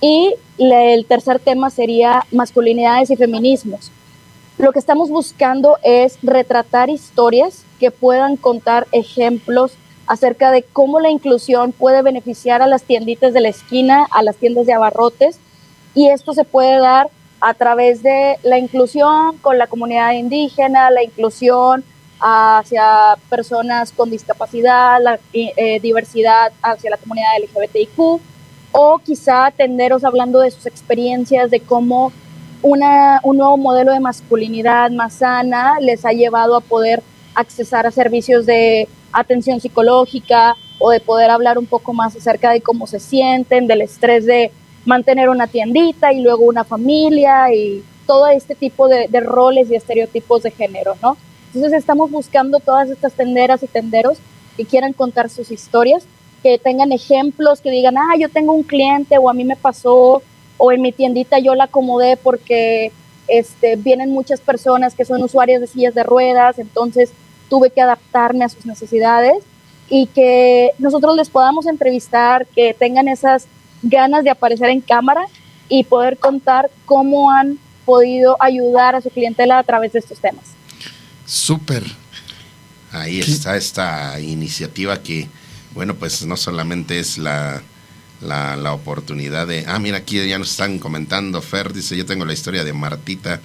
Y 0.00 0.34
el 0.58 1.06
tercer 1.06 1.40
tema 1.40 1.70
sería 1.70 2.24
masculinidades 2.30 3.10
y 3.10 3.16
feminismos. 3.16 3.90
Lo 4.58 4.70
que 4.72 4.78
estamos 4.78 5.10
buscando 5.10 5.78
es 5.82 6.18
retratar 6.22 6.90
historias 6.90 7.64
que 7.80 7.90
puedan 7.90 8.36
contar 8.36 8.86
ejemplos 8.92 9.72
acerca 10.06 10.50
de 10.50 10.62
cómo 10.62 11.00
la 11.00 11.10
inclusión 11.10 11.72
puede 11.72 12.02
beneficiar 12.02 12.62
a 12.62 12.66
las 12.66 12.82
tienditas 12.82 13.32
de 13.32 13.40
la 13.40 13.48
esquina, 13.48 14.06
a 14.10 14.22
las 14.22 14.36
tiendas 14.36 14.66
de 14.66 14.74
abarrotes, 14.74 15.38
y 15.94 16.08
esto 16.08 16.34
se 16.34 16.44
puede 16.44 16.78
dar 16.78 17.08
a 17.40 17.54
través 17.54 18.02
de 18.02 18.38
la 18.42 18.58
inclusión 18.58 19.38
con 19.38 19.58
la 19.58 19.66
comunidad 19.66 20.12
indígena, 20.12 20.90
la 20.90 21.02
inclusión 21.02 21.84
hacia 22.20 23.16
personas 23.28 23.92
con 23.92 24.10
discapacidad, 24.10 25.00
la 25.02 25.18
eh, 25.32 25.78
diversidad 25.80 26.52
hacia 26.62 26.90
la 26.90 26.96
comunidad 26.96 27.28
LGBTIQ, 27.42 28.20
o 28.72 28.98
quizá 28.98 29.50
tenderos 29.56 30.04
hablando 30.04 30.40
de 30.40 30.50
sus 30.50 30.66
experiencias, 30.66 31.50
de 31.50 31.60
cómo 31.60 32.12
una, 32.62 33.20
un 33.22 33.36
nuevo 33.36 33.56
modelo 33.56 33.92
de 33.92 34.00
masculinidad 34.00 34.90
más 34.90 35.14
sana 35.14 35.74
les 35.80 36.04
ha 36.04 36.12
llevado 36.12 36.56
a 36.56 36.60
poder 36.60 37.02
accesar 37.34 37.86
a 37.86 37.90
servicios 37.90 38.46
de 38.46 38.88
atención 39.14 39.60
psicológica 39.60 40.56
o 40.78 40.90
de 40.90 41.00
poder 41.00 41.30
hablar 41.30 41.58
un 41.58 41.66
poco 41.66 41.92
más 41.92 42.14
acerca 42.16 42.50
de 42.50 42.60
cómo 42.60 42.86
se 42.86 43.00
sienten, 43.00 43.66
del 43.66 43.80
estrés 43.80 44.26
de 44.26 44.50
mantener 44.84 45.28
una 45.30 45.46
tiendita 45.46 46.12
y 46.12 46.20
luego 46.20 46.44
una 46.44 46.64
familia 46.64 47.52
y 47.54 47.82
todo 48.06 48.26
este 48.28 48.54
tipo 48.54 48.88
de, 48.88 49.08
roles 49.20 49.70
y 49.70 49.76
estereotipos 49.76 50.42
de 50.42 50.50
género, 50.50 50.94
¿no? 51.00 51.16
Entonces 51.54 51.72
estamos 51.72 52.10
buscando 52.10 52.58
todas 52.58 52.90
estas 52.90 53.14
tenderas 53.14 53.62
y 53.62 53.66
tenderos 53.66 54.18
que 54.56 54.66
quieran 54.66 54.92
contar 54.92 55.30
sus 55.30 55.50
historias, 55.50 56.04
que 56.42 56.58
tengan 56.58 56.92
ejemplos, 56.92 57.60
que 57.60 57.70
digan, 57.70 57.96
ah, 57.96 58.14
yo 58.18 58.28
tengo 58.28 58.52
un 58.52 58.64
cliente 58.64 59.16
o 59.16 59.30
a 59.30 59.32
mí 59.32 59.44
me 59.44 59.56
pasó 59.56 60.22
o 60.58 60.72
en 60.72 60.82
mi 60.82 60.92
tiendita 60.92 61.38
yo 61.38 61.54
la 61.54 61.64
acomodé 61.64 62.16
porque 62.16 62.92
este, 63.28 63.76
vienen 63.76 64.10
muchas 64.10 64.40
personas 64.40 64.94
que 64.94 65.04
son 65.04 65.22
usuarias 65.22 65.60
de 65.60 65.66
sillas 65.66 65.94
de 65.94 66.02
ruedas, 66.02 66.58
entonces 66.58 67.12
tuve 67.48 67.70
que 67.70 67.80
adaptarme 67.80 68.44
a 68.44 68.48
sus 68.48 68.66
necesidades 68.66 69.44
y 69.88 70.06
que 70.06 70.70
nosotros 70.78 71.16
les 71.16 71.28
podamos 71.28 71.66
entrevistar, 71.66 72.46
que 72.46 72.74
tengan 72.74 73.08
esas 73.08 73.46
ganas 73.82 74.24
de 74.24 74.30
aparecer 74.30 74.70
en 74.70 74.80
cámara 74.80 75.26
y 75.68 75.84
poder 75.84 76.18
contar 76.18 76.70
cómo 76.84 77.30
han 77.30 77.58
podido 77.84 78.36
ayudar 78.40 78.94
a 78.94 79.00
su 79.00 79.10
clientela 79.10 79.58
a 79.58 79.62
través 79.62 79.92
de 79.92 79.98
estos 79.98 80.18
temas. 80.18 80.44
Súper. 81.26 81.84
Ahí 82.92 83.20
está 83.20 83.56
esta 83.56 84.20
iniciativa 84.20 85.02
que, 85.02 85.28
bueno, 85.74 85.94
pues 85.96 86.24
no 86.24 86.36
solamente 86.36 86.98
es 87.00 87.18
la, 87.18 87.60
la, 88.20 88.56
la, 88.56 88.72
oportunidad 88.72 89.46
de... 89.46 89.64
Ah, 89.66 89.78
mira, 89.78 89.98
aquí 89.98 90.26
ya 90.26 90.38
nos 90.38 90.52
están 90.52 90.78
comentando, 90.78 91.42
Fer 91.42 91.72
dice, 91.72 91.96
yo 91.96 92.06
tengo 92.06 92.24
la 92.24 92.32
historia 92.32 92.62
de 92.62 92.72
Martita, 92.72 93.40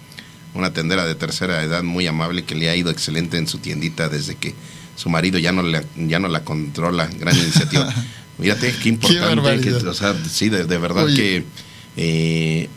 una 0.53 0.73
tendera 0.73 1.05
de 1.05 1.15
tercera 1.15 1.63
edad 1.63 1.83
muy 1.83 2.07
amable 2.07 2.43
que 2.43 2.55
le 2.55 2.69
ha 2.69 2.75
ido 2.75 2.89
excelente 2.89 3.37
en 3.37 3.47
su 3.47 3.59
tiendita 3.59 4.09
desde 4.09 4.35
que 4.35 4.55
su 4.95 5.09
marido 5.09 5.39
ya 5.39 5.51
no, 5.51 5.63
le, 5.63 5.85
ya 5.95 6.19
no 6.19 6.27
la 6.27 6.43
controla. 6.43 7.07
Gran 7.07 7.37
iniciativa. 7.37 7.93
Fíjate 8.39 8.73
qué 8.81 8.89
importante, 8.89 9.61
que, 9.61 9.73
o 9.73 9.93
sea, 9.93 10.15
sí, 10.29 10.49
de, 10.49 10.63
verdad 10.63 11.07
que 11.07 11.43
eh, 11.97 12.69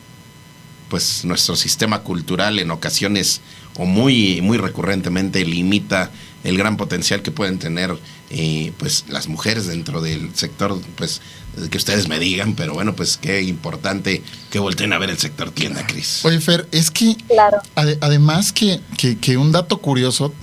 pues 0.89 1.23
nuestro 1.23 1.55
sistema 1.55 1.99
cultural 1.99 2.59
en 2.59 2.69
ocasiones 2.71 3.41
o 3.77 3.85
muy, 3.85 4.41
muy 4.41 4.57
recurrentemente 4.57 5.45
limita 5.45 6.11
el 6.43 6.57
gran 6.57 6.77
potencial 6.77 7.21
que 7.21 7.31
pueden 7.31 7.59
tener 7.59 7.97
eh, 8.29 8.73
pues 8.77 9.05
las 9.09 9.27
mujeres 9.27 9.67
dentro 9.67 10.01
del 10.01 10.35
sector 10.35 10.79
pues 10.95 11.21
que 11.69 11.77
ustedes 11.77 12.07
me 12.07 12.19
digan, 12.19 12.55
pero 12.55 12.73
bueno, 12.73 12.95
pues 12.95 13.17
qué 13.17 13.43
importante 13.43 14.23
que 14.49 14.57
volteen 14.57 14.91
a 14.91 14.97
ver 14.97 15.11
el 15.11 15.19
sector 15.19 15.51
tienda, 15.51 15.85
Cris. 15.85 16.21
Oye, 16.25 16.39
Fer, 16.41 16.67
es 16.71 16.89
que 16.89 17.15
claro. 17.27 17.59
además 17.75 18.51
que, 18.51 18.81
que, 18.97 19.37
un 19.37 19.51
dato 19.51 19.77
curioso, 19.77 20.33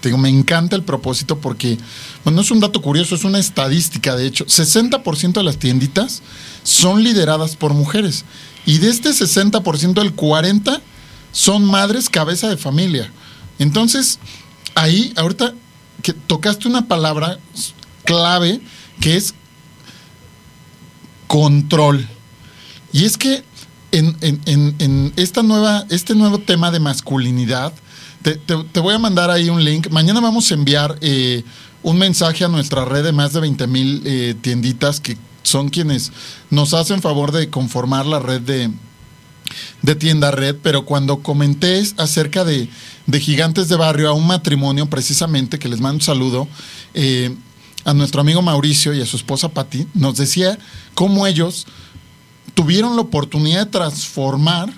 te, 0.00 0.16
me 0.16 0.28
encanta 0.28 0.76
el 0.76 0.84
propósito 0.84 1.38
porque, 1.38 1.78
bueno, 2.22 2.36
no 2.36 2.42
es 2.42 2.50
un 2.52 2.60
dato 2.60 2.80
curioso, 2.80 3.16
es 3.16 3.24
una 3.24 3.40
estadística, 3.40 4.14
de 4.14 4.26
hecho, 4.26 4.46
60% 4.46 5.32
de 5.32 5.42
las 5.42 5.58
tienditas 5.58 6.22
son 6.62 7.02
lideradas 7.02 7.56
por 7.56 7.74
mujeres 7.74 8.24
y 8.64 8.78
de 8.78 8.90
este 8.90 9.10
60%, 9.10 10.00
el 10.00 10.14
40% 10.14 10.80
son 11.32 11.64
madres 11.64 12.08
cabeza 12.08 12.48
de 12.48 12.56
familia. 12.56 13.10
Entonces, 13.58 14.18
ahí, 14.74 15.12
ahorita 15.16 15.54
que 16.02 16.12
tocaste 16.12 16.68
una 16.68 16.86
palabra 16.88 17.38
clave 18.04 18.60
que 19.00 19.16
es 19.16 19.34
control. 21.26 22.06
Y 22.92 23.04
es 23.04 23.16
que 23.16 23.42
en, 23.92 25.12
esta 25.16 25.42
nueva, 25.42 25.86
este 25.90 26.14
nuevo 26.14 26.38
tema 26.38 26.70
de 26.70 26.80
masculinidad, 26.80 27.72
te, 28.22 28.80
voy 28.80 28.94
a 28.94 28.98
mandar 28.98 29.30
ahí 29.30 29.48
un 29.48 29.64
link. 29.64 29.88
Mañana 29.90 30.20
vamos 30.20 30.50
a 30.50 30.54
enviar 30.54 30.96
eh, 31.00 31.42
un 31.82 31.98
mensaje 31.98 32.44
a 32.44 32.48
nuestra 32.48 32.84
red 32.84 33.04
de 33.04 33.12
más 33.12 33.32
de 33.32 33.40
20 33.40 33.66
mil 33.66 34.02
eh, 34.04 34.34
tienditas 34.40 35.00
que 35.00 35.16
son 35.42 35.68
quienes 35.68 36.12
nos 36.50 36.72
hacen 36.74 37.02
favor 37.02 37.32
de 37.32 37.50
conformar 37.50 38.06
la 38.06 38.20
red 38.20 38.40
de, 38.40 38.70
de 39.82 39.94
tienda 39.94 40.30
red, 40.30 40.56
pero 40.62 40.84
cuando 40.84 41.22
comenté 41.22 41.82
acerca 41.96 42.44
de, 42.44 42.68
de, 43.06 43.20
gigantes 43.20 43.68
de 43.68 43.76
barrio 43.76 44.08
a 44.08 44.12
un 44.12 44.26
matrimonio 44.26 44.86
precisamente, 44.88 45.58
que 45.58 45.68
les 45.68 45.80
mando 45.80 45.96
un 45.96 46.02
saludo, 46.02 46.48
eh, 46.94 47.34
a 47.84 47.94
nuestro 47.94 48.20
amigo 48.20 48.42
Mauricio 48.42 48.94
y 48.94 49.00
a 49.00 49.06
su 49.06 49.16
esposa 49.16 49.48
Patti, 49.48 49.86
nos 49.94 50.16
decía 50.16 50.58
cómo 50.94 51.26
ellos 51.26 51.66
tuvieron 52.54 52.96
la 52.96 53.02
oportunidad 53.02 53.66
de 53.66 53.72
transformar 53.72 54.72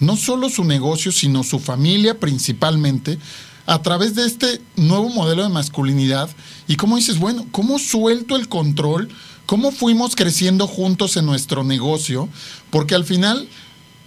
no 0.00 0.16
solo 0.16 0.48
su 0.48 0.64
negocio, 0.64 1.12
sino 1.12 1.42
su 1.42 1.58
familia 1.58 2.18
principalmente, 2.18 3.18
a 3.66 3.82
través 3.82 4.14
de 4.14 4.24
este 4.24 4.62
nuevo 4.76 5.08
modelo 5.10 5.42
de 5.42 5.50
masculinidad. 5.50 6.30
Y 6.68 6.76
cómo 6.76 6.96
dices, 6.96 7.18
bueno, 7.18 7.46
¿cómo 7.50 7.78
suelto 7.78 8.36
el 8.36 8.48
control? 8.48 9.10
¿Cómo 9.44 9.72
fuimos 9.72 10.16
creciendo 10.16 10.66
juntos 10.66 11.16
en 11.16 11.26
nuestro 11.26 11.64
negocio? 11.64 12.28
Porque 12.70 12.94
al 12.94 13.04
final, 13.04 13.48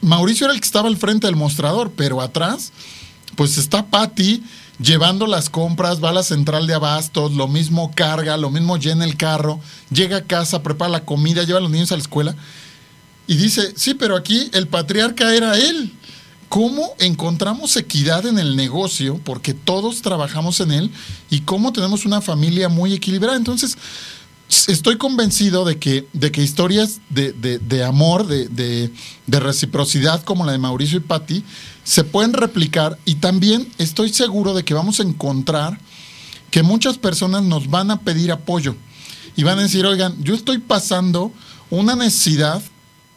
Mauricio 0.01 0.45
era 0.45 0.53
el 0.53 0.61
que 0.61 0.65
estaba 0.65 0.87
al 0.87 0.97
frente 0.97 1.27
del 1.27 1.35
mostrador, 1.35 1.91
pero 1.95 2.21
atrás, 2.21 2.71
pues 3.35 3.57
está 3.57 3.85
Patti 3.85 4.43
llevando 4.81 5.27
las 5.27 5.49
compras, 5.49 6.03
va 6.03 6.09
a 6.09 6.13
la 6.13 6.23
central 6.23 6.67
de 6.67 6.73
abastos, 6.73 7.33
lo 7.33 7.47
mismo 7.47 7.91
carga, 7.93 8.37
lo 8.37 8.49
mismo 8.49 8.77
llena 8.77 9.05
el 9.05 9.15
carro, 9.15 9.59
llega 9.91 10.17
a 10.17 10.23
casa, 10.23 10.63
prepara 10.63 10.91
la 10.91 11.05
comida, 11.05 11.43
lleva 11.43 11.59
a 11.59 11.61
los 11.61 11.71
niños 11.71 11.91
a 11.91 11.95
la 11.95 12.01
escuela. 12.01 12.35
Y 13.27 13.35
dice, 13.35 13.73
sí, 13.75 13.93
pero 13.93 14.15
aquí 14.15 14.49
el 14.53 14.67
patriarca 14.67 15.33
era 15.33 15.57
él. 15.57 15.93
¿Cómo 16.49 16.95
encontramos 16.99 17.77
equidad 17.77 18.25
en 18.25 18.37
el 18.37 18.57
negocio? 18.57 19.21
Porque 19.23 19.53
todos 19.53 20.01
trabajamos 20.01 20.59
en 20.59 20.71
él 20.71 20.91
y 21.29 21.41
cómo 21.41 21.71
tenemos 21.71 22.05
una 22.05 22.19
familia 22.19 22.67
muy 22.67 22.93
equilibrada. 22.93 23.37
Entonces, 23.37 23.77
estoy 24.67 24.97
convencido 24.97 25.65
de 25.65 25.77
que, 25.77 26.07
de 26.13 26.31
que 26.31 26.43
historias 26.43 26.99
de, 27.09 27.31
de, 27.31 27.83
amor, 27.83 28.27
de, 28.27 28.91
reciprocidad 29.27 30.23
como 30.23 30.45
la 30.45 30.51
de 30.51 30.57
Mauricio 30.57 30.97
y 30.97 31.01
Patti, 31.01 31.43
se 31.83 32.03
pueden 32.03 32.33
replicar 32.33 32.97
y 33.05 33.15
también 33.15 33.67
estoy 33.77 34.09
seguro 34.09 34.53
de 34.53 34.63
que 34.63 34.73
vamos 34.73 34.99
a 34.99 35.03
encontrar 35.03 35.79
que 36.51 36.63
muchas 36.63 36.97
personas 36.97 37.43
nos 37.43 37.69
van 37.69 37.91
a 37.91 38.01
pedir 38.01 38.31
apoyo. 38.31 38.75
y 39.37 39.43
van 39.43 39.59
a 39.59 39.63
decir, 39.63 39.85
oigan, 39.85 40.21
yo 40.21 40.35
estoy 40.35 40.57
pasando 40.57 41.31
una 41.69 41.95
necesidad 41.95 42.61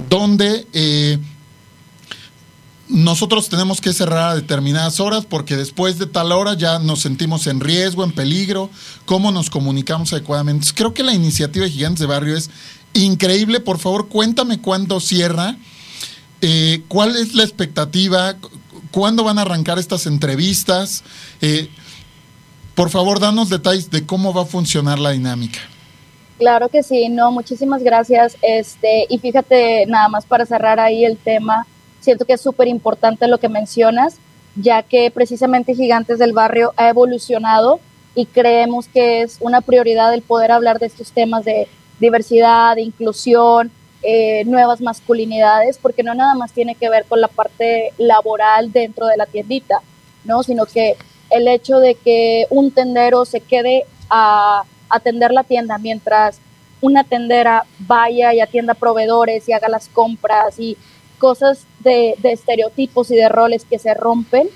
donde 0.09 0.67
eh, 0.73 1.19
nosotros 2.95 3.49
tenemos 3.49 3.81
que 3.81 3.93
cerrar 3.93 4.31
a 4.31 4.35
determinadas 4.37 5.01
horas 5.01 5.27
porque 5.27 5.57
después 5.57 5.99
de 5.99 6.07
tal 6.07 6.31
hora 6.31 6.55
ya 6.55 6.79
nos 6.79 7.01
sentimos 7.01 7.49
en 7.49 7.59
riesgo, 7.59 8.05
en 8.05 8.13
peligro, 8.13 8.71
cómo 9.05 9.33
nos 9.33 9.51
comunicamos 9.51 10.13
adecuadamente. 10.13 10.69
creo 10.77 10.95
que 10.95 11.03
la 11.03 11.13
iniciativa 11.13 11.65
de 11.65 11.73
Gigantes 11.73 11.99
de 11.99 12.07
Barrio 12.07 12.37
es 12.37 12.51
increíble. 12.93 13.59
Por 13.59 13.81
favor, 13.81 14.09
cuéntame 14.09 14.61
cuándo 14.61 15.01
cierra, 15.01 15.57
eh, 16.41 16.83
cuál 16.87 17.17
es 17.17 17.35
la 17.35 17.43
expectativa, 17.43 18.37
cuándo 18.93 19.25
van 19.25 19.41
a 19.41 19.43
arrancar 19.43 19.81
estas 19.81 20.07
entrevistas. 20.07 21.03
Eh, 21.41 21.69
por 22.77 22.91
favor, 22.91 23.19
danos 23.19 23.49
detalles 23.49 23.91
de 23.91 24.07
cómo 24.07 24.33
va 24.33 24.43
a 24.43 24.47
funcionar 24.47 25.01
la 25.01 25.11
dinámica. 25.11 25.59
Claro 26.39 26.69
que 26.69 26.85
sí, 26.85 27.09
no, 27.09 27.33
muchísimas 27.33 27.83
gracias. 27.83 28.37
Este, 28.41 29.07
y 29.09 29.19
fíjate, 29.19 29.85
nada 29.87 30.09
más 30.09 30.27
para 30.27 30.47
cerrar 30.47 30.79
ahí 30.79 31.05
el 31.05 31.17
tema 31.17 31.67
Siento 32.05 32.27
que 32.27 32.35
es 32.35 32.41
súper 32.43 32.69
importante 32.69 33.27
lo 33.29 33.39
que 33.39 33.49
mencionas, 33.49 34.19
ya 34.57 34.83
que 34.83 35.11
precisamente 35.11 35.75
Gigantes 35.75 36.19
del 36.19 36.35
Barrio 36.35 36.75
ha 36.77 36.91
evolucionado 36.91 37.81
y 38.15 38.27
creemos 38.27 38.89
que 38.89 39.23
es 39.23 39.39
una 39.41 39.63
prioridad 39.63 40.13
el 40.13 40.21
poder 40.21 40.53
hablar 40.53 40.79
de 40.79 40.87
estos 40.87 41.13
temas 41.13 41.47
de 41.47 41.67
diversidad, 41.99 42.77
de 42.77 42.83
inclusión, 42.83 43.73
eh, 44.03 44.45
nuevas 44.45 44.83
masculinidades, 44.83 45.79
porque 45.79 46.03
no 46.03 46.15
nada 46.15 46.35
más 46.35 46.53
tiene 46.53 46.75
que 46.75 46.91
ver 46.91 47.07
con 47.07 47.23
la 47.23 47.29
parte 47.29 47.95
laboral 47.97 48.71
dentro 48.71 49.07
de 49.07 49.17
la 49.17 49.25
tiendita, 49.25 49.81
¿no? 50.25 50.43
Sino 50.43 50.67
que 50.67 50.99
el 51.31 51.49
hecho 51.49 51.81
de 51.81 51.95
que 51.95 52.47
un 52.51 52.71
tendero 52.71 53.25
se 53.25 53.41
quede 53.41 53.87
a 54.11 54.65
atender 54.91 55.33
la 55.33 55.43
tienda 55.43 55.79
mientras 55.79 56.39
una 56.83 57.03
tendera 57.03 57.65
vaya 57.79 58.35
y 58.35 58.41
atienda 58.41 58.75
proveedores 58.75 59.49
y 59.49 59.53
haga 59.55 59.71
las 59.71 59.89
compras 59.89 60.61
y 60.61 60.77
cosas 61.25 61.65
de, 61.81 62.17
estereotipos 62.23 63.11
y 63.11 63.17
de 63.17 63.31
roles 63.31 63.65
que 63.65 63.79
se 63.79 63.95
rompen, 63.95 64.47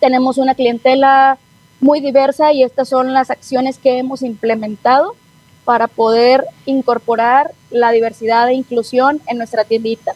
tenemos 0.00 0.38
una 0.38 0.54
clientela 0.54 1.38
muy 1.80 2.00
diversa 2.00 2.52
y 2.52 2.62
estas 2.62 2.88
son 2.88 3.12
las 3.12 3.30
acciones 3.30 3.78
que 3.78 3.98
hemos 3.98 4.22
implementado 4.22 5.16
para 5.64 5.88
poder 5.88 6.44
incorporar 6.66 7.52
la 7.70 7.90
diversidad 7.90 8.48
e 8.48 8.54
inclusión 8.54 9.20
en 9.26 9.38
nuestra 9.38 9.64
tiendita. 9.64 10.14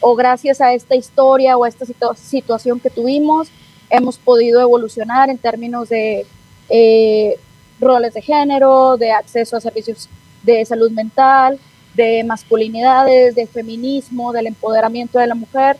O 0.00 0.14
gracias 0.14 0.60
a 0.60 0.74
esta 0.74 0.94
historia 0.94 1.56
o 1.56 1.64
a 1.64 1.68
esta 1.68 1.86
situación 2.14 2.80
que 2.80 2.90
tuvimos, 2.90 3.48
hemos 3.90 4.18
podido 4.18 4.60
evolucionar 4.60 5.30
en 5.30 5.38
términos 5.38 5.88
de 5.88 6.26
eh, 6.68 7.38
roles 7.80 8.14
de 8.14 8.22
género, 8.22 8.96
de 8.96 9.12
acceso 9.12 9.56
a 9.56 9.60
servicios 9.60 10.08
de 10.42 10.64
salud 10.64 10.90
mental, 10.90 11.58
de 11.94 12.22
masculinidades, 12.24 13.34
de 13.34 13.46
feminismo, 13.46 14.32
del 14.32 14.48
empoderamiento 14.48 15.18
de 15.18 15.26
la 15.26 15.34
mujer. 15.34 15.76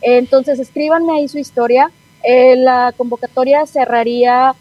Entonces, 0.00 0.58
escríbanme 0.58 1.12
ahí 1.12 1.28
su 1.28 1.38
historia. 1.38 1.90
Eh, 2.22 2.56
la 2.56 2.92
convocatoria 2.96 3.66
cerraría 3.66 4.54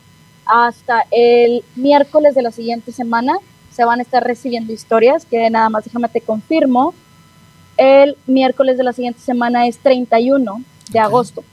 hasta 0.45 1.06
el 1.12 1.64
miércoles 1.76 2.36
de 2.36 2.41
la 2.41 2.52
siguiente 2.52 2.91
semana. 2.91 3.34
Se 3.72 3.86
van 3.86 3.99
a 3.99 4.04
estar 4.04 4.24
recibiendo 4.24 4.74
historias, 4.74 5.26
que 5.26 5.49
nada 5.49 5.70
más 5.70 5.86
déjame 5.86 6.10
te 6.10 6.22
confirmo. 6.22 6.93
El 7.78 8.18
miércoles 8.28 8.78
de 8.78 8.84
la 8.84 8.93
siguiente 8.93 9.22
semana 9.22 9.68
es 9.68 9.78
31 9.80 10.64
de 10.91 10.99
agosto. 10.99 11.43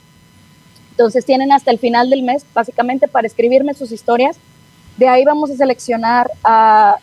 Entonces 0.99 1.25
tienen 1.25 1.53
hasta 1.53 1.71
el 1.71 1.79
final 1.79 2.11
del 2.11 2.25
mes, 2.25 2.45
básicamente, 2.53 3.07
para 3.07 3.29
escribirme 3.29 3.73
sus 3.73 3.93
historias. 3.93 4.37
De 4.97 5.09
ahí 5.09 5.25
vamos 5.25 5.49
a 5.49 5.57
seleccionar 5.57 6.29
a 6.43 6.97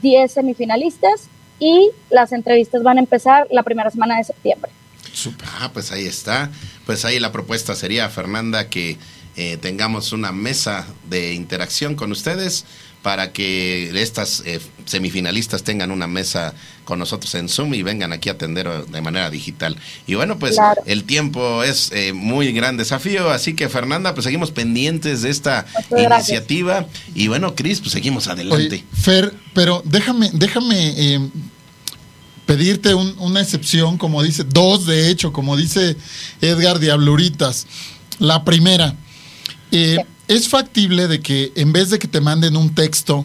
10 0.00 0.32
semifinalistas 0.32 1.28
y 1.58 1.90
las 2.08 2.32
entrevistas 2.32 2.82
van 2.82 2.96
a 2.96 3.00
empezar 3.00 3.46
la 3.50 3.62
primera 3.62 3.90
semana 3.90 4.16
de 4.16 4.24
septiembre. 4.24 4.72
Ah, 5.60 5.68
pues 5.70 5.92
ahí 5.92 6.06
está. 6.06 6.50
Pues 6.86 7.04
ahí 7.04 7.20
la 7.20 7.30
propuesta 7.30 7.74
sería, 7.74 8.08
Fernanda, 8.08 8.70
que 8.70 8.96
eh, 9.36 9.58
tengamos 9.58 10.14
una 10.14 10.32
mesa 10.32 10.86
de 11.10 11.34
interacción 11.34 11.94
con 11.94 12.10
ustedes 12.10 12.64
para 13.02 13.32
que 13.32 13.90
estas 14.00 14.42
eh, 14.46 14.60
semifinalistas 14.84 15.64
tengan 15.64 15.90
una 15.90 16.06
mesa 16.06 16.54
con 16.84 16.98
nosotros 16.98 17.34
en 17.34 17.48
Zoom 17.48 17.74
y 17.74 17.82
vengan 17.82 18.12
aquí 18.12 18.28
a 18.28 18.32
atender 18.32 18.68
de 18.86 19.00
manera 19.00 19.28
digital. 19.30 19.76
Y 20.06 20.14
bueno, 20.14 20.38
pues 20.38 20.56
el 20.86 21.04
tiempo 21.04 21.62
es 21.64 21.90
eh, 21.92 22.12
muy 22.12 22.52
gran 22.52 22.76
desafío, 22.76 23.30
así 23.30 23.54
que 23.54 23.68
Fernanda, 23.68 24.14
pues 24.14 24.24
seguimos 24.24 24.50
pendientes 24.50 25.22
de 25.22 25.30
esta 25.30 25.66
iniciativa 25.96 26.86
y 27.14 27.28
bueno, 27.28 27.54
Cris, 27.54 27.80
pues 27.80 27.92
seguimos 27.92 28.28
adelante. 28.28 28.84
Fer, 28.92 29.34
pero 29.54 29.82
déjame, 29.84 30.30
déjame 30.32 30.94
eh, 30.96 31.20
pedirte 32.46 32.94
una 32.94 33.40
excepción, 33.40 33.98
como 33.98 34.22
dice, 34.22 34.44
dos 34.44 34.86
de 34.86 35.10
hecho, 35.10 35.32
como 35.32 35.56
dice 35.56 35.96
Edgar 36.40 36.78
Diabluritas. 36.78 37.66
La 38.18 38.44
primera, 38.44 38.94
¿es 40.28 40.48
factible 40.48 41.08
de 41.08 41.20
que 41.20 41.52
en 41.56 41.72
vez 41.72 41.90
de 41.90 41.98
que 41.98 42.08
te 42.08 42.20
manden 42.20 42.56
un 42.56 42.74
texto, 42.74 43.24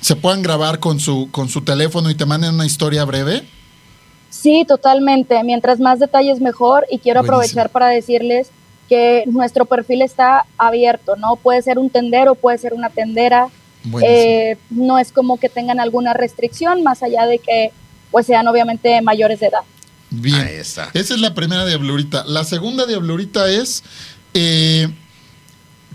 se 0.00 0.16
puedan 0.16 0.42
grabar 0.42 0.78
con 0.78 1.00
su, 1.00 1.28
con 1.30 1.48
su 1.48 1.62
teléfono 1.62 2.10
y 2.10 2.14
te 2.14 2.26
manden 2.26 2.54
una 2.54 2.66
historia 2.66 3.04
breve? 3.04 3.44
Sí, 4.30 4.64
totalmente. 4.66 5.42
Mientras 5.42 5.80
más 5.80 5.98
detalles 5.98 6.40
mejor 6.40 6.86
y 6.90 6.98
quiero 6.98 7.20
aprovechar 7.20 7.70
para 7.70 7.88
decirles 7.88 8.50
que 8.88 9.24
nuestro 9.26 9.66
perfil 9.66 10.02
está 10.02 10.46
abierto, 10.56 11.16
¿no? 11.16 11.36
Puede 11.36 11.62
ser 11.62 11.78
un 11.78 11.90
tendero, 11.90 12.34
puede 12.34 12.58
ser 12.58 12.74
una 12.74 12.90
tendera. 12.90 13.48
Eh, 14.02 14.56
no 14.70 14.98
es 14.98 15.12
como 15.12 15.38
que 15.38 15.48
tengan 15.48 15.80
alguna 15.80 16.12
restricción 16.12 16.82
más 16.82 17.02
allá 17.02 17.26
de 17.26 17.38
que 17.38 17.72
pues 18.10 18.26
sean 18.26 18.46
obviamente 18.48 19.00
mayores 19.02 19.40
de 19.40 19.46
edad. 19.46 19.60
Bien. 20.10 20.46
Esa 20.48 20.90
es 20.94 21.20
la 21.20 21.34
primera 21.34 21.66
diablurita. 21.66 22.24
La 22.24 22.44
segunda 22.44 22.86
diablurita 22.86 23.50
es, 23.50 23.82
eh, 24.34 24.88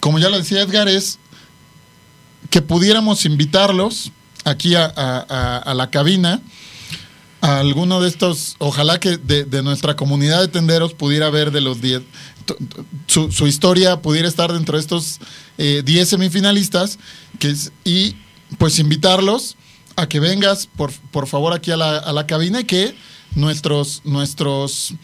como 0.03 0.19
ya 0.19 0.27
lo 0.27 0.37
decía 0.37 0.63
Edgar, 0.63 0.89
es 0.89 1.17
que 2.49 2.61
pudiéramos 2.61 3.23
invitarlos 3.23 4.11
aquí 4.43 4.75
a, 4.75 5.73
la 5.73 5.89
cabina 5.91 6.41
a 7.39 7.59
alguno 7.59 8.01
de 8.01 8.09
estos, 8.09 8.57
ojalá 8.57 8.99
que 8.99 9.15
de, 9.15 9.63
nuestra 9.63 9.95
comunidad 9.95 10.41
de 10.41 10.49
tenderos 10.49 10.93
pudiera 10.93 11.29
ver 11.29 11.51
de 11.51 11.61
los 11.61 11.79
10, 11.79 12.01
su, 13.07 13.47
historia 13.47 14.01
pudiera 14.01 14.27
estar 14.27 14.51
dentro 14.51 14.75
de 14.75 14.81
estos 14.81 15.21
10 15.55 15.87
eh, 15.87 16.05
semifinalistas, 16.05 16.99
que 17.39 17.51
es, 17.51 17.71
y 17.85 18.17
pues 18.57 18.79
invitarlos 18.79 19.55
a 19.95 20.09
que 20.09 20.19
vengas 20.19 20.67
por, 20.67 20.91
por 21.11 21.27
favor 21.27 21.53
aquí 21.53 21.71
a 21.71 21.77
la, 21.77 21.97
a 21.97 22.11
la 22.11 22.27
cabina 22.27 22.59
y 22.59 22.65
que 22.65 22.93
nuestros, 23.35 24.01
nuestros 24.03 24.95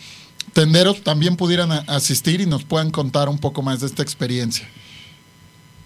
tenderos 0.51 1.03
también 1.03 1.37
pudieran 1.37 1.71
asistir 1.87 2.41
y 2.41 2.45
nos 2.45 2.65
puedan 2.65 2.91
contar 2.91 3.29
un 3.29 3.37
poco 3.37 3.61
más 3.61 3.79
de 3.79 3.85
esta 3.85 4.03
experiencia. 4.03 4.67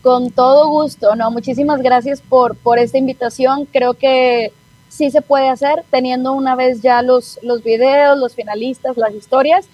Con 0.03 0.31
todo 0.31 0.67
gusto, 0.67 1.15
no, 1.15 1.31
muchísimas 1.31 1.81
gracias 1.81 2.21
por, 2.21 2.55
por 2.57 2.77
esta 2.77 2.97
invitación. 2.97 3.65
Creo 3.71 3.93
que 3.93 4.51
sí 4.89 5.09
se 5.09 5.21
puede 5.21 5.49
hacer 5.49 5.83
teniendo 5.89 6.33
una 6.33 6.55
vez 6.55 6.81
ya 6.81 7.01
los, 7.01 7.39
los 7.41 7.63
videos, 7.63 8.17
los 8.17 8.35
finalistas, 8.35 8.97
las 8.97 9.15
historias. 9.15 9.65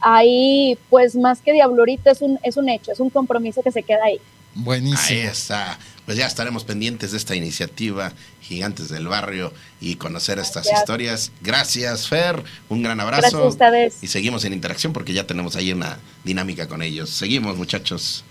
Ahí, 0.00 0.76
pues 0.90 1.16
más 1.16 1.40
que 1.40 1.52
Diablorita, 1.52 2.10
es 2.10 2.20
un, 2.20 2.38
es 2.42 2.56
un 2.56 2.68
hecho, 2.68 2.92
es 2.92 3.00
un 3.00 3.10
compromiso 3.10 3.62
que 3.62 3.70
se 3.70 3.82
queda 3.82 4.04
ahí. 4.04 4.20
Buenísimo. 4.54 5.20
Ahí 5.20 5.26
está. 5.26 5.78
Pues 6.04 6.18
ya 6.18 6.26
estaremos 6.26 6.64
pendientes 6.64 7.12
de 7.12 7.18
esta 7.18 7.34
iniciativa 7.34 8.12
Gigantes 8.40 8.88
del 8.88 9.08
Barrio 9.08 9.52
y 9.80 9.96
conocer 9.96 10.38
estas 10.38 10.70
historias. 10.72 11.32
Gracias, 11.42 12.08
Fer. 12.08 12.42
Un 12.68 12.82
gran 12.82 13.00
abrazo. 13.00 13.22
Gracias 13.22 13.42
a 13.42 13.46
ustedes. 13.46 13.98
Y 14.02 14.08
seguimos 14.08 14.44
en 14.44 14.52
interacción 14.52 14.92
porque 14.92 15.12
ya 15.12 15.26
tenemos 15.26 15.56
ahí 15.56 15.72
una 15.72 15.98
dinámica 16.24 16.68
con 16.68 16.82
ellos. 16.82 17.10
Seguimos, 17.10 17.56
muchachos. 17.56 18.24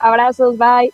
Abrazos, 0.00 0.56
bye. 0.56 0.90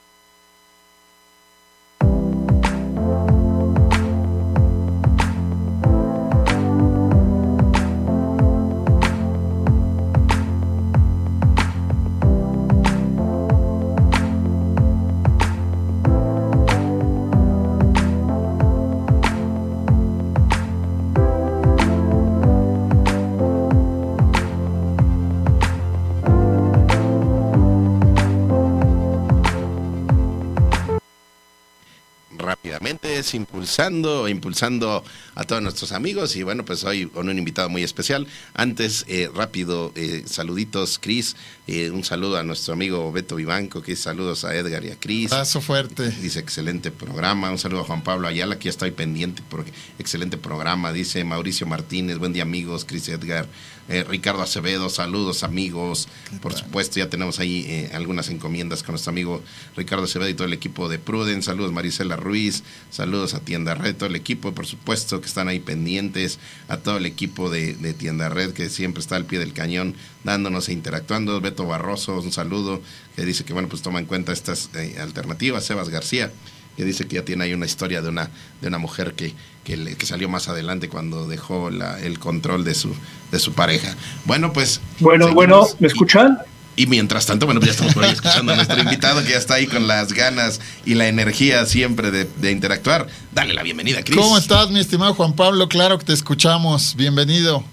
Impulsando, 33.35 34.29
impulsando 34.29 35.05
a 35.35 35.45
todos 35.45 35.63
nuestros 35.63 35.93
amigos 35.93 36.37
y 36.37 36.43
bueno, 36.43 36.65
pues 36.65 36.85
hoy 36.85 37.07
con 37.07 37.29
un 37.29 37.39
invitado 37.39 37.69
muy 37.69 37.83
especial. 37.83 38.27
Antes, 38.55 39.05
eh, 39.09 39.29
rápido, 39.35 39.93
eh, 39.95 40.23
saluditos, 40.27 40.99
Cris, 40.99 41.37
eh, 41.67 41.91
un 41.91 42.05
saludo 42.05 42.37
a 42.37 42.43
nuestro 42.43 42.75
amigo 42.75 43.11
Beto 43.11 43.37
Vivanco, 43.37 43.83
que 43.83 43.97
saludos 43.97 44.45
a 44.45 44.55
Edgar 44.55 44.85
y 44.85 44.91
a 44.91 45.01
Cris. 45.01 45.31
Paso 45.31 45.61
fuerte. 45.61 46.11
Dice 46.11 46.39
excelente 46.39 46.91
programa, 46.91 47.51
un 47.51 47.59
saludo 47.59 47.81
a 47.81 47.85
Juan 47.85 48.03
Pablo 48.03 48.29
Ayala, 48.29 48.55
aquí 48.55 48.69
estoy 48.69 48.93
pendiente 48.93 49.43
porque 49.49 49.73
excelente 49.99 50.37
programa, 50.37 50.93
dice 50.93 51.25
Mauricio 51.25 51.67
Martínez, 51.67 52.19
buen 52.19 52.33
día 52.33 52.45
amigos, 52.45 52.85
Cris 52.85 53.09
Edgar. 53.09 53.49
Eh, 53.89 54.03
Ricardo 54.03 54.43
Acevedo, 54.43 54.89
saludos 54.89 55.45
amigos. 55.45 56.09
Por 56.43 56.55
supuesto, 56.55 56.99
ya 56.99 57.09
tenemos 57.09 57.39
ahí 57.39 57.65
eh, 57.69 57.91
algunas 57.95 58.29
encomiendas 58.31 58.83
con 58.83 58.95
nuestro 58.95 59.11
amigo 59.11 59.43
Ricardo 59.77 60.05
Acevedo 60.05 60.29
y 60.29 60.35
todo 60.35 60.47
el 60.47 60.53
equipo 60.53 60.89
de 60.89 60.99
Pruden. 60.99 61.43
Saludos 61.43 61.73
Marisela 61.73 62.17
Ruiz, 62.17 62.65
saludos 62.91 63.35
a 63.35 63.41
Tienda 63.41 63.75
Red, 63.75 63.95
todo 63.95 64.09
el 64.09 64.17
equipo, 64.17 64.53
por 64.53 64.67
supuesto, 64.67 65.21
que 65.21 65.29
están 65.29 65.47
ahí 65.47 65.61
pendientes, 65.61 66.41
a 66.67 66.79
todo 66.79 66.97
el 66.97 67.07
equipo 67.07 67.49
de, 67.49 67.75
Tienda 67.97 68.29
Red 68.29 68.53
que 68.53 68.69
siempre 68.69 69.01
está 69.01 69.17
al 69.17 69.25
pie 69.25 69.39
del 69.39 69.53
cañón 69.53 69.95
dándonos 70.25 70.69
e 70.69 70.73
interactuando. 70.73 71.41
Beto 71.41 71.56
Barroso, 71.65 72.21
un 72.21 72.33
saludo, 72.33 72.83
que 73.15 73.25
dice 73.25 73.45
que 73.45 73.53
bueno, 73.53 73.69
pues 73.69 73.83
toma 73.83 74.01
en 74.01 74.07
cuenta 74.07 74.33
estas 74.33 74.71
eh, 74.75 74.97
alternativas. 75.01 75.65
Sebas 75.65 75.89
García, 75.89 76.33
que 76.77 76.85
dice 76.85 77.07
que 77.07 77.17
ya 77.17 77.25
tiene 77.25 77.45
ahí 77.45 77.55
una 77.55 77.67
historia 77.67 78.03
de 78.03 78.09
una, 78.09 78.31
de 78.61 78.69
una 78.69 78.79
mujer 78.79 79.15
que, 79.15 79.33
que, 79.65 80.07
salió 80.07 80.29
más 80.29 80.49
adelante 80.49 80.89
cuando 80.89 81.27
dejó 81.27 81.71
la, 81.71 81.99
el 82.01 82.19
control 82.19 82.65
de 82.65 82.75
su, 82.75 82.95
de 83.33 83.39
su 83.39 83.53
pareja. 83.53 83.97
Bueno, 84.25 84.53
pues... 84.53 84.81
Bueno, 85.01 85.33
bueno, 85.33 85.67
¿me 85.79 85.89
escuchan? 85.89 86.39
Y, 86.77 86.87
mientras 86.87 87.25
tanto, 87.25 87.47
bueno, 87.47 87.59
pues 87.61 87.69
ya 87.69 87.73
estamos 87.73 87.95
por 87.95 88.05
ahí 88.05 88.13
escuchando 88.13 88.53
a 88.53 88.57
nuestro 88.57 88.79
invitado 88.79 89.23
que 89.25 89.31
ya 89.31 89.39
está 89.39 89.55
ahí 89.55 89.67
con 89.67 89.87
las 89.87 90.13
ganas 90.13 90.61
y 90.85 90.95
la 90.95 91.09
energía 91.09 91.65
siempre 91.65 92.11
de, 92.11 92.51
interactuar. 92.53 93.07
Dale 93.33 93.55
la 93.55 93.63
bienvenida, 93.63 94.03
Cris. 94.05 94.19
¿Cómo 94.19 94.37
estás, 94.37 94.71
mi 94.71 94.81
estimado 94.81 95.15
Juan 95.15 95.33
Pablo? 95.33 95.69
Claro 95.69 95.99
que 95.99 96.05
te 96.05 96.13
escuchamos. 96.13 96.95
Bienvenido. 96.95 97.65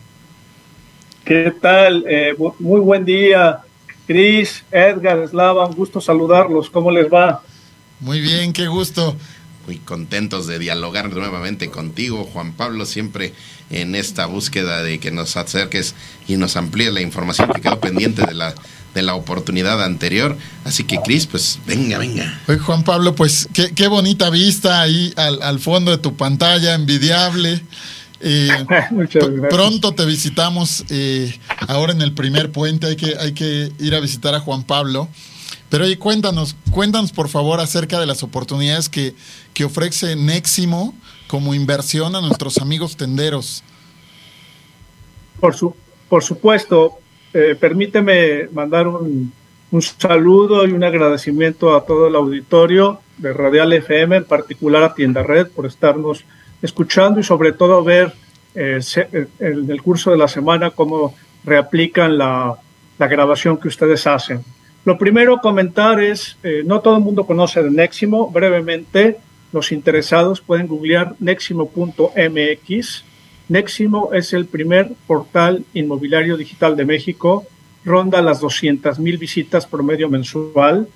¿Qué 1.25 1.53
tal? 1.61 2.05
Eh, 2.07 2.33
muy 2.59 2.79
buen 2.79 3.03
día, 3.03 3.59
Cris, 4.07 4.63
Edgar, 4.71 5.27
Slava, 5.27 5.65
un 5.65 5.75
gusto 5.75 6.01
saludarlos. 6.01 6.69
¿Cómo 6.69 6.91
les 6.91 7.11
va? 7.11 7.41
Muy 7.99 8.19
bien, 8.19 8.53
qué 8.53 8.67
gusto. 8.67 9.15
Muy 9.65 9.77
contentos 9.77 10.45
de 10.45 10.59
dialogar 10.59 11.09
nuevamente 11.09 11.69
contigo, 11.69 12.25
Juan 12.25 12.51
Pablo, 12.51 12.85
siempre 12.85 13.33
en 13.69 13.95
esta 13.95 14.25
búsqueda 14.25 14.83
de 14.83 14.99
que 14.99 15.11
nos 15.11 15.37
acerques 15.37 15.95
y 16.27 16.35
nos 16.35 16.57
amplíes 16.57 16.91
la 16.91 16.99
información 16.99 17.49
que 17.53 17.61
quedó 17.61 17.79
pendiente 17.79 18.25
de 18.25 18.33
la, 18.33 18.53
de 18.93 19.01
la 19.01 19.15
oportunidad 19.15 19.81
anterior. 19.81 20.37
Así 20.65 20.83
que, 20.83 20.97
Cris, 20.97 21.27
pues 21.27 21.59
venga, 21.65 21.97
venga. 21.97 22.41
Oye, 22.49 22.59
Juan 22.59 22.83
Pablo, 22.83 23.15
pues 23.15 23.47
qué, 23.53 23.73
qué 23.73 23.87
bonita 23.87 24.29
vista 24.29 24.81
ahí 24.81 25.13
al, 25.15 25.41
al, 25.41 25.59
fondo 25.59 25.91
de 25.91 25.97
tu 25.97 26.15
pantalla, 26.17 26.73
envidiable. 26.73 27.63
Eh, 28.25 28.47
pronto 29.49 29.93
te 29.93 30.05
visitamos 30.05 30.85
eh, 30.89 31.37
ahora 31.67 31.91
en 31.91 32.01
el 32.01 32.13
primer 32.13 32.51
puente, 32.51 32.87
hay 32.87 32.95
que, 32.95 33.17
hay 33.19 33.33
que 33.33 33.69
ir 33.79 33.93
a 33.93 33.99
visitar 33.99 34.33
a 34.33 34.39
Juan 34.39 34.63
Pablo. 34.63 35.09
Pero 35.69 35.83
oye, 35.83 35.97
cuéntanos, 35.97 36.55
cuéntanos 36.71 37.11
por 37.11 37.27
favor 37.27 37.59
acerca 37.59 37.99
de 37.99 38.05
las 38.05 38.23
oportunidades 38.23 38.87
que, 38.87 39.13
que 39.53 39.65
ofrece 39.65 40.15
Neximo 40.15 40.93
como 41.27 41.53
inversión 41.53 42.15
a 42.15 42.21
nuestros 42.21 42.59
amigos 42.59 42.95
tenderos. 42.95 43.63
Por, 45.39 45.55
su, 45.55 45.75
por 46.07 46.23
supuesto, 46.23 46.99
eh, 47.33 47.57
permíteme 47.59 48.47
mandar 48.53 48.87
un, 48.87 49.33
un, 49.71 49.81
saludo 49.81 50.65
y 50.65 50.71
un 50.71 50.83
agradecimiento 50.83 51.75
a 51.75 51.85
todo 51.85 52.07
el 52.07 52.15
auditorio 52.15 53.01
de 53.17 53.33
Radial 53.33 53.73
FM, 53.73 54.17
en 54.17 54.25
particular 54.25 54.83
a 54.83 54.93
Tienda 54.93 55.23
Red, 55.23 55.47
por 55.47 55.65
estarnos 55.65 56.23
escuchando 56.63 57.19
y 57.19 57.23
sobre 57.23 57.51
todo 57.51 57.83
ver 57.83 58.13
eh, 58.55 58.79
en 59.39 59.69
el 59.69 59.81
curso 59.83 60.09
de 60.09 60.17
la 60.17 60.27
semana 60.27 60.71
cómo 60.71 61.13
reaplican 61.43 62.17
la, 62.17 62.55
la 62.97 63.07
grabación 63.07 63.57
que 63.57 63.67
ustedes 63.67 64.07
hacen. 64.07 64.43
Lo 64.85 64.97
primero 64.97 65.37
comentar 65.37 66.01
es, 66.01 66.37
eh, 66.43 66.63
no 66.65 66.79
todo 66.79 66.97
el 66.97 67.03
mundo 67.03 67.25
conoce 67.25 67.61
de 67.61 67.69
Neximo, 67.69 68.31
brevemente 68.31 69.17
los 69.51 69.71
interesados 69.71 70.41
pueden 70.41 70.67
googlear 70.67 71.15
neximo.mx. 71.19 73.03
Neximo 73.49 74.13
es 74.13 74.33
el 74.33 74.45
primer 74.45 74.91
portal 75.05 75.63
inmobiliario 75.73 76.37
digital 76.37 76.75
de 76.75 76.85
México, 76.85 77.45
ronda 77.85 78.21
las 78.21 78.39
200 78.39 78.99
mil 78.99 79.17
visitas 79.17 79.65
promedio 79.65 80.09
mensual. 80.09 80.87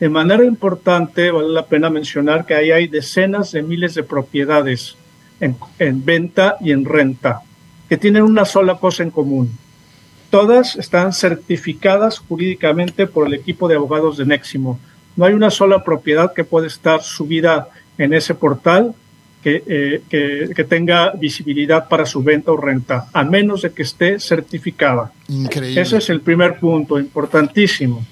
De 0.00 0.08
manera 0.08 0.44
importante, 0.44 1.30
vale 1.30 1.48
la 1.48 1.66
pena 1.66 1.90
mencionar 1.90 2.46
que 2.46 2.54
ahí 2.54 2.70
hay 2.70 2.86
decenas 2.86 3.52
de 3.52 3.62
miles 3.62 3.94
de 3.94 4.02
propiedades 4.02 4.96
en, 5.40 5.56
en 5.78 6.04
venta 6.04 6.56
y 6.60 6.72
en 6.72 6.84
renta, 6.84 7.40
que 7.88 7.96
tienen 7.96 8.22
una 8.22 8.44
sola 8.44 8.78
cosa 8.78 9.02
en 9.02 9.10
común, 9.10 9.50
Todas 10.30 10.76
están 10.76 11.12
certificadas 11.12 12.18
jurídicamente 12.18 13.06
por 13.06 13.26
el 13.26 13.34
equipo 13.34 13.68
de 13.68 13.76
abogados 13.76 14.16
de 14.16 14.26
Neximo. 14.26 14.78
No 15.14 15.24
hay 15.24 15.34
una 15.34 15.50
sola 15.50 15.84
propiedad 15.84 16.32
que 16.34 16.44
pueda 16.44 16.66
estar 16.66 17.02
subida 17.02 17.68
en 17.96 18.12
ese 18.12 18.34
portal 18.34 18.94
que, 19.42 19.62
eh, 19.66 20.02
que, 20.54 20.64
tenga 20.64 21.12
visibilidad 21.12 21.88
para 21.88 22.04
su 22.04 22.22
venta 22.22 22.50
o 22.50 22.56
renta, 22.56 23.08
a 23.12 23.22
menos 23.22 23.62
de 23.62 23.70
que 23.70 23.82
esté 23.84 24.18
certificada. 24.18 25.12
Increíble. 25.28 25.80
Ese 25.80 25.98
es 25.98 26.10
el 26.10 26.20
primer 26.20 26.58
punto, 26.58 26.98
importantísimo. 26.98 28.04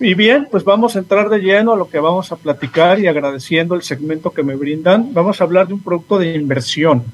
Y 0.00 0.14
bien, 0.14 0.46
pues 0.50 0.62
vamos 0.64 0.94
a 0.94 1.00
entrar 1.00 1.28
de 1.28 1.38
lleno 1.38 1.72
a 1.72 1.76
lo 1.76 1.88
que 1.88 1.98
vamos 1.98 2.30
a 2.30 2.36
platicar 2.36 3.00
y 3.00 3.08
agradeciendo 3.08 3.74
el 3.74 3.82
segmento 3.82 4.30
que 4.30 4.42
me 4.42 4.54
brindan, 4.54 5.12
vamos 5.12 5.40
a 5.40 5.44
hablar 5.44 5.66
de 5.66 5.74
un 5.74 5.82
producto 5.82 6.18
de 6.18 6.34
inversión 6.34 7.04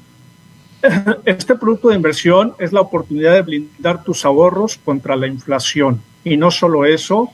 este 1.25 1.55
producto 1.55 1.89
de 1.89 1.95
inversión 1.95 2.53
es 2.59 2.73
la 2.73 2.81
oportunidad 2.81 3.33
de 3.33 3.41
blindar 3.41 4.03
tus 4.03 4.25
ahorros 4.25 4.79
contra 4.83 5.15
la 5.15 5.27
inflación. 5.27 6.01
Y 6.23 6.37
no 6.37 6.51
solo 6.51 6.85
eso, 6.85 7.31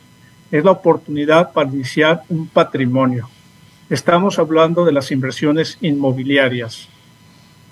es 0.52 0.64
la 0.64 0.72
oportunidad 0.72 1.54
para 1.54 1.70
iniciar 1.70 2.24
un 2.30 2.47
patrimonio. 2.47 3.30
Estamos 3.89 4.39
hablando 4.39 4.86
de 4.86 4.91
las 4.91 5.12
inversiones 5.12 5.78
inmobiliarias. 5.82 6.88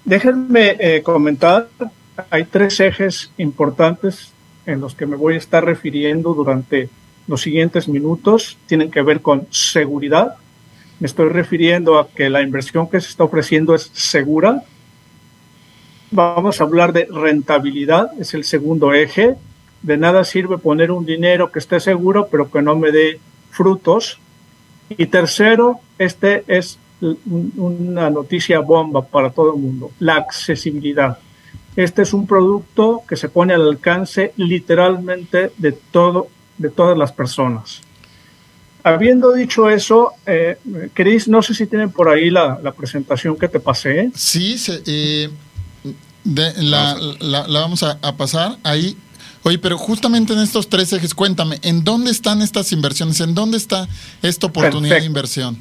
Déjenme 0.05 0.75
eh, 0.79 1.01
comentar, 1.03 1.67
hay 2.29 2.45
tres 2.45 2.79
ejes 2.79 3.31
importantes 3.37 4.31
en 4.65 4.81
los 4.81 4.95
que 4.95 5.05
me 5.05 5.15
voy 5.15 5.35
a 5.35 5.37
estar 5.37 5.63
refiriendo 5.63 6.33
durante 6.33 6.89
los 7.29 7.41
siguientes 7.41 7.87
minutos. 7.87 8.57
Tienen 8.65 8.91
que 8.91 9.01
ver 9.01 9.21
con 9.21 9.47
seguridad. 9.51 10.35
Me 10.99 11.07
estoy 11.07 11.29
refiriendo 11.29 11.97
a 11.97 12.09
que 12.09 12.29
la 12.29 12.41
inversión 12.41 12.89
que 12.89 12.99
se 12.99 13.07
está 13.07 13.23
ofreciendo 13.23 13.73
es 13.73 13.89
segura, 13.93 14.65
Vamos 16.11 16.59
a 16.59 16.63
hablar 16.63 16.91
de 16.91 17.05
rentabilidad, 17.05 18.09
es 18.19 18.33
el 18.33 18.43
segundo 18.43 18.93
eje. 18.93 19.35
De 19.83 19.95
nada 19.95 20.23
sirve 20.23 20.57
poner 20.57 20.91
un 20.91 21.05
dinero 21.05 21.51
que 21.51 21.59
esté 21.59 21.79
seguro, 21.79 22.27
pero 22.31 22.49
que 22.49 22.63
no 22.63 22.75
me 22.75 22.91
dé 22.91 23.19
frutos. 23.51 24.19
Y 24.89 25.05
tercero, 25.05 25.79
este 25.99 26.43
es 26.47 26.79
una 26.99 28.09
noticia 28.09 28.59
bomba 28.59 29.03
para 29.05 29.29
todo 29.29 29.53
el 29.53 29.61
mundo, 29.61 29.91
la 29.99 30.15
accesibilidad. 30.15 31.19
Este 31.75 32.01
es 32.01 32.11
un 32.11 32.25
producto 32.25 33.03
que 33.07 33.15
se 33.15 33.29
pone 33.29 33.53
al 33.53 33.67
alcance 33.67 34.33
literalmente 34.35 35.51
de 35.57 35.71
todo, 35.71 36.27
de 36.59 36.69
todas 36.69 36.95
las 36.95 37.11
personas. 37.11 37.81
Habiendo 38.83 39.33
dicho 39.33 39.69
eso, 39.69 40.13
eh, 40.25 40.57
Chris, 40.93 41.27
no 41.27 41.41
sé 41.41 41.53
si 41.53 41.65
tienen 41.65 41.91
por 41.91 42.07
ahí 42.07 42.29
la, 42.29 42.57
presentación 42.77 43.35
que 43.35 43.47
te 43.47 43.59
pasé. 43.59 44.11
Sí, 44.15 44.57
se, 44.57 44.81
eh, 44.85 45.29
la, 46.23 46.95
la, 47.19 47.59
vamos 47.59 47.83
a, 47.83 47.97
pasar 48.15 48.57
ahí. 48.63 48.95
Oye, 49.43 49.57
pero 49.57 49.77
justamente 49.77 50.33
en 50.33 50.39
estos 50.39 50.69
tres 50.69 50.93
ejes, 50.93 51.13
cuéntame, 51.13 51.59
¿en 51.61 51.83
dónde 51.83 52.11
están 52.11 52.41
estas 52.41 52.71
inversiones? 52.71 53.19
¿En 53.21 53.33
dónde 53.33 53.57
está 53.57 53.87
esta 54.21 54.47
oportunidad 54.47 54.99
de 54.99 55.05
inversión? 55.05 55.57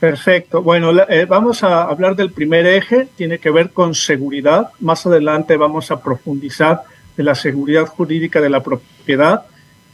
Perfecto. 0.00 0.62
Bueno, 0.62 0.92
eh, 1.08 1.24
vamos 1.24 1.62
a 1.62 1.84
hablar 1.84 2.14
del 2.16 2.30
primer 2.30 2.66
eje, 2.66 3.08
tiene 3.16 3.38
que 3.38 3.50
ver 3.50 3.70
con 3.70 3.94
seguridad. 3.94 4.70
Más 4.80 5.06
adelante 5.06 5.56
vamos 5.56 5.90
a 5.90 6.00
profundizar 6.02 6.82
de 7.16 7.22
la 7.22 7.34
seguridad 7.34 7.86
jurídica 7.86 8.40
de 8.40 8.50
la 8.50 8.62
propiedad, 8.62 9.46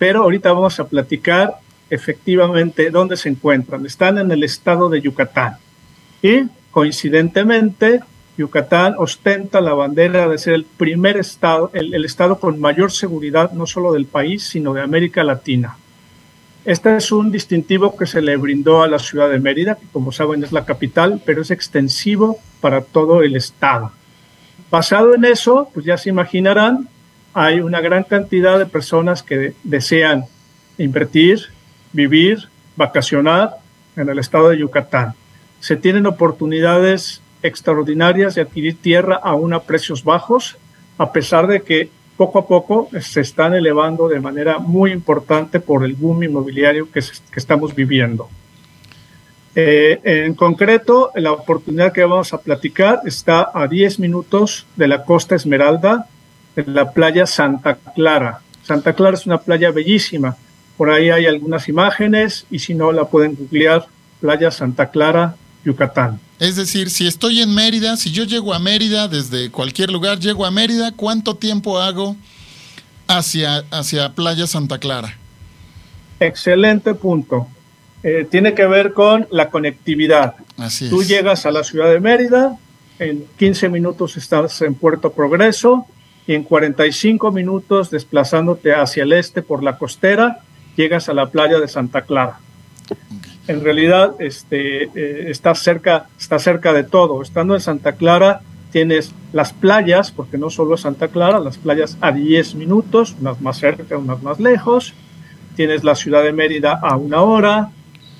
pero 0.03 0.25
ahorita 0.25 0.53
vamos 0.53 0.81
a 0.81 0.89
platicar 0.89 1.59
efectivamente 1.89 2.91
dónde 2.91 3.17
se 3.17 3.29
encuentran. 3.29 3.87
Están 3.87 4.19
en 4.19 4.33
el 4.33 4.43
estado 4.43 4.89
de 4.89 5.01
Yucatán 5.01 5.59
y 6.21 6.49
coincidentemente 6.73 8.01
Yucatán 8.37 8.97
ostenta 8.99 9.61
la 9.61 9.75
bandera 9.75 10.27
de 10.27 10.39
ser 10.39 10.55
el 10.55 10.65
primer 10.65 11.19
estado, 11.19 11.71
el, 11.73 12.05
estado 12.05 12.41
con 12.41 12.59
mayor 12.59 12.91
seguridad 12.91 13.53
no 13.53 13.65
solo 13.65 13.93
del 13.93 14.07
país, 14.07 14.43
sino 14.43 14.75
de 14.75 14.83
América 14.83 15.23
Latina. 15.23 15.77
Este 16.65 16.97
es 16.97 17.13
un 17.13 17.31
distintivo 17.31 17.97
que 17.97 18.07
se 18.07 18.23
le 18.23 18.37
brindó 18.37 18.83
a 18.83 18.89
la 18.89 18.99
ciudad 18.99 19.31
de 19.31 19.39
Mérida, 19.39 19.77
que 19.77 19.87
como 19.93 20.11
saben 20.11 20.43
es 20.43 20.51
la 20.51 20.65
capital, 20.65 21.23
pero 21.25 21.43
es 21.43 21.53
extensivo 21.53 22.41
para 22.61 22.81
todo 22.81 23.23
el 23.23 23.37
estado. 23.37 23.93
Basado 24.69 25.15
en 25.15 25.25
eso, 25.27 25.71
pues 25.73 25.87
ya 25.87 25.97
se 25.97 26.09
imaginarán, 26.09 26.89
hay 27.35 27.61
una 27.61 27.81
gran 27.81 28.05
cantidad 28.05 28.59
de 28.59 28.67
personas 28.67 29.23
que 29.23 29.55
desean 29.63 30.25
invertir, 30.79 31.41
vivir, 31.93 32.49
vacacionar 32.77 33.57
en 33.97 34.09
el 34.09 34.19
estado 34.19 34.51
de 34.51 34.59
Yucatán. 34.59 35.15
se 35.61 35.77
tienen 35.77 36.07
oportunidades 36.07 37.23
extraordinarias 37.43 38.35
de 38.35 38.43
adquirir 38.43 38.77
tierra 38.81 39.21
aún 39.23 39.53
a 39.53 39.61
precios 39.61 40.03
bajos, 40.03 40.57
a 40.99 41.13
pesar 41.13 41.47
de 41.47 41.63
que 41.63 41.89
poco 42.17 42.39
a 42.39 42.47
poco 42.47 42.89
se 43.01 43.21
están 43.21 43.55
elevando 43.55 44.09
de 44.09 44.21
manera 44.21 44.59
muy 44.59 44.93
importante 44.93 45.61
por 45.61 45.85
el 45.85 45.95
boom 45.95 46.25
inmobiliario 46.25 46.91
que, 46.91 47.01
estamos 47.37 47.75
viviendo. 47.75 48.29
Eh, 49.55 50.01
en 50.03 50.35
concreto, 50.35 51.11
la 51.15 51.33
oportunidad 51.33 51.93
que 51.93 52.05
vamos 52.05 52.33
a 52.33 52.41
platicar 52.41 53.01
está 53.05 53.51
a 53.53 53.67
10 53.67 53.99
minutos 53.99 54.67
de 54.77 54.89
la 54.89 55.05
Costa 55.05 55.35
Esmeralda, 55.35 56.07
en 56.57 56.75
la 56.75 56.93
playa 56.93 57.27
Santa 57.27 57.77
Clara. 57.95 58.41
Santa 58.63 58.93
Clara 58.95 59.17
es 59.17 59.27
una 59.27 59.39
playa 59.39 59.71
bellísima. 59.71 60.37
Por 60.77 60.91
ahí 60.91 61.11
hay 61.11 61.27
algunas 61.27 61.69
imágenes 61.69 62.47
y 62.51 62.59
si 62.59 62.75
no 62.75 62.93
la 62.93 63.05
pueden 63.07 63.35
googlear, 63.35 63.87
playa 64.21 64.51
Santa 64.51 64.91
Clara, 64.91 65.37
Yucatán. 65.65 66.21
Es 66.39 66.57
decir, 66.57 66.91
si 66.91 67.07
estoy 67.07 67.41
en 67.41 67.55
Mérida, 67.55 67.97
si 67.97 68.11
yo 68.11 68.25
llego 68.25 68.55
a 68.55 68.59
Mérida 68.59 69.09
desde 69.09 69.51
cualquier 69.51 69.91
lugar, 69.91 70.19
llego 70.19 70.45
a 70.45 70.51
Mérida, 70.51 70.93
¿cuánto 70.93 71.37
tiempo 71.37 71.79
hago 71.79 72.17
hacia, 73.07 73.65
hacia 73.71 74.13
Playa 74.13 74.47
Santa 74.47 74.79
Clara? 74.79 75.17
Excelente 76.19 76.95
punto. 76.95 77.49
Eh, 78.03 78.27
tiene 78.29 78.55
que 78.55 78.67
ver 78.67 78.93
con 78.93 79.29
la 79.31 79.51
conectividad. 79.51 80.35
Así 80.57 80.89
Tú 80.89 81.05
llegas 81.05 81.47
a 81.47 81.53
la 81.53 81.63
ciudad 81.63 81.91
de 81.91 82.01
Mérida, 82.01 82.59
en 82.99 83.25
15 83.39 83.69
minutos 83.69 84.17
estás 84.17 84.61
en 84.63 84.75
Puerto 84.75 85.13
Progreso 85.13 85.87
y 86.27 86.35
en 86.35 86.45
45 86.45 87.33
minutos 87.33 87.91
desplazándote 87.91 88.75
hacia 88.75 89.03
el 89.03 89.13
este 89.13 89.43
por 89.43 89.63
la 89.63 89.79
costera, 89.79 90.41
llegas 90.77 91.09
a 91.09 91.15
la 91.15 91.31
playa 91.31 91.59
de 91.59 91.69
Santa 91.69 92.03
Clara 92.03 92.39
en 93.49 93.63
realidad 93.63 94.15
este, 94.19 94.85
eh, 94.85 95.31
está, 95.31 95.55
cerca, 95.55 96.07
está 96.19 96.39
cerca 96.39 96.73
de 96.73 96.85
todo. 96.85 97.23
Estando 97.23 97.55
en 97.55 97.61
Santa 97.61 97.93
Clara, 97.93 98.41
tienes 98.71 99.13
las 99.33 99.53
playas, 99.53 100.13
porque 100.13 100.39
no 100.39 100.51
solo 100.51 100.75
es 100.75 100.83
Santa 100.83 101.09
Clara, 101.09 101.41
las 101.41 101.59
playas 101.59 101.99
a 102.01 102.13
10 102.13 102.55
minutos, 102.55 103.17
unas 103.21 103.41
más 103.41 103.59
cerca, 103.59 103.99
unas 103.99 104.23
más 104.23 104.39
lejos. 104.39 104.95
Tienes 105.57 105.85
la 105.85 105.95
ciudad 105.95 106.23
de 106.23 106.33
Mérida 106.33 106.79
a 106.81 106.97
una 106.97 107.23
hora. 107.23 107.71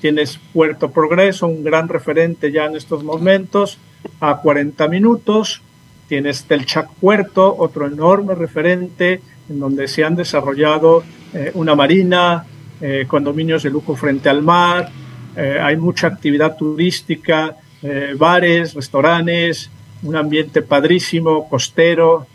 Tienes 0.01 0.39
Puerto 0.51 0.91
Progreso, 0.91 1.47
un 1.47 1.63
gran 1.63 1.87
referente 1.87 2.51
ya 2.51 2.65
en 2.65 2.75
estos 2.75 3.03
momentos, 3.03 3.77
a 4.19 4.37
40 4.37 4.87
minutos. 4.89 5.61
Tienes 6.13 6.43
Telchac 6.43 6.93
Puerto, 7.01 7.55
otro 7.57 7.87
enorme 7.87 8.35
referente, 8.35 9.19
en 9.49 9.59
donde 9.59 9.87
se 9.87 10.03
han 10.03 10.15
desarrollado 10.15 11.03
eh, 11.33 11.49
una 11.55 11.73
marina, 11.73 12.45
eh, 12.79 13.05
condominios 13.07 13.63
de 13.63 13.71
lujo 13.71 13.95
frente 13.95 14.29
al 14.29 14.43
mar, 14.43 14.91
eh, 15.35 15.57
hay 15.59 15.75
mucha 15.75 16.05
actividad 16.05 16.55
turística, 16.55 17.57
bares, 18.15 18.75
restaurantes, 18.75 19.71
un 20.03 20.15
ambiente 20.15 20.61
padrísimo, 20.61 21.49
costero, 21.49 22.27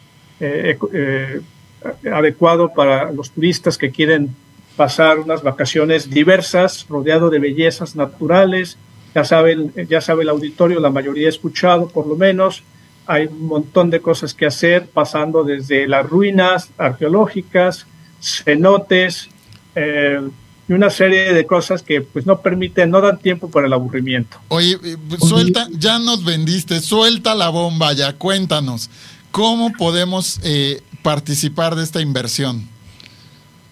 adecuado 2.13 2.75
para 2.75 3.13
los 3.13 3.31
turistas 3.31 3.79
que 3.79 3.93
quieren 3.93 4.35
pasar 4.77 5.21
unas 5.21 5.45
vacaciones 5.45 6.11
diversas, 6.11 6.85
rodeado 6.89 7.31
de 7.31 7.39
bellezas 7.39 7.95
naturales. 7.95 8.77
Ya 9.15 9.23
saben, 9.23 9.73
ya 9.89 10.01
sabe 10.01 10.25
el 10.25 10.31
auditorio, 10.31 10.81
la 10.81 10.91
mayoría 10.91 11.29
ha 11.29 11.31
escuchado 11.31 11.87
por 11.87 12.09
lo 12.09 12.17
menos. 12.17 12.65
Hay 13.09 13.27
un 13.27 13.47
montón 13.47 13.91
de 13.91 14.01
cosas 14.01 14.35
que 14.35 14.47
hacer, 14.47 14.87
pasando 14.87 15.43
desde 15.43 15.89
las 15.89 16.07
ruinas 16.07 16.71
arqueológicas, 16.79 17.87
cenotes, 18.21 19.29
y 20.69 20.73
una 20.75 20.91
serie 20.91 21.33
de 21.33 21.47
cosas 21.47 21.83
que 21.83 22.03
pues 22.03 22.27
no 22.27 22.41
permiten, 22.41 22.91
no 22.91 23.01
dan 23.01 23.19
tiempo 23.19 23.51
para 23.51 23.67
el 23.67 23.73
aburrimiento. 23.73 24.39
Oye, 24.49 24.79
eh, 24.85 24.97
suelta, 25.19 25.67
ya 25.73 25.99
nos 25.99 26.25
vendiste, 26.25 26.81
suelta 26.81 27.35
la 27.35 27.49
bomba 27.49 27.93
ya, 27.95 28.13
cuéntanos, 28.13 28.91
¿cómo 29.31 29.73
podemos 29.73 30.41
eh, 30.45 30.83
participar 31.03 31.75
de 31.75 31.85
esta 31.85 32.03
inversión? 32.03 32.69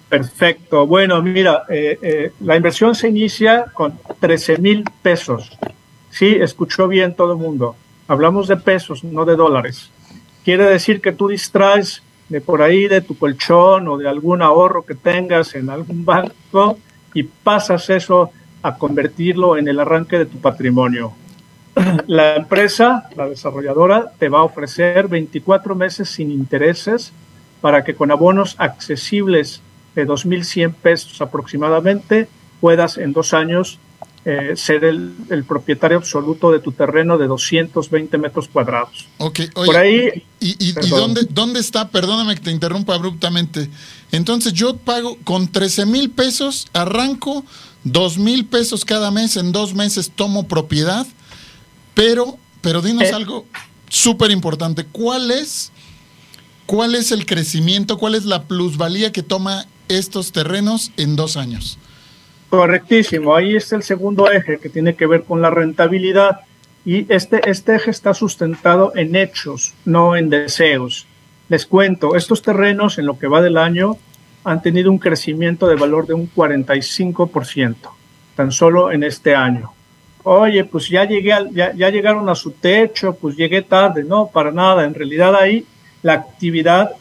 Perfecto, 0.09 0.87
bueno, 0.87 1.20
mira, 1.20 1.64
eh, 1.68 2.32
la 2.41 2.57
inversión 2.57 2.95
se 2.95 3.09
inicia 3.09 3.66
con 3.74 3.99
13 4.20 4.59
mil 4.59 4.84
pesos. 5.03 5.51
Sí, 6.11 6.37
escuchó 6.41 6.89
bien 6.89 7.14
todo 7.14 7.32
el 7.32 7.39
mundo. 7.39 7.76
Hablamos 8.09 8.49
de 8.49 8.57
pesos, 8.57 9.05
no 9.05 9.25
de 9.25 9.37
dólares. 9.37 9.91
Quiere 10.45 10.65
decir 10.65 11.01
que 11.01 11.13
tú 11.13 11.29
distraes 11.29 12.03
de 12.29 12.41
por 12.41 12.63
ahí 12.63 12.89
de 12.89 13.01
tu 13.01 13.17
colchón 13.17 13.89
o 13.89 13.99
de 13.99 14.09
algún 14.09 14.43
ahorro 14.43 14.85
que 14.85 14.95
tengas 14.95 15.55
en 15.55 15.71
algún 15.71 16.05
banco 16.05 16.79
y 17.15 17.23
pasas 17.23 17.89
eso 17.91 18.31
a 18.63 18.77
convertirlo 18.77 19.57
en 19.57 19.69
el 19.69 19.79
arranque 19.81 20.19
de 20.19 20.27
tu 20.27 20.39
patrimonio. 20.39 21.13
La 22.07 22.37
empresa, 22.37 23.09
la 23.17 23.29
desarrolladora, 23.29 24.11
te 24.19 24.29
va 24.29 24.39
a 24.39 24.45
ofrecer 24.45 25.09
24 25.09 25.75
meses 25.75 26.09
sin 26.09 26.31
intereses 26.31 27.13
para 27.61 27.85
que 27.85 27.95
con 27.95 28.11
abonos 28.11 28.57
accesibles 28.59 29.61
de 29.95 30.07
2.100 30.07 30.73
pesos 30.75 31.21
aproximadamente 31.21 32.29
puedas 32.61 32.97
en 32.97 33.13
dos 33.13 33.35
años 33.35 33.79
eh, 34.29 34.57
ser 34.57 34.83
el, 34.83 35.45
propietario 35.47 35.99
absoluto 35.99 36.51
de 36.51 36.59
tu 36.59 36.72
terreno 36.72 37.16
de 37.16 37.29
220 37.29 38.18
metros 38.18 38.49
cuadrados. 38.49 39.07
Ok, 39.18 39.39
Por 39.55 39.77
ahí... 39.77 40.24
¿Y, 40.41 40.72
dónde, 40.89 41.29
dónde 41.31 41.61
está? 41.61 41.91
Perdóname 41.91 42.35
que 42.35 42.41
te 42.41 42.51
interrumpa 42.51 42.97
abruptamente. 42.97 43.70
Entonces 44.11 44.53
yo 44.53 44.79
pago 44.79 45.16
con 45.22 45.47
13 45.47 45.87
mil 45.87 46.11
pesos, 46.11 46.66
arranco 46.72 47.45
2 47.85 48.18
mil 48.18 48.47
pesos 48.47 48.85
cada 48.85 49.12
mes, 49.12 49.37
en 49.37 49.53
dos 49.53 49.74
meses 49.74 50.11
tomo 50.11 50.49
propiedad, 50.49 51.07
pero, 51.95 52.37
pero 52.62 52.83
dinos 52.83 53.05
eh. 53.05 53.14
algo 53.14 53.47
súper 53.89 54.33
importante, 54.33 54.85
¿cuál 54.87 55.31
es, 55.31 55.70
¿cuál 56.66 56.97
es 56.97 57.12
el 57.12 57.27
crecimiento, 57.27 57.97
cuál 57.97 58.16
es 58.16 58.24
la 58.24 58.43
plusvalía 58.43 59.12
que 59.12 59.22
toma 59.22 59.66
estos 59.87 60.33
terrenos 60.33 60.91
en 60.97 61.14
dos 61.14 61.37
años? 61.37 61.79
Correctísimo, 62.49 63.34
ahí 63.34 63.57
está 63.57 63.76
el 63.76 63.82
segundo 63.82 64.30
eje 64.30 64.59
que 64.59 64.68
tiene 64.68 64.94
que 64.94 65.07
ver 65.07 65.24
con 65.24 65.42
la 65.42 65.51
rentabilidad 65.51 66.40
y 66.84 67.12
este, 67.12 67.51
este 67.51 67.74
eje 67.74 67.90
está 67.90 68.14
sustentado 68.14 68.92
en 68.94 69.16
hechos, 69.16 69.74
no 69.84 70.16
en 70.16 70.30
deseos. 70.30 71.07
Les 71.49 71.66
cuento, 71.66 72.14
estos 72.14 72.42
terrenos 72.42 72.99
en 72.99 73.07
lo 73.07 73.18
que 73.18 73.26
va 73.26 73.42
del 73.42 73.57
año 73.57 73.97
han 74.44 74.62
tenido 74.62 74.92
un 74.92 74.99
crecimiento 74.99 75.66
de 75.66 75.74
valor 75.74 76.07
de 76.07 76.14
un 76.14 76.30
45%, 76.32 77.74
tan 78.36 78.53
solo 78.53 78.92
en 78.92 79.03
este 79.03 79.34
año. 79.34 79.72
Oye, 80.22 80.64
pues 80.64 80.88
ya, 80.88 81.05
llegué 81.05 81.34
ya, 81.53 81.72
ya 81.72 81.90
llegaron 81.90 82.28
a 82.28 82.34
su 82.34 82.53
techo, 82.53 83.14
pues 83.14 83.36
llegué 83.36 83.62
tarde. 83.62 84.03
No, 84.03 84.28
para 84.28 84.51
nada. 84.51 84.84
En 84.84 84.92
realidad 84.92 85.36
ahí 85.36 85.64
la 86.03 86.14
actividad 86.14 86.92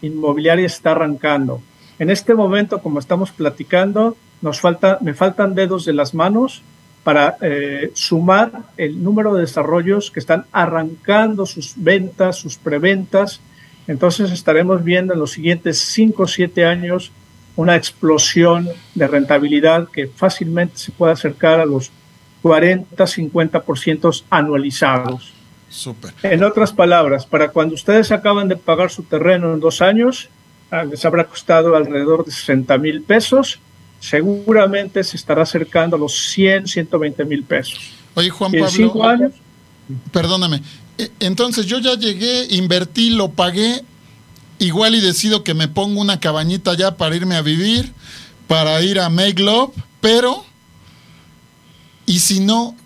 inmobiliaria 0.00 0.64
está 0.64 0.92
arrancando. 0.92 1.60
En 1.98 2.08
este 2.08 2.34
momento, 2.34 2.80
como 2.80 2.98
estamos 2.98 3.32
platicando, 3.32 4.16
nos 4.42 4.60
falta, 4.60 4.98
me 5.00 5.14
faltan 5.14 5.54
dedos 5.54 5.84
de 5.84 5.92
las 5.92 6.14
manos 6.14 6.62
para 7.04 7.36
eh, 7.40 7.90
sumar 7.94 8.52
el 8.76 9.02
número 9.02 9.34
de 9.34 9.42
desarrollos 9.42 10.10
que 10.10 10.20
están 10.20 10.44
arrancando 10.52 11.46
sus 11.46 11.74
ventas, 11.76 12.36
sus 12.36 12.56
preventas 12.56 13.40
entonces 13.90 14.30
estaremos 14.30 14.84
viendo 14.84 15.14
en 15.14 15.18
los 15.18 15.32
siguientes 15.32 15.80
5 15.80 16.22
o 16.22 16.26
7 16.28 16.64
años 16.64 17.10
una 17.56 17.74
explosión 17.74 18.68
de 18.94 19.08
rentabilidad 19.08 19.88
que 19.88 20.06
fácilmente 20.06 20.78
se 20.78 20.92
puede 20.92 21.12
acercar 21.12 21.58
a 21.58 21.66
los 21.66 21.90
40, 22.42 23.04
50% 23.04 24.22
anualizados. 24.30 25.32
Super. 25.68 26.12
En 26.22 26.44
otras 26.44 26.72
palabras, 26.72 27.26
para 27.26 27.48
cuando 27.48 27.74
ustedes 27.74 28.12
acaban 28.12 28.46
de 28.46 28.56
pagar 28.56 28.92
su 28.92 29.02
terreno 29.02 29.52
en 29.52 29.58
dos 29.58 29.82
años, 29.82 30.28
ah, 30.70 30.84
les 30.84 31.04
habrá 31.04 31.24
costado 31.24 31.74
alrededor 31.74 32.24
de 32.24 32.30
60 32.30 32.78
mil 32.78 33.02
pesos, 33.02 33.58
seguramente 34.00 35.04
se 35.04 35.16
estará 35.16 35.42
acercando 35.42 35.94
a 35.94 35.98
los 35.98 36.30
100, 36.30 36.66
120 36.66 37.24
mil 37.24 37.44
pesos. 37.44 37.78
Oye, 38.14 38.30
Juan 38.30 38.50
Pablo. 38.50 38.66
En 38.66 38.72
cinco 38.72 39.04
años. 39.04 39.32
Perdóname, 40.10 40.62
e, 40.98 41.10
entonces 41.20 41.66
yo 41.66 41.78
ya 41.78 41.94
llegué, 41.94 42.46
invertí, 42.50 43.10
lo 43.10 43.30
pagué, 43.30 43.84
igual 44.58 44.94
y 44.94 45.00
decido 45.00 45.44
que 45.44 45.54
me 45.54 45.68
pongo 45.68 46.00
una 46.00 46.20
cabañita 46.20 46.74
ya 46.74 46.96
para 46.96 47.16
irme 47.16 47.36
a 47.36 47.42
vivir, 47.42 47.92
para 48.46 48.80
ir 48.82 49.00
a 49.00 49.08
Make 49.08 49.42
Love, 49.42 49.72
pero, 50.00 50.44
y 52.06 52.20
si 52.20 52.40
no, 52.40 52.76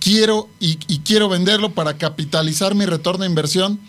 quiero 0.00 0.48
y, 0.58 0.76
quiero 1.00 1.28
venderlo 1.28 1.72
para 1.72 1.96
capitalizar 1.96 2.74
mi 2.74 2.86
retorno 2.86 3.24
de 3.24 3.30
inversión, 3.30 3.80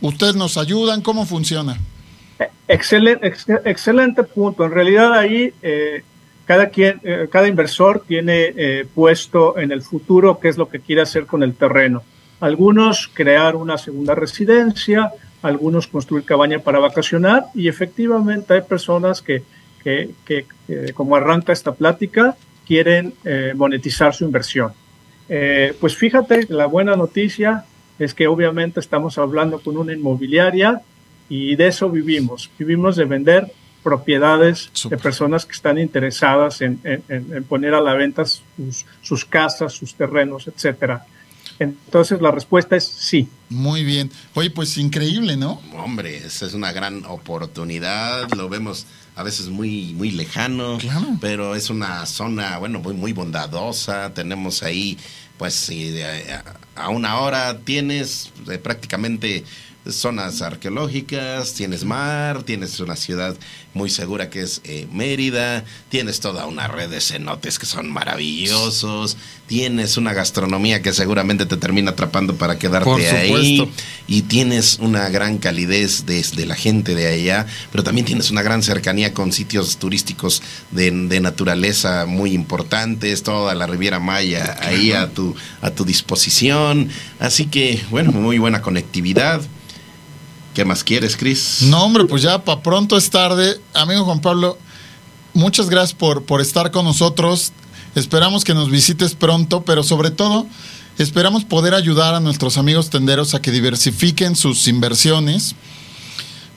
¿ustedes 0.00 0.34
nos 0.34 0.56
ayudan? 0.56 1.02
¿Cómo 1.02 1.26
funciona? 1.26 1.78
Excelente, 2.68 3.34
excelente 3.64 4.22
punto. 4.22 4.64
En 4.64 4.70
realidad 4.70 5.12
ahí 5.12 5.52
eh, 5.62 6.02
cada, 6.46 6.68
quien, 6.68 7.00
eh, 7.02 7.28
cada 7.30 7.48
inversor 7.48 8.02
tiene 8.06 8.52
eh, 8.56 8.86
puesto 8.94 9.58
en 9.58 9.72
el 9.72 9.82
futuro 9.82 10.38
qué 10.40 10.48
es 10.48 10.56
lo 10.56 10.68
que 10.68 10.80
quiere 10.80 11.02
hacer 11.02 11.26
con 11.26 11.42
el 11.42 11.54
terreno. 11.54 12.02
Algunos 12.40 13.08
crear 13.12 13.56
una 13.56 13.78
segunda 13.78 14.14
residencia, 14.14 15.12
algunos 15.42 15.86
construir 15.86 16.24
cabaña 16.24 16.60
para 16.60 16.78
vacacionar 16.78 17.44
y 17.54 17.68
efectivamente 17.68 18.54
hay 18.54 18.62
personas 18.62 19.22
que, 19.22 19.42
como 20.94 21.14
arranca 21.14 21.52
esta 21.52 21.72
plática, 21.72 22.36
quieren 22.66 23.14
monetizar 23.54 24.12
su 24.12 24.24
inversión. 24.24 24.72
Pues 25.80 25.96
fíjate, 25.96 26.46
la 26.48 26.66
buena 26.66 26.96
noticia 26.96 27.64
es 27.98 28.12
que 28.12 28.26
obviamente 28.26 28.80
estamos 28.80 29.18
hablando 29.18 29.60
con 29.60 29.76
una 29.76 29.92
inmobiliaria 29.92 30.82
y 31.32 31.56
de 31.56 31.68
eso 31.68 31.88
vivimos. 31.88 32.50
Vivimos 32.58 32.94
de 32.96 33.06
vender 33.06 33.50
propiedades 33.82 34.70
de 34.84 34.98
personas 34.98 35.46
que 35.46 35.52
están 35.52 35.78
interesadas 35.78 36.60
en, 36.60 36.78
poner 37.48 37.72
a 37.72 37.80
la 37.80 37.94
venta 37.94 38.26
sus, 38.26 38.84
sus 39.00 39.24
casas, 39.24 39.72
sus 39.72 39.94
terrenos, 39.94 40.46
etcétera. 40.46 41.06
Entonces 41.58 42.20
la 42.20 42.32
respuesta 42.32 42.76
es 42.76 42.84
sí. 42.84 43.30
Muy 43.48 43.82
bien. 43.82 44.10
Oye, 44.34 44.50
pues 44.50 44.76
increíble, 44.76 45.38
¿no? 45.38 45.62
Hombre, 45.74 46.18
esa 46.18 46.44
es 46.44 46.52
una 46.52 46.70
gran 46.70 47.06
oportunidad. 47.06 48.30
Lo 48.34 48.50
vemos 48.50 48.86
a 49.16 49.22
veces 49.22 49.48
muy, 49.48 49.94
muy 49.94 50.10
lejano, 50.10 50.76
pero 51.18 51.54
es 51.54 51.70
una 51.70 52.04
zona, 52.04 52.58
bueno, 52.58 52.80
muy, 52.80 52.92
muy 52.92 53.14
bondadosa. 53.14 54.12
Tenemos 54.12 54.62
ahí, 54.62 54.98
pues, 55.38 55.72
a, 56.76 56.90
una 56.90 57.20
hora 57.20 57.58
tienes 57.60 58.32
eh, 58.50 58.58
prácticamente 58.58 59.44
zonas 59.90 60.42
arqueológicas, 60.42 61.54
tienes 61.54 61.84
mar, 61.84 62.42
tienes 62.44 62.78
una 62.80 62.96
ciudad 62.96 63.36
muy 63.74 63.90
segura 63.90 64.30
que 64.30 64.42
es 64.42 64.60
eh, 64.64 64.86
Mérida, 64.92 65.64
tienes 65.88 66.20
toda 66.20 66.46
una 66.46 66.68
red 66.68 66.90
de 66.90 67.00
cenotes 67.00 67.58
que 67.58 67.66
son 67.66 67.90
maravillosos, 67.90 69.16
tienes 69.46 69.96
una 69.96 70.12
gastronomía 70.12 70.82
que 70.82 70.92
seguramente 70.92 71.46
te 71.46 71.56
termina 71.56 71.92
atrapando 71.92 72.36
para 72.36 72.58
quedarte 72.58 73.08
ahí 73.10 73.70
y 74.06 74.22
tienes 74.22 74.78
una 74.78 75.08
gran 75.08 75.38
calidez 75.38 76.06
desde 76.06 76.46
la 76.46 76.54
gente 76.54 76.94
de 76.94 77.08
allá, 77.08 77.46
pero 77.70 77.82
también 77.82 78.06
tienes 78.06 78.30
una 78.30 78.42
gran 78.42 78.62
cercanía 78.62 79.12
con 79.12 79.32
sitios 79.32 79.78
turísticos 79.78 80.42
de, 80.70 80.90
de 80.90 81.20
naturaleza 81.20 82.06
muy 82.06 82.32
importantes, 82.32 83.22
toda 83.22 83.54
la 83.54 83.66
Riviera 83.66 83.98
Maya 83.98 84.58
ahí 84.60 84.92
a 84.92 85.08
tu, 85.10 85.34
a 85.60 85.70
tu 85.70 85.84
disposición, 85.84 86.88
así 87.18 87.46
que 87.46 87.80
bueno, 87.90 88.12
muy 88.12 88.38
buena 88.38 88.62
conectividad. 88.62 89.40
¿Qué 90.54 90.64
más 90.64 90.84
quieres, 90.84 91.16
Cris? 91.16 91.62
No, 91.62 91.82
hombre, 91.84 92.04
pues 92.04 92.22
ya 92.22 92.44
para 92.44 92.62
pronto 92.62 92.96
es 92.96 93.08
tarde. 93.08 93.58
Amigo 93.72 94.04
Juan 94.04 94.20
Pablo, 94.20 94.58
muchas 95.32 95.70
gracias 95.70 95.94
por, 95.94 96.24
por 96.24 96.40
estar 96.40 96.70
con 96.70 96.84
nosotros. 96.84 97.52
Esperamos 97.94 98.44
que 98.44 98.52
nos 98.54 98.70
visites 98.70 99.14
pronto, 99.14 99.62
pero 99.62 99.82
sobre 99.82 100.10
todo 100.10 100.46
esperamos 100.98 101.44
poder 101.44 101.74
ayudar 101.74 102.14
a 102.14 102.20
nuestros 102.20 102.58
amigos 102.58 102.90
tenderos 102.90 103.34
a 103.34 103.40
que 103.40 103.50
diversifiquen 103.50 104.36
sus 104.36 104.68
inversiones. 104.68 105.54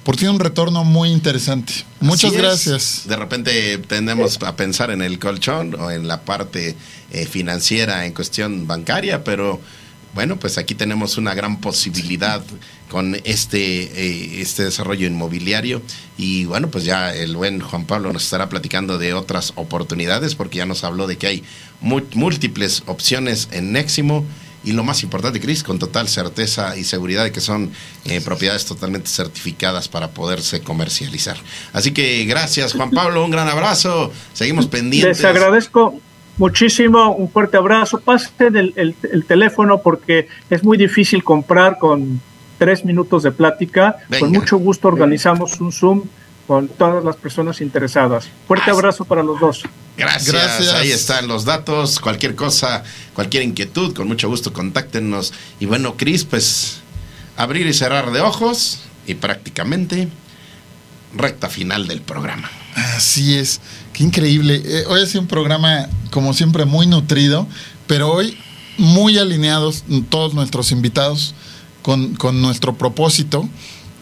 Porque 0.03 0.19
tiene 0.19 0.35
un 0.35 0.39
retorno 0.39 0.83
muy 0.83 1.09
interesante. 1.09 1.73
Muchas 1.99 2.33
gracias. 2.33 3.03
De 3.07 3.15
repente 3.15 3.79
tendemos 3.79 4.37
a 4.43 4.55
pensar 4.55 4.91
en 4.91 5.01
el 5.01 5.17
colchón 5.17 5.73
o 5.79 5.89
en 5.89 6.07
la 6.07 6.21
parte 6.21 6.75
eh, 7.11 7.25
financiera 7.25 8.05
en 8.05 8.13
cuestión 8.13 8.67
bancaria, 8.67 9.23
pero 9.23 9.59
bueno, 10.13 10.37
pues 10.37 10.59
aquí 10.59 10.75
tenemos 10.75 11.17
una 11.17 11.33
gran 11.33 11.59
posibilidad 11.59 12.43
con 12.95 13.17
este, 13.25 13.59
eh, 13.59 14.39
este 14.39 14.63
desarrollo 14.63 15.05
inmobiliario 15.05 15.81
y 16.17 16.45
bueno, 16.45 16.69
pues 16.69 16.85
ya 16.85 17.13
el 17.13 17.35
buen 17.35 17.59
Juan 17.59 17.83
Pablo 17.83 18.13
nos 18.13 18.23
estará 18.23 18.47
platicando 18.47 18.97
de 18.97 19.13
otras 19.13 19.51
oportunidades 19.57 20.33
porque 20.33 20.59
ya 20.59 20.65
nos 20.65 20.85
habló 20.85 21.05
de 21.05 21.17
que 21.17 21.27
hay 21.27 21.43
múltiples 21.81 22.83
opciones 22.85 23.49
en 23.51 23.73
Neximo 23.73 24.23
y 24.63 24.71
lo 24.71 24.85
más 24.85 25.03
importante, 25.03 25.41
Cris, 25.41 25.61
con 25.61 25.77
total 25.77 26.07
certeza 26.07 26.77
y 26.77 26.85
seguridad 26.85 27.25
de 27.25 27.33
que 27.33 27.41
son 27.41 27.69
eh, 28.05 28.21
propiedades 28.21 28.63
totalmente 28.63 29.09
certificadas 29.09 29.89
para 29.89 30.11
poderse 30.11 30.61
comercializar. 30.61 31.35
Así 31.73 31.91
que 31.91 32.23
gracias, 32.23 32.71
Juan 32.71 32.91
Pablo, 32.91 33.25
un 33.25 33.31
gran 33.31 33.49
abrazo. 33.49 34.13
Seguimos 34.31 34.67
pendientes. 34.67 35.17
Les 35.17 35.25
agradezco 35.25 35.99
muchísimo, 36.37 37.13
un 37.13 37.29
fuerte 37.29 37.57
abrazo. 37.57 37.99
Pasen 37.99 38.55
el, 38.55 39.25
teléfono 39.27 39.81
porque 39.81 40.29
es 40.49 40.63
muy 40.63 40.77
difícil 40.77 41.25
comprar 41.25 41.77
con 41.77 42.21
tres 42.57 42.85
minutos 42.85 43.23
de 43.23 43.31
plática. 43.31 43.97
Con 44.19 44.31
mucho 44.31 44.57
gusto 44.57 44.87
organizamos 44.87 45.59
un 45.59 45.71
Zoom 45.71 46.03
con 46.47 46.67
todas 46.67 47.03
las 47.03 47.15
personas 47.15 47.61
interesadas. 47.61 48.27
Fuerte 48.47 48.71
abrazo 48.71 49.05
para 49.05 49.23
los 49.23 49.39
dos. 49.39 49.63
Gracias. 49.97 50.31
Gracias. 50.31 50.73
Ahí 50.73 50.91
están 50.91 51.27
los 51.27 51.45
datos. 51.45 51.99
Cualquier 51.99 52.35
cosa, 52.35 52.83
cualquier 53.13 53.43
inquietud, 53.43 53.93
con 53.93 54.07
mucho 54.07 54.29
gusto 54.29 54.53
contáctenos. 54.53 55.33
Y 55.59 55.65
bueno, 55.65 55.95
Cris, 55.97 56.23
pues 56.25 56.81
abrir 57.37 57.67
y 57.67 57.73
cerrar 57.73 58.11
de 58.11 58.21
ojos 58.21 58.81
y 59.07 59.15
prácticamente 59.15 60.07
recta 61.15 61.49
final 61.49 61.87
del 61.87 62.01
programa. 62.01 62.49
Así 62.75 63.35
es. 63.35 63.61
Qué 63.93 64.03
increíble. 64.03 64.61
Eh, 64.63 64.83
hoy 64.87 65.01
ha 65.01 65.05
sido 65.05 65.21
un 65.21 65.27
programa, 65.27 65.87
como 66.11 66.33
siempre, 66.33 66.65
muy 66.65 66.87
nutrido, 66.87 67.47
pero 67.87 68.11
hoy 68.11 68.37
muy 68.77 69.17
alineados 69.17 69.85
todos 70.09 70.33
nuestros 70.33 70.71
invitados 70.71 71.33
con, 71.85 72.41
nuestro 72.41 72.75
propósito, 72.75 73.47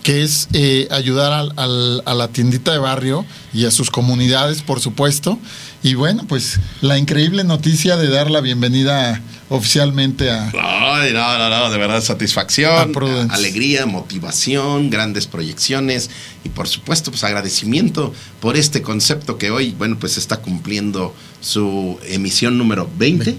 que 0.03 0.23
es 0.23 0.47
eh, 0.53 0.88
ayudar 0.89 1.51
a 1.57 2.13
la 2.13 2.27
tiendita 2.29 2.71
de 2.71 2.77
barrio 2.77 3.25
y 3.53 3.65
a 3.65 3.71
sus 3.71 3.91
comunidades, 3.91 4.61
por 4.61 4.79
supuesto. 4.79 5.38
Y 5.81 5.95
bueno, 5.95 6.23
pues 6.27 6.61
la 6.79 6.97
increíble 6.97 7.43
noticia 7.43 7.97
de 7.97 8.07
dar 8.07 8.31
la 8.31 8.39
bienvenida 8.39 9.21
oficialmente 9.49 10.31
a... 10.31 10.49
Ay, 10.57 11.11
no, 11.11 11.38
no, 11.38 11.49
no, 11.49 11.69
de 11.69 11.77
verdad 11.77 12.01
satisfacción, 12.01 12.93
alegría, 13.29 13.86
motivación, 13.86 14.89
grandes 14.89 15.27
proyecciones 15.27 16.09
y 16.45 16.49
por 16.49 16.69
supuesto 16.69 17.11
pues 17.11 17.25
agradecimiento 17.25 18.13
por 18.39 18.55
este 18.55 18.81
concepto 18.81 19.38
que 19.38 19.51
hoy, 19.51 19.75
bueno, 19.77 19.97
pues 19.99 20.17
está 20.17 20.38
cumpliendo 20.38 21.13
su 21.41 21.99
emisión 22.07 22.57
número 22.57 22.89
20. 22.97 23.36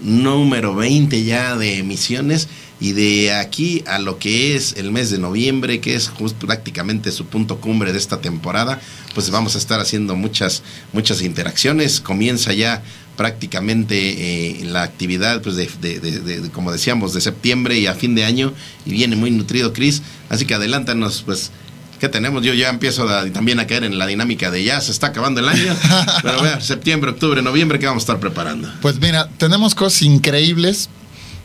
Número 0.00 0.74
20 0.74 1.24
ya 1.24 1.56
de 1.56 1.78
emisiones 1.78 2.48
y 2.84 2.92
de 2.92 3.32
aquí 3.32 3.82
a 3.86 3.98
lo 3.98 4.18
que 4.18 4.54
es 4.54 4.74
el 4.76 4.92
mes 4.92 5.10
de 5.10 5.16
noviembre, 5.16 5.80
que 5.80 5.94
es 5.94 6.10
justo 6.10 6.46
prácticamente 6.46 7.12
su 7.12 7.24
punto 7.24 7.58
cumbre 7.58 7.94
de 7.94 7.98
esta 7.98 8.20
temporada, 8.20 8.78
pues 9.14 9.30
vamos 9.30 9.54
a 9.54 9.58
estar 9.58 9.80
haciendo 9.80 10.16
muchas, 10.16 10.62
muchas 10.92 11.22
interacciones. 11.22 12.02
Comienza 12.02 12.52
ya 12.52 12.82
prácticamente 13.16 13.96
eh, 13.96 14.64
la 14.66 14.82
actividad, 14.82 15.40
pues 15.40 15.56
de, 15.56 16.50
como 16.52 16.72
decíamos, 16.72 17.14
de 17.14 17.22
septiembre 17.22 17.78
y 17.78 17.86
a 17.86 17.94
fin 17.94 18.14
de 18.14 18.26
año, 18.26 18.52
y 18.84 18.90
viene 18.90 19.16
muy 19.16 19.30
nutrido, 19.30 19.72
Cris. 19.72 20.02
Así 20.28 20.44
que 20.44 20.52
adelántanos, 20.52 21.22
pues, 21.24 21.52
¿qué 22.00 22.10
tenemos? 22.10 22.42
Yo 22.42 22.52
ya 22.52 22.68
empiezo 22.68 23.06
también 23.32 23.60
a 23.60 23.66
caer 23.66 23.84
en 23.84 23.96
la 23.96 24.06
dinámica 24.06 24.50
de 24.50 24.62
ya 24.62 24.78
se 24.82 24.92
está 24.92 25.06
acabando 25.06 25.40
el 25.40 25.48
año, 25.48 25.74
pero 26.22 26.42
ver, 26.42 26.62
septiembre, 26.62 27.12
octubre, 27.12 27.40
noviembre, 27.40 27.78
¿qué 27.78 27.86
vamos 27.86 28.02
a 28.02 28.04
estar 28.04 28.20
preparando? 28.20 28.70
Pues 28.82 29.00
mira, 29.00 29.30
tenemos 29.38 29.74
cosas 29.74 30.02
increíbles. 30.02 30.90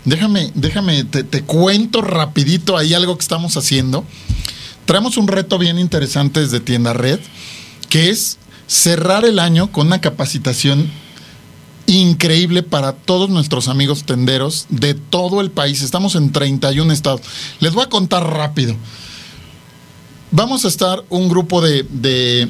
Déjame, 0.10 0.52
déjame, 0.56 1.04
te, 1.04 1.24
te 1.24 1.44
cuento 1.44 2.02
rapidito 2.02 2.76
ahí 2.78 2.96
algo 2.96 3.16
que 3.16 3.22
estamos 3.22 3.56
haciendo. 3.58 4.04
Traemos 4.86 5.18
un 5.18 5.28
reto 5.28 5.60
bien 5.60 5.78
interesante 5.78 6.40
desde 6.40 6.60
Tienda 6.60 6.94
Red, 6.94 7.20
que 7.90 8.10
es 8.10 8.40
cerrar 8.66 9.24
el 9.24 9.38
año 9.38 9.72
con 9.72 9.86
una 9.86 10.02
capacitación 10.02 10.90
increíble 11.86 12.64
para 12.64 12.94
todos 12.94 13.30
nuestros 13.30 13.68
amigos 13.68 14.04
tenderos 14.04 14.66
de 14.70 14.96
todo 14.96 15.42
el 15.42 15.52
país. 15.52 15.84
Estamos 15.84 16.16
en 16.16 16.32
31 16.32 16.92
estados. 16.92 17.22
Les 17.60 17.74
voy 17.74 17.84
a 17.84 17.90
contar 17.90 18.24
rápido. 18.24 18.76
Vamos 20.32 20.66
a 20.66 20.70
estar 20.70 21.04
un 21.10 21.30
grupo 21.30 21.62
de, 21.62 22.50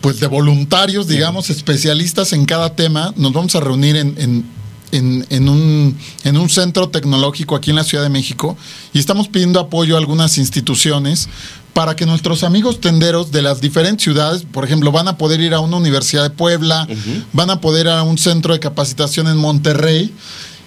pues 0.00 0.18
de 0.18 0.28
voluntarios, 0.28 1.08
digamos, 1.08 1.50
especialistas 1.50 2.32
en 2.32 2.46
cada 2.46 2.74
tema. 2.74 3.12
Nos 3.18 3.34
vamos 3.34 3.54
a 3.54 3.60
reunir 3.60 3.96
en, 3.96 4.14
en, 4.16 4.56
un, 4.98 5.96
en, 6.24 6.36
un, 6.36 6.48
centro 6.48 6.88
tecnológico 6.88 7.56
aquí 7.56 7.70
en 7.70 7.76
la 7.76 7.84
Ciudad 7.84 8.04
de 8.04 8.10
México 8.10 8.56
y 8.92 8.98
estamos 8.98 9.28
pidiendo 9.28 9.60
apoyo 9.60 9.96
a 9.96 9.98
algunas 9.98 10.38
instituciones 10.38 11.28
para 11.72 11.94
que 11.94 12.06
nuestros 12.06 12.42
amigos 12.42 12.80
tenderos 12.80 13.32
de 13.32 13.42
las 13.42 13.60
diferentes 13.60 14.02
ciudades, 14.02 14.44
por 14.50 14.64
ejemplo, 14.64 14.92
van 14.92 15.08
a 15.08 15.18
poder 15.18 15.40
ir 15.40 15.52
a 15.52 15.60
una 15.60 15.76
universidad 15.76 16.22
de 16.22 16.30
Puebla, 16.30 16.88
van 17.34 17.50
a 17.50 17.60
poder 17.60 17.86
ir 17.86 17.92
a 17.92 18.02
un 18.02 18.16
centro 18.16 18.54
de 18.54 18.60
capacitación 18.60 19.28
en 19.28 19.36
Monterrey. 19.36 20.14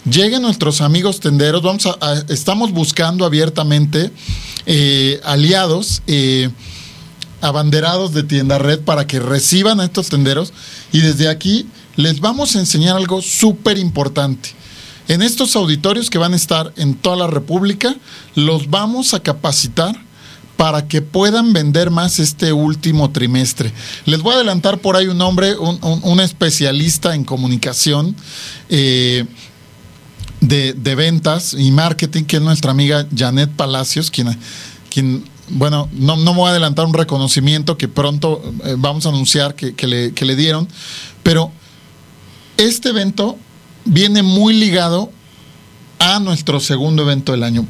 Lleguen 0.05 0.43
nuestros 0.43 0.81
amigos 0.81 1.19
tenderos, 1.19 1.63
vamos 1.63 1.87
a, 1.87 2.23
estamos 2.29 2.71
buscando 2.71 3.25
abiertamente 3.25 4.11
eh, 4.67 5.19
aliados, 5.23 6.03
eh, 6.05 6.51
abanderados 7.41 8.13
de 8.13 8.21
tienda 8.21 8.59
red 8.59 8.79
para 8.79 9.07
que 9.07 9.19
reciban 9.19 9.79
a 9.79 9.85
estos 9.85 10.09
tenderos 10.09 10.53
y 10.91 10.99
desde 10.99 11.27
aquí 11.27 11.65
les 11.99 12.21
vamos 12.21 12.55
a 12.55 12.59
enseñar 12.59 12.95
algo 12.95 13.21
súper 13.21 13.77
importante. 13.77 14.51
En 15.09 15.21
estos 15.21 15.57
auditorios 15.57 16.09
que 16.09 16.17
van 16.17 16.31
a 16.31 16.37
estar 16.37 16.71
en 16.77 16.93
toda 16.93 17.17
la 17.17 17.27
República, 17.27 17.93
los 18.35 18.69
vamos 18.69 19.13
a 19.13 19.19
capacitar 19.19 19.99
para 20.55 20.87
que 20.87 21.01
puedan 21.01 21.51
vender 21.51 21.91
más 21.91 22.19
este 22.19 22.53
último 22.53 23.11
trimestre. 23.11 23.73
Les 24.05 24.21
voy 24.21 24.31
a 24.31 24.35
adelantar 24.37 24.79
por 24.79 24.95
ahí 24.95 25.07
un 25.07 25.17
nombre, 25.17 25.57
un, 25.57 26.19
especialista 26.21 27.15
en 27.15 27.25
comunicación. 27.25 28.15
Eh, 28.69 29.25
de, 30.39 30.95
ventas 30.95 31.53
y 31.53 31.69
marketing, 31.69 32.23
que 32.23 32.37
es 32.37 32.41
nuestra 32.41 32.71
amiga 32.71 33.05
Janet 33.13 33.49
Palacios, 33.49 34.09
quien, 34.09 35.25
bueno, 35.49 35.89
no, 35.91 36.15
no 36.15 36.31
me 36.31 36.39
voy 36.39 36.47
a 36.47 36.51
adelantar 36.51 36.85
un 36.85 36.93
reconocimiento 36.93 37.77
que 37.77 37.89
pronto 37.89 38.41
eh, 38.63 38.75
vamos 38.77 39.05
a 39.05 39.09
anunciar 39.09 39.53
que, 39.53 39.85
le, 39.85 40.13
que 40.13 40.23
le 40.23 40.37
dieron, 40.37 40.65
pero 41.23 41.51
este 42.59 42.89
evento 42.89 43.37
viene 43.85 44.21
muy 44.21 44.53
ligado 44.53 45.11
a 45.97 46.19
nuestro 46.19 46.59
segundo 46.59 47.03
evento 47.03 47.31
del 47.31 47.43
año. 47.43 47.65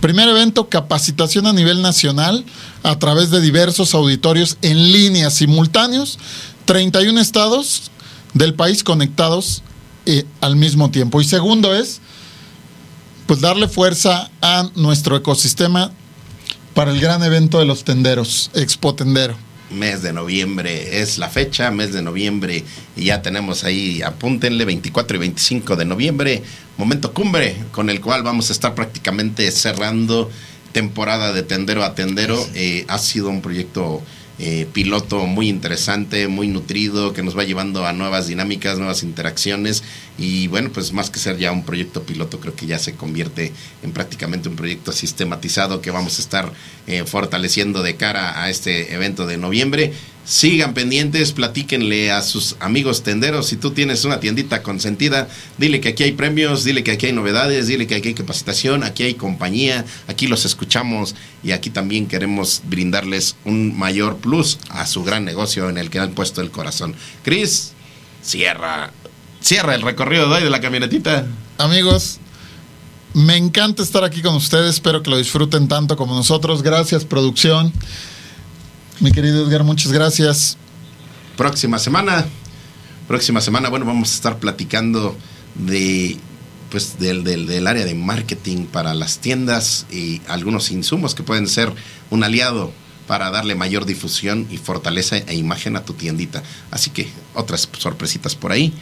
Primer 0.00 0.28
evento, 0.28 0.68
capacitación 0.68 1.46
a 1.46 1.54
nivel 1.54 1.80
nacional 1.80 2.44
a 2.82 2.98
través 2.98 3.30
de 3.30 3.40
diversos 3.40 3.94
auditorios 3.94 4.58
en 4.60 4.92
línea 4.92 5.30
simultáneos, 5.30 6.18
31 6.66 7.20
estados 7.20 7.90
del 8.34 8.52
país 8.52 8.84
conectados 8.84 9.62
eh, 10.04 10.24
al 10.42 10.56
mismo 10.56 10.90
tiempo. 10.90 11.22
Y 11.22 11.24
segundo 11.24 11.74
es, 11.74 12.02
pues 13.26 13.40
darle 13.40 13.66
fuerza 13.66 14.30
a 14.42 14.68
nuestro 14.74 15.16
ecosistema 15.16 15.90
para 16.74 16.90
el 16.90 17.00
gran 17.00 17.22
evento 17.22 17.58
de 17.58 17.64
los 17.64 17.84
tenderos, 17.84 18.50
Expo 18.52 18.94
Tendero 18.94 19.43
mes 19.70 20.02
de 20.02 20.12
noviembre 20.12 21.00
es 21.00 21.18
la 21.18 21.28
fecha, 21.28 21.70
mes 21.70 21.92
de 21.92 22.02
noviembre, 22.02 22.64
y 22.96 23.06
ya 23.06 23.22
tenemos 23.22 23.64
ahí, 23.64 24.02
apúntenle, 24.02 24.64
24 24.64 25.16
y 25.16 25.20
25 25.20 25.76
de 25.76 25.84
noviembre, 25.84 26.42
momento 26.76 27.12
cumbre, 27.12 27.56
con 27.72 27.90
el 27.90 28.00
cual 28.00 28.22
vamos 28.22 28.50
a 28.50 28.52
estar 28.52 28.74
prácticamente 28.74 29.50
cerrando 29.50 30.30
temporada 30.72 31.32
de 31.32 31.42
tendero 31.42 31.84
a 31.84 31.94
tendero. 31.94 32.44
Eh, 32.54 32.84
ha 32.88 32.98
sido 32.98 33.28
un 33.30 33.40
proyecto 33.40 34.02
eh, 34.38 34.66
piloto 34.72 35.26
muy 35.26 35.48
interesante, 35.48 36.26
muy 36.26 36.48
nutrido, 36.48 37.12
que 37.12 37.22
nos 37.22 37.38
va 37.38 37.44
llevando 37.44 37.86
a 37.86 37.92
nuevas 37.92 38.26
dinámicas, 38.26 38.78
nuevas 38.78 39.04
interacciones 39.04 39.84
y 40.18 40.48
bueno, 40.48 40.70
pues 40.72 40.92
más 40.92 41.08
que 41.10 41.20
ser 41.20 41.38
ya 41.38 41.52
un 41.52 41.64
proyecto 41.64 42.02
piloto, 42.02 42.40
creo 42.40 42.56
que 42.56 42.66
ya 42.66 42.78
se 42.78 42.94
convierte 42.94 43.52
en 43.82 43.92
prácticamente 43.92 44.48
un 44.48 44.56
proyecto 44.56 44.90
sistematizado 44.90 45.80
que 45.80 45.92
vamos 45.92 46.18
a 46.18 46.22
estar 46.22 46.52
eh, 46.86 47.04
fortaleciendo 47.04 47.82
de 47.82 47.94
cara 47.94 48.42
a 48.42 48.50
este 48.50 48.92
evento 48.94 49.26
de 49.26 49.36
noviembre. 49.36 49.92
Sigan 50.24 50.72
pendientes, 50.72 51.32
platíquenle 51.32 52.10
a 52.10 52.22
sus 52.22 52.56
amigos 52.58 53.02
tenderos. 53.02 53.46
Si 53.46 53.56
tú 53.56 53.72
tienes 53.72 54.06
una 54.06 54.20
tiendita 54.20 54.62
consentida, 54.62 55.28
dile 55.58 55.80
que 55.80 55.90
aquí 55.90 56.02
hay 56.02 56.12
premios, 56.12 56.64
dile 56.64 56.82
que 56.82 56.92
aquí 56.92 57.06
hay 57.06 57.12
novedades, 57.12 57.66
dile 57.66 57.86
que 57.86 57.96
aquí 57.96 58.08
hay 58.08 58.14
capacitación, 58.14 58.84
aquí 58.84 59.02
hay 59.02 59.14
compañía, 59.14 59.84
aquí 60.08 60.26
los 60.26 60.46
escuchamos 60.46 61.14
y 61.42 61.50
aquí 61.52 61.68
también 61.68 62.06
queremos 62.06 62.62
brindarles 62.64 63.36
un 63.44 63.76
mayor 63.78 64.16
plus 64.16 64.58
a 64.70 64.86
su 64.86 65.04
gran 65.04 65.26
negocio 65.26 65.68
en 65.68 65.76
el 65.76 65.90
que 65.90 65.98
han 65.98 66.12
puesto 66.12 66.40
el 66.40 66.50
corazón. 66.50 66.94
Cris, 67.22 67.72
cierra, 68.22 68.92
cierra 69.42 69.74
el 69.74 69.82
recorrido 69.82 70.26
de 70.30 70.36
hoy 70.36 70.42
de 70.42 70.50
la 70.50 70.62
camionetita. 70.62 71.26
Amigos, 71.58 72.18
me 73.12 73.36
encanta 73.36 73.82
estar 73.82 74.04
aquí 74.04 74.22
con 74.22 74.34
ustedes, 74.36 74.76
espero 74.76 75.02
que 75.02 75.10
lo 75.10 75.18
disfruten 75.18 75.68
tanto 75.68 75.98
como 75.98 76.14
nosotros. 76.14 76.62
Gracias, 76.62 77.04
producción. 77.04 77.74
Mi 79.00 79.12
querido 79.12 79.46
Edgar, 79.46 79.64
muchas 79.64 79.92
gracias. 79.92 80.56
Próxima 81.36 81.78
semana, 81.78 82.26
próxima 83.08 83.40
semana, 83.40 83.68
bueno, 83.68 83.84
vamos 83.84 84.12
a 84.12 84.14
estar 84.14 84.38
platicando 84.38 85.16
de 85.54 86.16
pues 86.70 86.98
del, 86.98 87.22
del, 87.22 87.66
área 87.66 87.84
de 87.84 87.94
marketing 87.94 88.66
para 88.66 88.94
las 88.94 89.18
tiendas 89.18 89.86
y 89.92 90.20
algunos 90.26 90.72
insumos 90.72 91.14
que 91.14 91.22
pueden 91.22 91.46
ser 91.46 91.72
un 92.10 92.24
aliado 92.24 92.72
para 93.06 93.30
darle 93.30 93.54
mayor 93.54 93.84
difusión 93.84 94.48
y 94.50 94.56
fortaleza 94.56 95.18
e 95.18 95.36
imagen 95.36 95.76
a 95.76 95.84
tu 95.84 95.92
tiendita. 95.92 96.42
Así 96.72 96.90
que 96.90 97.08
otras 97.34 97.68
sorpresitas 97.78 98.34
por 98.34 98.50
ahí. 98.50 98.72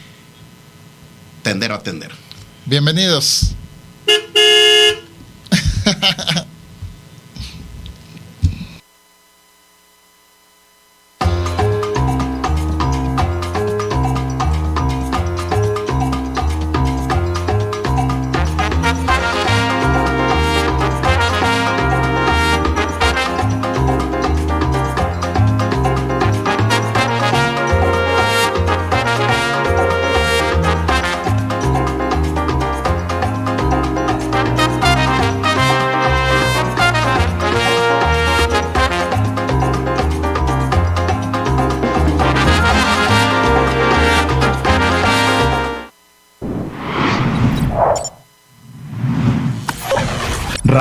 Tender 1.42 1.72
a 1.72 1.82
tender. 1.82 2.12
Bienvenidos. 2.64 3.52